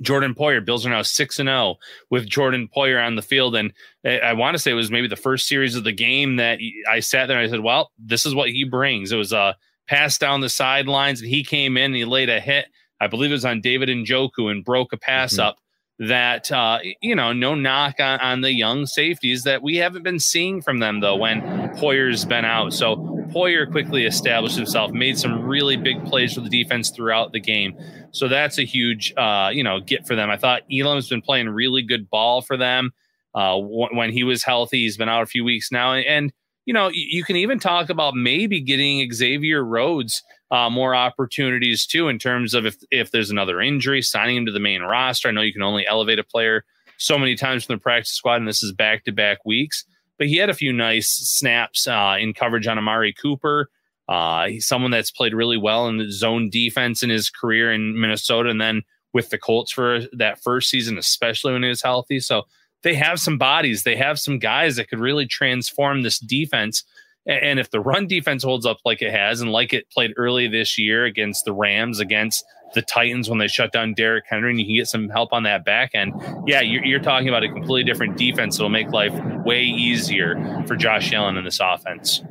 Jordan 0.00 0.34
Poyer, 0.34 0.64
Bills 0.64 0.86
are 0.86 0.90
now 0.90 1.02
6 1.02 1.38
and 1.38 1.48
0 1.48 1.76
with 2.10 2.28
Jordan 2.28 2.68
Poyer 2.74 3.04
on 3.04 3.16
the 3.16 3.22
field. 3.22 3.56
And 3.56 3.72
I 4.04 4.32
want 4.34 4.54
to 4.54 4.58
say 4.58 4.70
it 4.70 4.74
was 4.74 4.90
maybe 4.90 5.08
the 5.08 5.16
first 5.16 5.48
series 5.48 5.74
of 5.74 5.84
the 5.84 5.92
game 5.92 6.36
that 6.36 6.60
I 6.88 7.00
sat 7.00 7.26
there 7.26 7.38
and 7.38 7.46
I 7.46 7.50
said, 7.50 7.60
well, 7.60 7.90
this 7.98 8.24
is 8.24 8.34
what 8.34 8.50
he 8.50 8.64
brings. 8.64 9.12
It 9.12 9.16
was 9.16 9.32
a 9.32 9.56
pass 9.88 10.18
down 10.18 10.40
the 10.40 10.48
sidelines 10.48 11.20
and 11.20 11.30
he 11.30 11.42
came 11.42 11.76
in 11.76 11.86
and 11.86 11.96
he 11.96 12.04
laid 12.04 12.28
a 12.28 12.38
hit 12.38 12.66
I 13.00 13.06
believe 13.06 13.30
it 13.30 13.34
was 13.34 13.44
on 13.44 13.60
David 13.60 13.88
and 13.88 14.06
Njoku 14.06 14.50
and 14.50 14.64
broke 14.64 14.92
a 14.92 14.96
pass 14.96 15.34
mm-hmm. 15.34 15.48
up 15.48 15.58
that 15.98 16.50
uh, 16.52 16.78
you 17.02 17.14
know 17.14 17.32
no 17.32 17.54
knock 17.54 17.98
on, 17.98 18.20
on 18.20 18.40
the 18.40 18.52
young 18.52 18.86
safeties 18.86 19.42
that 19.44 19.62
we 19.62 19.76
haven't 19.76 20.04
been 20.04 20.20
seeing 20.20 20.62
from 20.62 20.78
them 20.78 21.00
though 21.00 21.16
when 21.16 21.40
Poyer's 21.76 22.24
been 22.24 22.44
out. 22.44 22.72
So 22.72 22.96
Poyer 23.28 23.70
quickly 23.70 24.06
established 24.06 24.56
himself, 24.56 24.92
made 24.92 25.18
some 25.18 25.42
really 25.42 25.76
big 25.76 26.04
plays 26.06 26.34
for 26.34 26.40
the 26.40 26.48
defense 26.48 26.90
throughout 26.90 27.32
the 27.32 27.40
game. 27.40 27.76
So 28.12 28.28
that's 28.28 28.58
a 28.58 28.64
huge 28.64 29.12
uh, 29.16 29.50
you 29.52 29.64
know 29.64 29.80
get 29.80 30.06
for 30.06 30.14
them. 30.14 30.30
I 30.30 30.36
thought 30.36 30.62
Elam's 30.72 31.08
been 31.08 31.22
playing 31.22 31.48
really 31.48 31.82
good 31.82 32.08
ball 32.08 32.42
for 32.42 32.56
them. 32.56 32.92
Uh, 33.34 33.58
when 33.58 34.10
he 34.10 34.24
was 34.24 34.42
healthy, 34.42 34.82
he's 34.82 34.96
been 34.96 35.08
out 35.08 35.22
a 35.22 35.26
few 35.26 35.44
weeks 35.44 35.70
now, 35.70 35.92
and, 35.92 36.06
and 36.06 36.32
you 36.64 36.74
know 36.74 36.90
you 36.92 37.24
can 37.24 37.36
even 37.36 37.58
talk 37.58 37.90
about 37.90 38.14
maybe 38.14 38.60
getting 38.60 39.12
Xavier 39.12 39.64
Rhodes 39.64 40.22
uh, 40.50 40.70
more 40.70 40.94
opportunities 40.94 41.86
too 41.86 42.08
in 42.08 42.18
terms 42.18 42.54
of 42.54 42.66
if 42.66 42.76
if 42.90 43.10
there's 43.10 43.30
another 43.30 43.60
injury, 43.60 44.02
signing 44.02 44.36
him 44.36 44.46
to 44.46 44.52
the 44.52 44.60
main 44.60 44.82
roster. 44.82 45.28
I 45.28 45.32
know 45.32 45.42
you 45.42 45.52
can 45.52 45.62
only 45.62 45.86
elevate 45.86 46.18
a 46.18 46.24
player 46.24 46.64
so 46.96 47.18
many 47.18 47.34
times 47.34 47.64
from 47.64 47.76
the 47.76 47.80
practice 47.80 48.12
squad, 48.12 48.36
and 48.36 48.48
this 48.48 48.62
is 48.62 48.72
back 48.72 49.04
to 49.04 49.12
back 49.12 49.38
weeks. 49.44 49.84
But 50.16 50.26
he 50.26 50.36
had 50.36 50.50
a 50.50 50.54
few 50.54 50.72
nice 50.72 51.10
snaps 51.10 51.86
uh, 51.86 52.16
in 52.18 52.34
coverage 52.34 52.66
on 52.66 52.78
Amari 52.78 53.12
Cooper. 53.12 53.70
Uh, 54.08 54.48
he's 54.48 54.66
someone 54.66 54.90
that's 54.90 55.10
played 55.10 55.34
really 55.34 55.58
well 55.58 55.86
in 55.88 55.98
the 55.98 56.10
zone 56.10 56.50
defense 56.50 57.02
in 57.02 57.10
his 57.10 57.30
career 57.30 57.72
in 57.72 58.00
Minnesota, 58.00 58.48
and 58.48 58.60
then 58.60 58.82
with 59.12 59.30
the 59.30 59.38
Colts 59.38 59.70
for 59.70 60.00
that 60.12 60.42
first 60.42 60.70
season, 60.70 60.98
especially 60.98 61.52
when 61.52 61.62
he 61.62 61.68
was 61.68 61.82
healthy. 61.82 62.20
So 62.20 62.44
they 62.82 62.94
have 62.94 63.20
some 63.20 63.38
bodies, 63.38 63.82
they 63.82 63.96
have 63.96 64.18
some 64.18 64.38
guys 64.38 64.76
that 64.76 64.88
could 64.88 64.98
really 64.98 65.26
transform 65.26 66.02
this 66.02 66.18
defense 66.18 66.84
And 67.28 67.60
if 67.60 67.70
the 67.70 67.80
run 67.80 68.06
defense 68.06 68.42
holds 68.42 68.64
up 68.64 68.78
like 68.84 69.02
it 69.02 69.12
has 69.12 69.40
and 69.42 69.52
like 69.52 69.74
it 69.74 69.90
played 69.90 70.12
early 70.16 70.48
this 70.48 70.78
year 70.78 71.04
against 71.04 71.44
the 71.44 71.52
Rams, 71.52 72.00
against 72.00 72.42
the 72.74 72.80
Titans 72.80 73.28
when 73.28 73.38
they 73.38 73.48
shut 73.48 73.70
down 73.70 73.92
Derrick 73.92 74.24
Henry, 74.28 74.50
and 74.50 74.58
you 74.58 74.66
can 74.66 74.74
get 74.76 74.88
some 74.88 75.08
help 75.10 75.32
on 75.32 75.42
that 75.42 75.64
back 75.64 75.90
end, 75.94 76.14
yeah, 76.46 76.62
you're, 76.62 76.84
you're 76.84 77.00
talking 77.00 77.28
about 77.28 77.44
a 77.44 77.48
completely 77.48 77.84
different 77.84 78.16
defense 78.16 78.56
that'll 78.56 78.70
make 78.70 78.90
life 78.92 79.12
way 79.44 79.62
easier 79.62 80.64
for 80.66 80.74
Josh 80.74 81.12
Allen 81.12 81.36
in 81.36 81.44
this 81.44 81.60
offense. 81.60 82.22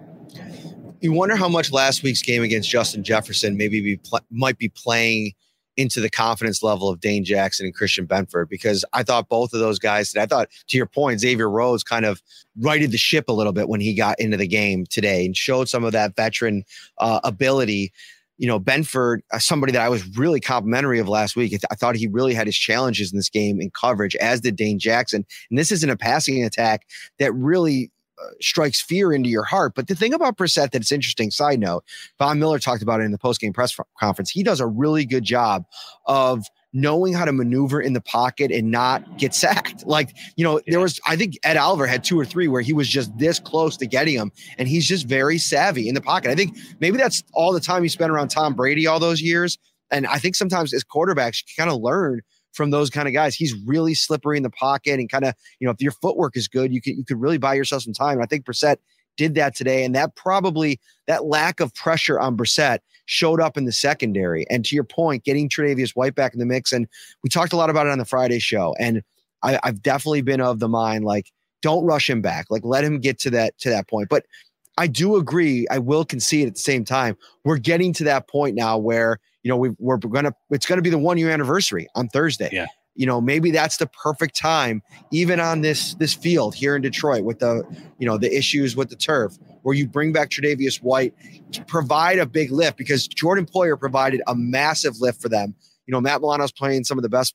You 0.99 1.13
wonder 1.13 1.35
how 1.35 1.47
much 1.47 1.71
last 1.71 2.01
week's 2.01 2.23
game 2.23 2.41
against 2.41 2.67
Justin 2.67 3.03
Jefferson 3.03 3.55
maybe 3.55 3.81
be 3.81 3.97
pl- 3.97 4.25
might 4.31 4.57
be 4.57 4.69
playing– 4.69 5.33
into 5.77 6.01
the 6.01 6.09
confidence 6.09 6.63
level 6.63 6.89
of 6.89 6.99
Dane 6.99 7.23
Jackson 7.23 7.65
and 7.65 7.73
Christian 7.73 8.07
Benford 8.07 8.49
because 8.49 8.83
I 8.93 9.03
thought 9.03 9.29
both 9.29 9.53
of 9.53 9.59
those 9.59 9.79
guys, 9.79 10.15
I 10.15 10.25
thought 10.25 10.49
to 10.67 10.77
your 10.77 10.87
point, 10.87 11.19
Xavier 11.19 11.49
Rhodes 11.49 11.83
kind 11.83 12.05
of 12.05 12.21
righted 12.59 12.91
the 12.91 12.97
ship 12.97 13.29
a 13.29 13.33
little 13.33 13.53
bit 13.53 13.69
when 13.69 13.79
he 13.79 13.93
got 13.93 14.19
into 14.19 14.37
the 14.37 14.47
game 14.47 14.85
today 14.87 15.25
and 15.25 15.37
showed 15.37 15.69
some 15.69 15.83
of 15.83 15.91
that 15.93 16.15
veteran 16.15 16.63
uh, 16.97 17.19
ability. 17.23 17.93
You 18.39 18.47
know, 18.47 18.59
Benford, 18.59 19.19
uh, 19.31 19.39
somebody 19.39 19.71
that 19.71 19.81
I 19.81 19.89
was 19.89 20.17
really 20.17 20.39
complimentary 20.39 20.99
of 20.99 21.07
last 21.07 21.35
week. 21.35 21.57
I 21.71 21.75
thought 21.75 21.95
he 21.95 22.07
really 22.07 22.33
had 22.33 22.47
his 22.47 22.57
challenges 22.57 23.11
in 23.11 23.17
this 23.17 23.29
game 23.29 23.61
in 23.61 23.71
coverage, 23.71 24.15
as 24.17 24.41
did 24.41 24.55
Dane 24.55 24.77
Jackson. 24.77 25.25
And 25.49 25.57
this 25.57 25.71
isn't 25.71 25.89
a 25.89 25.97
passing 25.97 26.43
attack 26.43 26.85
that 27.17 27.33
really 27.33 27.91
strikes 28.41 28.81
fear 28.81 29.13
into 29.13 29.29
your 29.29 29.43
heart. 29.43 29.73
But 29.75 29.87
the 29.87 29.95
thing 29.95 30.13
about 30.13 30.37
Brissett 30.37 30.71
that's 30.71 30.91
interesting, 30.91 31.31
side 31.31 31.59
note, 31.59 31.83
Von 32.19 32.39
Miller 32.39 32.59
talked 32.59 32.81
about 32.81 33.01
it 33.01 33.03
in 33.03 33.11
the 33.11 33.17
post-game 33.17 33.53
press 33.53 33.77
conference. 33.99 34.29
He 34.29 34.43
does 34.43 34.59
a 34.59 34.67
really 34.67 35.05
good 35.05 35.23
job 35.23 35.65
of 36.05 36.45
knowing 36.73 37.13
how 37.13 37.25
to 37.25 37.31
maneuver 37.31 37.81
in 37.81 37.93
the 37.93 38.01
pocket 38.01 38.51
and 38.51 38.69
not 38.69 39.17
get 39.17 39.33
sacked. 39.33 39.85
Like, 39.87 40.15
you 40.35 40.43
know, 40.43 40.61
there 40.67 40.79
was, 40.79 40.99
I 41.07 41.15
think 41.15 41.35
Ed 41.43 41.57
Oliver 41.57 41.87
had 41.87 42.03
two 42.03 42.19
or 42.19 42.25
three 42.25 42.47
where 42.47 42.61
he 42.61 42.73
was 42.73 42.87
just 42.87 43.17
this 43.17 43.39
close 43.39 43.77
to 43.77 43.87
getting 43.87 44.15
him, 44.15 44.31
and 44.57 44.67
he's 44.67 44.85
just 44.85 45.07
very 45.07 45.37
savvy 45.37 45.87
in 45.87 45.95
the 45.95 46.01
pocket. 46.01 46.29
I 46.29 46.35
think 46.35 46.57
maybe 46.79 46.97
that's 46.97 47.23
all 47.33 47.53
the 47.53 47.59
time 47.59 47.83
he 47.83 47.89
spent 47.89 48.11
around 48.11 48.27
Tom 48.27 48.53
Brady 48.53 48.85
all 48.85 48.99
those 48.99 49.21
years. 49.21 49.57
And 49.89 50.05
I 50.05 50.19
think 50.19 50.35
sometimes 50.35 50.73
as 50.73 50.83
quarterbacks, 50.83 51.41
you 51.47 51.53
kind 51.57 51.71
of 51.71 51.81
learn 51.81 52.21
from 52.53 52.71
those 52.71 52.89
kind 52.89 53.07
of 53.07 53.13
guys. 53.13 53.35
He's 53.35 53.53
really 53.65 53.93
slippery 53.93 54.37
in 54.37 54.43
the 54.43 54.49
pocket 54.49 54.99
and 54.99 55.09
kind 55.09 55.25
of, 55.25 55.33
you 55.59 55.65
know, 55.65 55.71
if 55.71 55.81
your 55.81 55.91
footwork 55.91 56.35
is 56.35 56.47
good, 56.47 56.73
you 56.73 56.81
could 56.81 56.97
you 56.97 57.05
could 57.05 57.19
really 57.19 57.37
buy 57.37 57.53
yourself 57.53 57.83
some 57.83 57.93
time. 57.93 58.13
And 58.13 58.23
I 58.23 58.25
think 58.25 58.45
Brissett 58.45 58.77
did 59.15 59.35
that 59.35 59.55
today. 59.55 59.83
And 59.83 59.95
that 59.95 60.15
probably 60.15 60.79
that 61.07 61.25
lack 61.25 61.59
of 61.59 61.73
pressure 61.73 62.19
on 62.19 62.37
Brissett 62.37 62.79
showed 63.05 63.41
up 63.41 63.57
in 63.57 63.65
the 63.65 63.71
secondary. 63.71 64.45
And 64.49 64.63
to 64.65 64.75
your 64.75 64.83
point, 64.83 65.23
getting 65.23 65.49
Tre'Davious 65.49 65.91
White 65.95 66.15
back 66.15 66.33
in 66.33 66.39
the 66.39 66.45
mix. 66.45 66.71
And 66.71 66.87
we 67.23 67.29
talked 67.29 67.53
a 67.53 67.57
lot 67.57 67.69
about 67.69 67.87
it 67.87 67.91
on 67.91 67.97
the 67.97 68.05
Friday 68.05 68.39
show. 68.39 68.75
And 68.79 69.01
I, 69.43 69.59
I've 69.63 69.81
definitely 69.81 70.21
been 70.21 70.41
of 70.41 70.59
the 70.59 70.67
mind 70.67 71.05
like, 71.05 71.31
don't 71.61 71.85
rush 71.85 72.09
him 72.09 72.21
back. 72.21 72.45
Like 72.49 72.63
let 72.63 72.83
him 72.83 72.99
get 72.99 73.19
to 73.21 73.29
that 73.31 73.57
to 73.59 73.69
that 73.69 73.87
point. 73.87 74.09
But 74.09 74.25
I 74.77 74.87
do 74.87 75.15
agree. 75.15 75.65
I 75.71 75.79
will 75.79 76.05
concede 76.05 76.47
at 76.47 76.53
the 76.53 76.61
same 76.61 76.85
time. 76.85 77.17
We're 77.43 77.57
getting 77.57 77.93
to 77.93 78.03
that 78.03 78.27
point 78.27 78.55
now 78.55 78.77
where 78.77 79.19
you 79.47 79.53
know, 79.53 79.57
we, 79.57 79.69
we're 79.79 79.95
gonna 79.95 80.33
it's 80.49 80.65
gonna 80.65 80.81
be 80.81 80.89
the 80.89 80.97
one 80.97 81.17
year 81.17 81.29
anniversary 81.29 81.87
on 81.95 82.09
Thursday. 82.09 82.49
Yeah. 82.51 82.65
You 82.95 83.05
know, 83.05 83.21
maybe 83.21 83.49
that's 83.51 83.77
the 83.77 83.87
perfect 83.87 84.35
time, 84.35 84.81
even 85.09 85.39
on 85.39 85.61
this 85.61 85.95
this 85.95 86.13
field 86.13 86.53
here 86.53 86.75
in 86.75 86.81
Detroit 86.81 87.23
with 87.23 87.39
the 87.39 87.63
you 87.97 88.05
know 88.05 88.17
the 88.17 88.35
issues 88.35 88.75
with 88.75 88.89
the 88.89 88.97
turf, 88.97 89.37
where 89.61 89.73
you 89.73 89.87
bring 89.87 90.11
back 90.11 90.31
Tre'Davious 90.31 90.81
White, 90.81 91.13
provide 91.65 92.19
a 92.19 92.25
big 92.25 92.51
lift 92.51 92.77
because 92.77 93.07
Jordan 93.07 93.45
Poyer 93.45 93.79
provided 93.79 94.21
a 94.27 94.35
massive 94.35 94.99
lift 94.99 95.21
for 95.21 95.29
them. 95.29 95.55
You 95.85 95.93
know, 95.93 96.01
Matt 96.01 96.19
Milano's 96.19 96.51
playing 96.51 96.83
some 96.83 96.97
of 96.97 97.03
the 97.03 97.09
best 97.09 97.33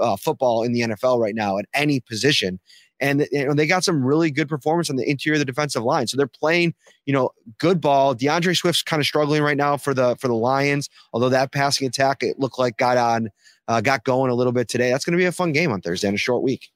uh, 0.00 0.16
football 0.16 0.64
in 0.64 0.72
the 0.72 0.80
NFL 0.80 1.20
right 1.20 1.36
now 1.36 1.58
at 1.58 1.66
any 1.74 2.00
position, 2.00 2.58
and 3.02 3.26
you 3.32 3.44
know, 3.44 3.52
they 3.52 3.66
got 3.66 3.84
some 3.84 4.02
really 4.02 4.30
good 4.30 4.48
performance 4.48 4.88
on 4.88 4.96
the 4.96 5.08
interior 5.08 5.34
of 5.34 5.40
the 5.40 5.44
defensive 5.44 5.82
line. 5.82 6.06
So 6.06 6.16
they're 6.16 6.26
playing, 6.26 6.72
you 7.04 7.12
know, 7.12 7.30
good 7.58 7.80
ball. 7.80 8.14
D'Andre 8.14 8.54
Swift's 8.54 8.82
kind 8.82 9.00
of 9.00 9.06
struggling 9.06 9.42
right 9.42 9.56
now 9.56 9.76
for 9.76 9.92
the 9.92 10.16
for 10.16 10.28
the 10.28 10.34
Lions, 10.34 10.88
although 11.12 11.28
that 11.28 11.52
passing 11.52 11.86
attack 11.86 12.22
it 12.22 12.38
looked 12.38 12.58
like 12.58 12.78
got 12.78 12.96
on 12.96 13.28
uh, 13.68 13.80
got 13.80 14.04
going 14.04 14.30
a 14.30 14.34
little 14.34 14.52
bit 14.52 14.68
today. 14.68 14.90
That's 14.90 15.04
going 15.04 15.12
to 15.12 15.22
be 15.22 15.26
a 15.26 15.32
fun 15.32 15.52
game 15.52 15.72
on 15.72 15.80
Thursday 15.80 16.08
in 16.08 16.14
a 16.14 16.18
short 16.18 16.42
week. 16.42 16.70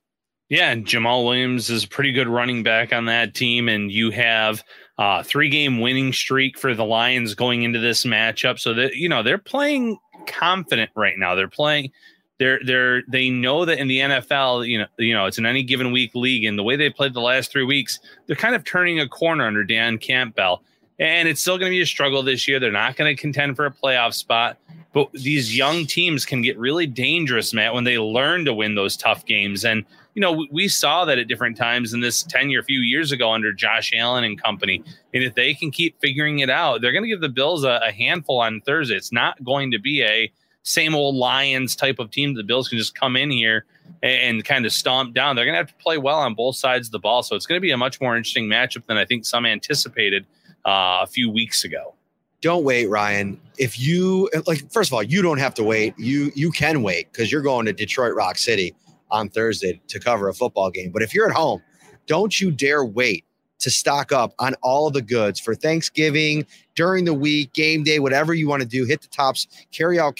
Yeah, 0.49 0.71
and 0.71 0.87
Jamaal 0.87 1.25
Williams 1.25 1.71
is 1.71 1.85
a 1.85 1.89
pretty 1.89 2.12
good 2.12 2.29
running 2.29 2.62
back 2.62 2.93
on 2.93 3.07
that 3.07 3.35
team, 3.35 3.69
and 3.69 3.91
you 3.91 4.11
have 4.11 4.62
uh, 4.99 5.23
three 5.23 5.49
game 5.49 5.81
winning 5.81 6.12
streak 6.12 6.59
for 6.59 6.75
the 6.75 6.85
Lions 6.85 7.35
going 7.35 7.62
into 7.62 7.79
this 7.79 8.05
matchup. 8.05 8.59
So 8.59 8.75
that 8.75 8.95
you 8.95 9.09
know 9.09 9.23
they're 9.23 9.39
playing 9.39 9.99
confident 10.27 10.91
right 10.97 11.19
now. 11.19 11.35
They're 11.35 11.49
playing 11.49 11.93
they're 12.38 12.61
they're 12.64 13.03
they 13.09 13.31
know 13.31 13.64
that 13.64 13.79
in 13.79 13.88
the 13.88 13.99
NFL, 13.99 14.68
you 14.68 14.79
know, 14.79 14.87
you 14.99 15.14
know, 15.14 15.27
it's 15.27 15.38
an 15.38 15.46
any 15.46 15.62
given 15.62 15.92
week 15.92 16.14
league, 16.14 16.44
and 16.44 16.59
the 16.59 16.62
way 16.62 16.77
they 16.77 16.90
played 16.90 17.14
the 17.14 17.20
last 17.20 17.51
three 17.51 17.64
weeks, 17.64 17.99
they're 18.27 18.37
kind 18.37 18.55
of 18.55 18.64
turning 18.64 19.01
a 19.01 19.09
corner 19.09 19.46
under 19.46 19.64
Dan 19.64 19.99
Campbell. 19.99 20.62
And 20.99 21.29
it's 21.29 21.42
still 21.42 21.59
going 21.59 21.70
to 21.70 21.77
be 21.77 21.83
a 21.83 21.87
struggle 21.87 22.22
this 22.22 22.49
year. 22.49 22.59
They're 22.59 22.72
not 22.72 22.96
going 22.96 23.14
to 23.14 23.20
contend 23.20 23.57
for 23.57 23.66
a 23.66 23.70
playoff 23.70 24.14
spot. 24.14 24.59
But 24.94 25.12
these 25.12 25.55
young 25.55 25.85
teams 25.85 26.25
can 26.25 26.40
get 26.40 26.59
really 26.59 26.87
dangerous, 26.87 27.53
Matt, 27.53 27.75
when 27.75 27.85
they 27.85 27.99
learn 27.99 28.46
to 28.46 28.55
win 28.55 28.77
those 28.77 28.96
tough 28.96 29.27
games. 29.27 29.62
And, 29.62 29.85
you 30.14 30.22
know, 30.22 30.46
we 30.51 30.68
saw 30.68 31.05
that 31.05 31.18
at 31.18 31.29
different 31.29 31.59
times 31.59 31.92
in 31.92 32.01
this 32.01 32.22
tenure 32.22 32.61
a 32.61 32.64
few 32.64 32.81
years 32.81 33.12
ago 33.12 33.31
under 33.31 33.53
Josh 33.53 33.92
Allen 33.94 34.25
and 34.25 34.42
company. 34.42 34.83
And 35.12 35.22
if 35.22 35.35
they 35.35 35.53
can 35.53 35.70
keep 35.70 36.01
figuring 36.01 36.38
it 36.38 36.49
out, 36.49 36.81
they're 36.81 36.92
going 36.92 37.05
to 37.05 37.11
give 37.11 37.20
the 37.20 37.29
Bills 37.29 37.62
a, 37.62 37.79
a 37.87 37.92
handful 37.92 38.40
on 38.40 38.62
Thursday. 38.62 38.96
It's 38.96 39.12
not 39.12 39.44
going 39.44 39.70
to 39.72 39.79
be 39.79 40.03
a, 40.03 40.33
same 40.66 40.94
old 40.94 41.14
Lions 41.14 41.76
type 41.76 41.98
of 41.98 42.11
team. 42.11 42.35
The 42.35 42.42
Bills 42.42 42.68
can 42.68 42.76
just 42.76 42.98
come 42.98 43.16
in 43.16 43.31
here 43.31 43.64
and, 44.02 44.37
and 44.37 44.44
kind 44.44 44.66
of 44.66 44.72
stomp 44.72 45.14
down. 45.14 45.37
They're 45.37 45.44
going 45.44 45.55
to 45.55 45.59
have 45.59 45.68
to 45.68 45.83
play 45.83 45.96
well 45.96 46.18
on 46.18 46.35
both 46.35 46.57
sides 46.57 46.88
of 46.88 46.92
the 46.92 46.98
ball. 46.98 47.22
So 47.22 47.37
it's 47.37 47.46
going 47.46 47.57
to 47.57 47.62
be 47.62 47.70
a 47.70 47.76
much 47.76 48.00
more 48.00 48.16
interesting 48.16 48.46
matchup 48.46 48.85
than 48.87 48.96
I 48.96 49.05
think 49.05 49.24
some 49.24 49.46
anticipated 49.46 50.26
uh, 50.64 51.00
a 51.02 51.07
few 51.07 51.31
weeks 51.31 51.64
ago. 51.64 51.94
Don't 52.42 52.64
wait, 52.64 52.88
Ryan. 52.88 53.40
If 53.59 53.79
you 53.79 54.29
like, 54.46 54.70
first 54.70 54.90
of 54.90 54.94
all, 54.94 55.02
you 55.02 55.22
don't 55.22 55.38
have 55.38 55.55
to 55.55 55.64
wait. 55.64 55.94
You 55.98 56.31
you 56.35 56.50
can 56.50 56.83
wait 56.83 57.11
because 57.11 57.33
you're 57.33 57.42
going 57.42 57.64
to 57.66 57.72
Detroit 57.72 58.14
Rock 58.14 58.37
City 58.37 58.74
on 59.11 59.29
Thursday 59.29 59.81
to 59.88 59.98
cover 59.98 60.29
a 60.29 60.35
football 60.35 60.70
game. 60.70 60.90
But 60.90 61.02
if 61.02 61.14
you're 61.14 61.29
at 61.31 61.35
home, 61.35 61.62
don't 62.07 62.38
you 62.38 62.50
dare 62.50 62.85
wait 62.85 63.24
to 63.61 63.70
stock 63.70 64.12
up 64.12 64.35
on 64.38 64.55
all 64.62 64.90
the 64.90 65.00
goods 65.00 65.40
for 65.40 65.55
Thanksgiving, 65.55 66.46
during 66.74 67.05
the 67.07 67.14
week, 67.14 67.52
game 67.55 67.83
day, 67.83 67.98
whatever 67.98 68.35
you 68.35 68.48
want 68.48 68.62
to 68.62 68.68
do. 68.68 68.85
Hit 68.85 69.00
the 69.00 69.09
tops, 69.09 69.46
carry 69.72 69.98
out 69.98 70.16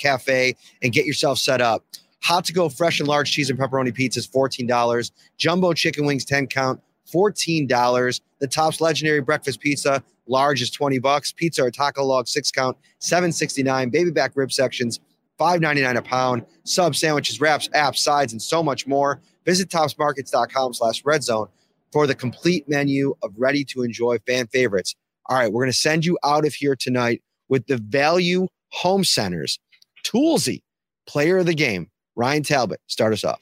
cafe 0.00 0.56
and 0.82 0.92
get 0.92 1.06
yourself 1.06 1.38
set 1.38 1.60
up. 1.60 1.84
Hot 2.22 2.44
to 2.44 2.52
go 2.52 2.68
fresh 2.68 3.00
and 3.00 3.08
large 3.08 3.32
cheese 3.32 3.50
and 3.50 3.58
pepperoni 3.58 3.92
pizzas, 3.92 4.30
$14. 4.30 5.10
Jumbo 5.38 5.72
chicken 5.72 6.04
wings, 6.04 6.24
10 6.24 6.48
count, 6.48 6.80
$14. 7.12 8.20
The 8.40 8.46
Tops 8.46 8.80
legendary 8.80 9.20
breakfast 9.20 9.60
pizza, 9.60 10.02
large 10.26 10.60
is 10.62 10.70
20 10.70 10.98
bucks. 10.98 11.32
Pizza 11.32 11.64
or 11.64 11.70
taco 11.70 12.04
log, 12.04 12.28
six 12.28 12.50
count, 12.50 12.76
769. 12.98 13.90
Baby 13.90 14.10
back 14.10 14.32
rib 14.34 14.52
sections, 14.52 15.00
5.99 15.38 15.96
a 15.96 16.02
pound. 16.02 16.46
Sub 16.64 16.94
sandwiches, 16.94 17.40
wraps, 17.40 17.68
apps, 17.68 17.98
sides, 17.98 18.32
and 18.32 18.42
so 18.42 18.62
much 18.62 18.86
more. 18.86 19.20
Visit 19.46 19.70
topsmarkets.com 19.70 20.74
slash 20.74 21.04
red 21.04 21.22
zone 21.22 21.48
for 21.92 22.06
the 22.06 22.14
complete 22.14 22.68
menu 22.68 23.14
of 23.22 23.32
ready 23.36 23.64
to 23.64 23.82
enjoy 23.82 24.18
fan 24.26 24.46
favorites. 24.48 24.94
All 25.26 25.36
right, 25.38 25.50
we're 25.50 25.62
going 25.62 25.72
to 25.72 25.78
send 25.78 26.04
you 26.04 26.18
out 26.22 26.44
of 26.44 26.54
here 26.54 26.76
tonight 26.76 27.22
with 27.48 27.66
the 27.66 27.78
value 27.78 28.48
home 28.68 29.04
centers 29.04 29.58
Toolsy, 30.02 30.62
player 31.06 31.38
of 31.38 31.46
the 31.46 31.54
game, 31.54 31.90
Ryan 32.16 32.42
Talbot. 32.42 32.80
Start 32.86 33.12
us 33.12 33.24
off. 33.24 33.40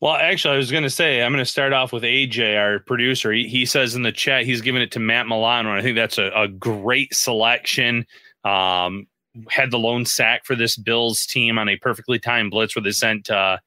Well, 0.00 0.14
actually, 0.14 0.54
I 0.54 0.56
was 0.58 0.70
going 0.70 0.82
to 0.82 0.90
say 0.90 1.22
I'm 1.22 1.32
going 1.32 1.44
to 1.44 1.50
start 1.50 1.72
off 1.72 1.92
with 1.92 2.02
AJ, 2.02 2.58
our 2.60 2.80
producer. 2.80 3.32
He, 3.32 3.48
he 3.48 3.64
says 3.64 3.94
in 3.94 4.02
the 4.02 4.12
chat 4.12 4.44
he's 4.44 4.60
giving 4.60 4.82
it 4.82 4.92
to 4.92 5.00
Matt 5.00 5.26
Milano, 5.26 5.70
and 5.70 5.78
I 5.78 5.82
think 5.82 5.96
that's 5.96 6.18
a, 6.18 6.30
a 6.34 6.48
great 6.48 7.14
selection. 7.14 8.04
Um, 8.44 9.06
had 9.48 9.70
the 9.70 9.78
lone 9.78 10.04
sack 10.04 10.44
for 10.44 10.54
this 10.54 10.76
Bills 10.76 11.26
team 11.26 11.58
on 11.58 11.68
a 11.68 11.76
perfectly 11.76 12.18
timed 12.18 12.50
blitz 12.50 12.76
where 12.76 12.82
they 12.82 12.92
sent 12.92 13.30
uh, 13.30 13.58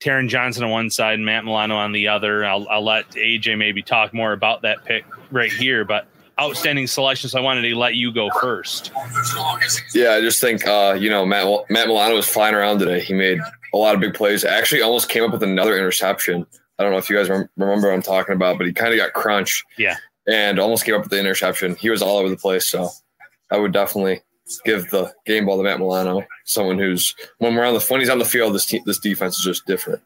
Taron 0.00 0.28
Johnson 0.28 0.64
on 0.64 0.70
one 0.70 0.90
side 0.90 1.14
and 1.14 1.24
Matt 1.24 1.44
Milano 1.44 1.76
on 1.76 1.92
the 1.92 2.08
other. 2.08 2.44
I'll, 2.44 2.68
I'll 2.68 2.84
let 2.84 3.10
AJ 3.12 3.56
maybe 3.58 3.82
talk 3.82 4.12
more 4.12 4.32
about 4.32 4.62
that 4.62 4.84
pick 4.84 5.04
right 5.30 5.52
here, 5.52 5.84
but 5.84 6.08
outstanding 6.40 6.86
selection, 6.86 7.30
so 7.30 7.38
I 7.38 7.42
wanted 7.42 7.62
to 7.62 7.74
let 7.76 7.94
you 7.94 8.12
go 8.12 8.28
first. 8.40 8.92
Yeah, 9.94 10.12
I 10.12 10.20
just 10.20 10.40
think 10.40 10.66
uh, 10.66 10.96
you 10.98 11.10
know 11.10 11.24
Matt 11.24 11.46
Matt 11.70 11.88
Milano 11.88 12.14
was 12.14 12.28
flying 12.28 12.54
around 12.54 12.78
today. 12.78 13.00
He 13.00 13.14
made 13.14 13.38
a 13.72 13.76
lot 13.76 13.94
of 13.94 14.00
big 14.00 14.14
plays. 14.14 14.44
Actually, 14.44 14.82
almost 14.82 15.08
came 15.08 15.24
up 15.24 15.32
with 15.32 15.42
another 15.42 15.76
interception. 15.76 16.46
I 16.78 16.82
don't 16.82 16.92
know 16.92 16.98
if 16.98 17.08
you 17.08 17.16
guys 17.16 17.28
remember 17.28 17.88
what 17.88 17.94
I'm 17.94 18.02
talking 18.02 18.34
about, 18.34 18.58
but 18.58 18.66
he 18.66 18.72
kind 18.72 18.92
of 18.92 18.98
got 18.98 19.12
crunched. 19.14 19.64
Yeah, 19.78 19.96
and 20.26 20.58
almost 20.58 20.84
came 20.84 20.94
up 20.94 21.02
with 21.02 21.10
the 21.10 21.20
interception. 21.20 21.76
He 21.76 21.90
was 21.90 22.02
all 22.02 22.18
over 22.18 22.28
the 22.28 22.36
place. 22.36 22.68
So 22.68 22.90
I 23.50 23.58
would 23.58 23.72
definitely 23.72 24.20
give 24.64 24.90
the 24.90 25.12
game 25.24 25.46
ball 25.46 25.56
to 25.56 25.62
Matt 25.62 25.78
Milano, 25.78 26.22
someone 26.44 26.78
who's 26.78 27.14
when 27.38 27.54
we're 27.54 27.64
on 27.64 27.74
the 27.74 27.84
when 27.88 28.00
he's 28.00 28.10
on 28.10 28.18
the 28.18 28.24
field, 28.24 28.54
this 28.54 28.66
te- 28.66 28.82
this 28.84 28.98
defense 28.98 29.38
is 29.38 29.44
just 29.44 29.66
different. 29.66 30.02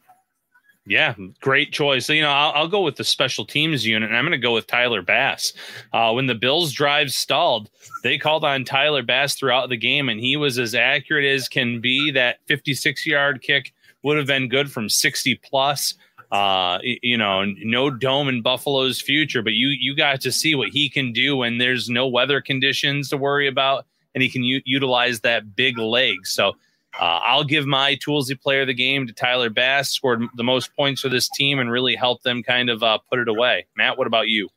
Yeah, 0.91 1.15
great 1.41 1.71
choice. 1.73 2.05
So, 2.07 2.13
you 2.13 2.23
know, 2.23 2.31
I'll, 2.31 2.53
I'll, 2.53 2.69
go 2.69 2.81
with 2.81 2.97
the 2.97 3.05
special 3.05 3.45
teams 3.45 3.87
unit, 3.87 4.09
and 4.09 4.19
I'm 4.19 4.25
going 4.25 4.33
to 4.33 4.39
go 4.39 4.55
with 4.55 4.67
Tyler 4.67 5.03
Bass. 5.03 5.53
Uh, 5.93 6.11
when 6.11 6.27
the 6.27 6.35
Bills' 6.35 6.73
drive 6.73 7.13
stalled, 7.13 7.71
they 8.03 8.19
called 8.19 8.45
on 8.45 8.65
Tyler 8.65 9.05
Bass 9.05 9.37
throughout 9.37 9.69
the 9.69 9.77
game, 9.77 10.09
and 10.09 10.19
he 10.19 10.37
was 10.37 10.59
as 10.59 10.75
accurate 10.75 11.25
as 11.25 11.47
can 11.47 11.81
be. 11.81 12.11
That 12.11 12.41
56 12.49 13.07
yard 13.07 13.41
kick 13.41 13.73
would 14.03 14.17
have 14.17 14.27
been 14.27 14.49
good 14.49 14.69
from 14.69 14.89
60 14.89 15.37
plus. 15.45 15.95
uh, 16.33 16.79
you 16.83 17.17
know, 17.17 17.45
no 17.45 17.89
dome 17.91 18.29
in 18.29 18.43
Buffalo's 18.43 19.01
future, 19.01 19.43
but 19.43 19.53
you 19.53 19.69
you 19.69 19.95
got 19.95 20.21
to 20.23 20.33
see 20.33 20.57
what 20.57 20.71
he 20.71 20.89
can 20.89 21.13
do 21.13 21.37
when 21.37 21.59
there's 21.59 21.89
no 21.89 22.09
weather 22.09 22.41
conditions 22.41 23.09
to 23.11 23.17
worry 23.17 23.47
about, 23.47 23.87
and 24.15 24.23
he 24.23 24.29
can 24.29 24.43
u- 24.43 24.63
utilize 24.65 25.21
that 25.21 25.55
big 25.55 25.79
leg. 25.79 26.27
So 26.27 26.57
uh, 26.99 27.21
I'll 27.23 27.45
give 27.45 27.67
my 27.67 27.97
toolsy 27.97 28.41
player 28.41 28.63
of 28.63 28.67
the 28.67 28.75
game 28.75 29.07
to 29.07 29.13
Tyler 29.13 29.51
Bass. 29.51 29.91
Scored 29.91 30.23
the 30.37 30.45
most 30.45 30.75
points 30.75 31.01
for 31.03 31.09
this 31.09 31.29
team 31.29 31.59
and 31.59 31.71
really 31.71 31.95
helped 31.95 32.25
them 32.25 32.43
kind 32.43 32.71
of 32.71 32.83
uh, 32.83 32.99
put 33.11 33.19
it 33.19 33.29
away. 33.29 33.67
Matt, 33.77 33.99
what 33.99 34.07
about 34.07 34.29
you? 34.29 34.49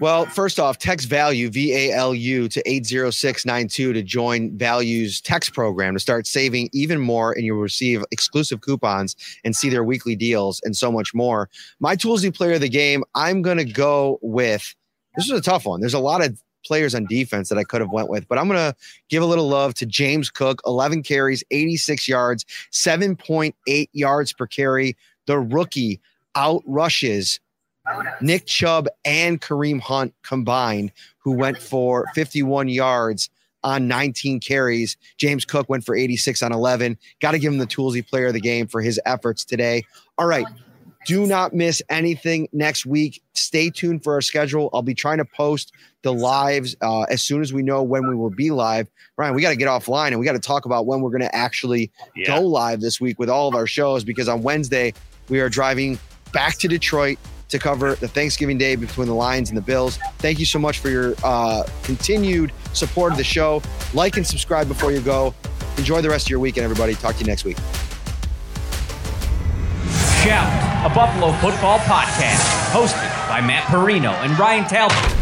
Well, 0.00 0.26
first 0.26 0.60
off, 0.60 0.78
text 0.78 1.08
value 1.08 1.48
V 1.48 1.74
A 1.74 1.92
L 1.92 2.14
U 2.14 2.48
to 2.50 2.62
eight 2.70 2.86
zero 2.86 3.10
six 3.10 3.44
nine 3.44 3.66
two 3.66 3.92
to 3.92 4.02
join 4.02 4.56
Value's 4.56 5.20
text 5.20 5.54
program 5.54 5.94
to 5.94 6.00
start 6.00 6.26
saving 6.26 6.68
even 6.72 7.00
more, 7.00 7.32
and 7.32 7.44
you'll 7.44 7.58
receive 7.58 8.04
exclusive 8.10 8.60
coupons 8.60 9.16
and 9.44 9.56
see 9.56 9.70
their 9.70 9.82
weekly 9.82 10.14
deals 10.14 10.60
and 10.64 10.76
so 10.76 10.92
much 10.92 11.14
more. 11.14 11.48
My 11.80 11.96
toolsy 11.96 12.32
player 12.32 12.52
of 12.52 12.60
the 12.60 12.68
game, 12.68 13.02
I'm 13.14 13.42
gonna 13.42 13.64
go 13.64 14.18
with. 14.22 14.74
This 15.16 15.24
is 15.24 15.32
a 15.32 15.40
tough 15.40 15.66
one. 15.66 15.80
There's 15.80 15.94
a 15.94 15.98
lot 15.98 16.24
of 16.24 16.40
players 16.68 16.94
on 16.94 17.06
defense 17.06 17.48
that 17.48 17.58
I 17.58 17.64
could 17.64 17.80
have 17.80 17.90
went 17.90 18.08
with, 18.08 18.28
but 18.28 18.38
I'm 18.38 18.46
going 18.46 18.58
to 18.58 18.76
give 19.08 19.22
a 19.22 19.26
little 19.26 19.48
love 19.48 19.74
to 19.74 19.86
James 19.86 20.30
Cook, 20.30 20.60
11 20.66 21.02
carries, 21.02 21.42
86 21.50 22.06
yards, 22.06 22.44
7.8 22.70 23.88
yards 23.92 24.32
per 24.32 24.46
carry. 24.46 24.96
The 25.26 25.40
rookie 25.40 26.00
out 26.36 26.62
rushes 26.66 27.40
Nick 28.20 28.46
Chubb 28.46 28.86
and 29.04 29.40
Kareem 29.40 29.80
Hunt 29.80 30.14
combined, 30.22 30.92
who 31.18 31.32
went 31.32 31.58
for 31.58 32.06
51 32.14 32.68
yards 32.68 33.30
on 33.64 33.88
19 33.88 34.40
carries. 34.40 34.96
James 35.16 35.44
Cook 35.44 35.68
went 35.68 35.84
for 35.84 35.96
86 35.96 36.42
on 36.42 36.52
11. 36.52 36.96
Got 37.20 37.32
to 37.32 37.38
give 37.38 37.52
him 37.52 37.58
the 37.58 37.66
toolsy 37.66 38.06
player 38.06 38.28
of 38.28 38.34
the 38.34 38.40
game 38.40 38.66
for 38.66 38.80
his 38.80 39.00
efforts 39.04 39.44
today. 39.44 39.84
All 40.16 40.26
right. 40.26 40.46
Do 41.06 41.26
not 41.26 41.54
miss 41.54 41.82
anything 41.88 42.48
next 42.52 42.84
week. 42.84 43.22
Stay 43.34 43.70
tuned 43.70 44.02
for 44.04 44.14
our 44.14 44.20
schedule. 44.20 44.68
I'll 44.72 44.82
be 44.82 44.94
trying 44.94 45.18
to 45.18 45.24
post 45.24 45.72
the 46.02 46.12
lives 46.12 46.76
uh, 46.80 47.02
as 47.02 47.22
soon 47.22 47.40
as 47.40 47.52
we 47.52 47.62
know 47.62 47.82
when 47.82 48.08
we 48.08 48.14
will 48.14 48.30
be 48.30 48.50
live. 48.50 48.88
Ryan, 49.16 49.34
we 49.34 49.42
got 49.42 49.50
to 49.50 49.56
get 49.56 49.68
offline 49.68 50.08
and 50.08 50.18
we 50.18 50.26
got 50.26 50.32
to 50.32 50.38
talk 50.38 50.64
about 50.64 50.86
when 50.86 51.00
we're 51.00 51.10
going 51.10 51.22
to 51.22 51.34
actually 51.34 51.90
yeah. 52.14 52.36
go 52.36 52.42
live 52.42 52.80
this 52.80 53.00
week 53.00 53.18
with 53.18 53.30
all 53.30 53.48
of 53.48 53.54
our 53.54 53.66
shows 53.66 54.04
because 54.04 54.28
on 54.28 54.42
Wednesday 54.42 54.92
we 55.28 55.40
are 55.40 55.48
driving 55.48 55.98
back 56.32 56.56
to 56.58 56.68
Detroit 56.68 57.18
to 57.48 57.58
cover 57.58 57.94
the 57.94 58.08
Thanksgiving 58.08 58.58
Day 58.58 58.76
between 58.76 59.08
the 59.08 59.14
Lions 59.14 59.48
and 59.48 59.56
the 59.56 59.62
Bills. 59.62 59.98
Thank 60.18 60.38
you 60.38 60.44
so 60.44 60.58
much 60.58 60.78
for 60.78 60.90
your 60.90 61.14
uh, 61.24 61.64
continued 61.82 62.52
support 62.74 63.12
of 63.12 63.18
the 63.18 63.24
show. 63.24 63.62
Like 63.94 64.16
and 64.16 64.26
subscribe 64.26 64.68
before 64.68 64.92
you 64.92 65.00
go. 65.00 65.34
Enjoy 65.78 66.02
the 66.02 66.10
rest 66.10 66.26
of 66.26 66.30
your 66.30 66.40
weekend, 66.40 66.64
everybody. 66.64 66.94
Talk 66.94 67.14
to 67.14 67.20
you 67.20 67.26
next 67.26 67.44
week. 67.44 67.56
Shout, 70.28 70.84
a 70.84 70.94
Buffalo 70.94 71.32
football 71.32 71.78
podcast, 71.78 72.70
hosted 72.70 73.08
by 73.30 73.40
Matt 73.40 73.64
Parrino 73.64 74.10
and 74.10 74.38
Ryan 74.38 74.64
Talbot. 74.68 75.17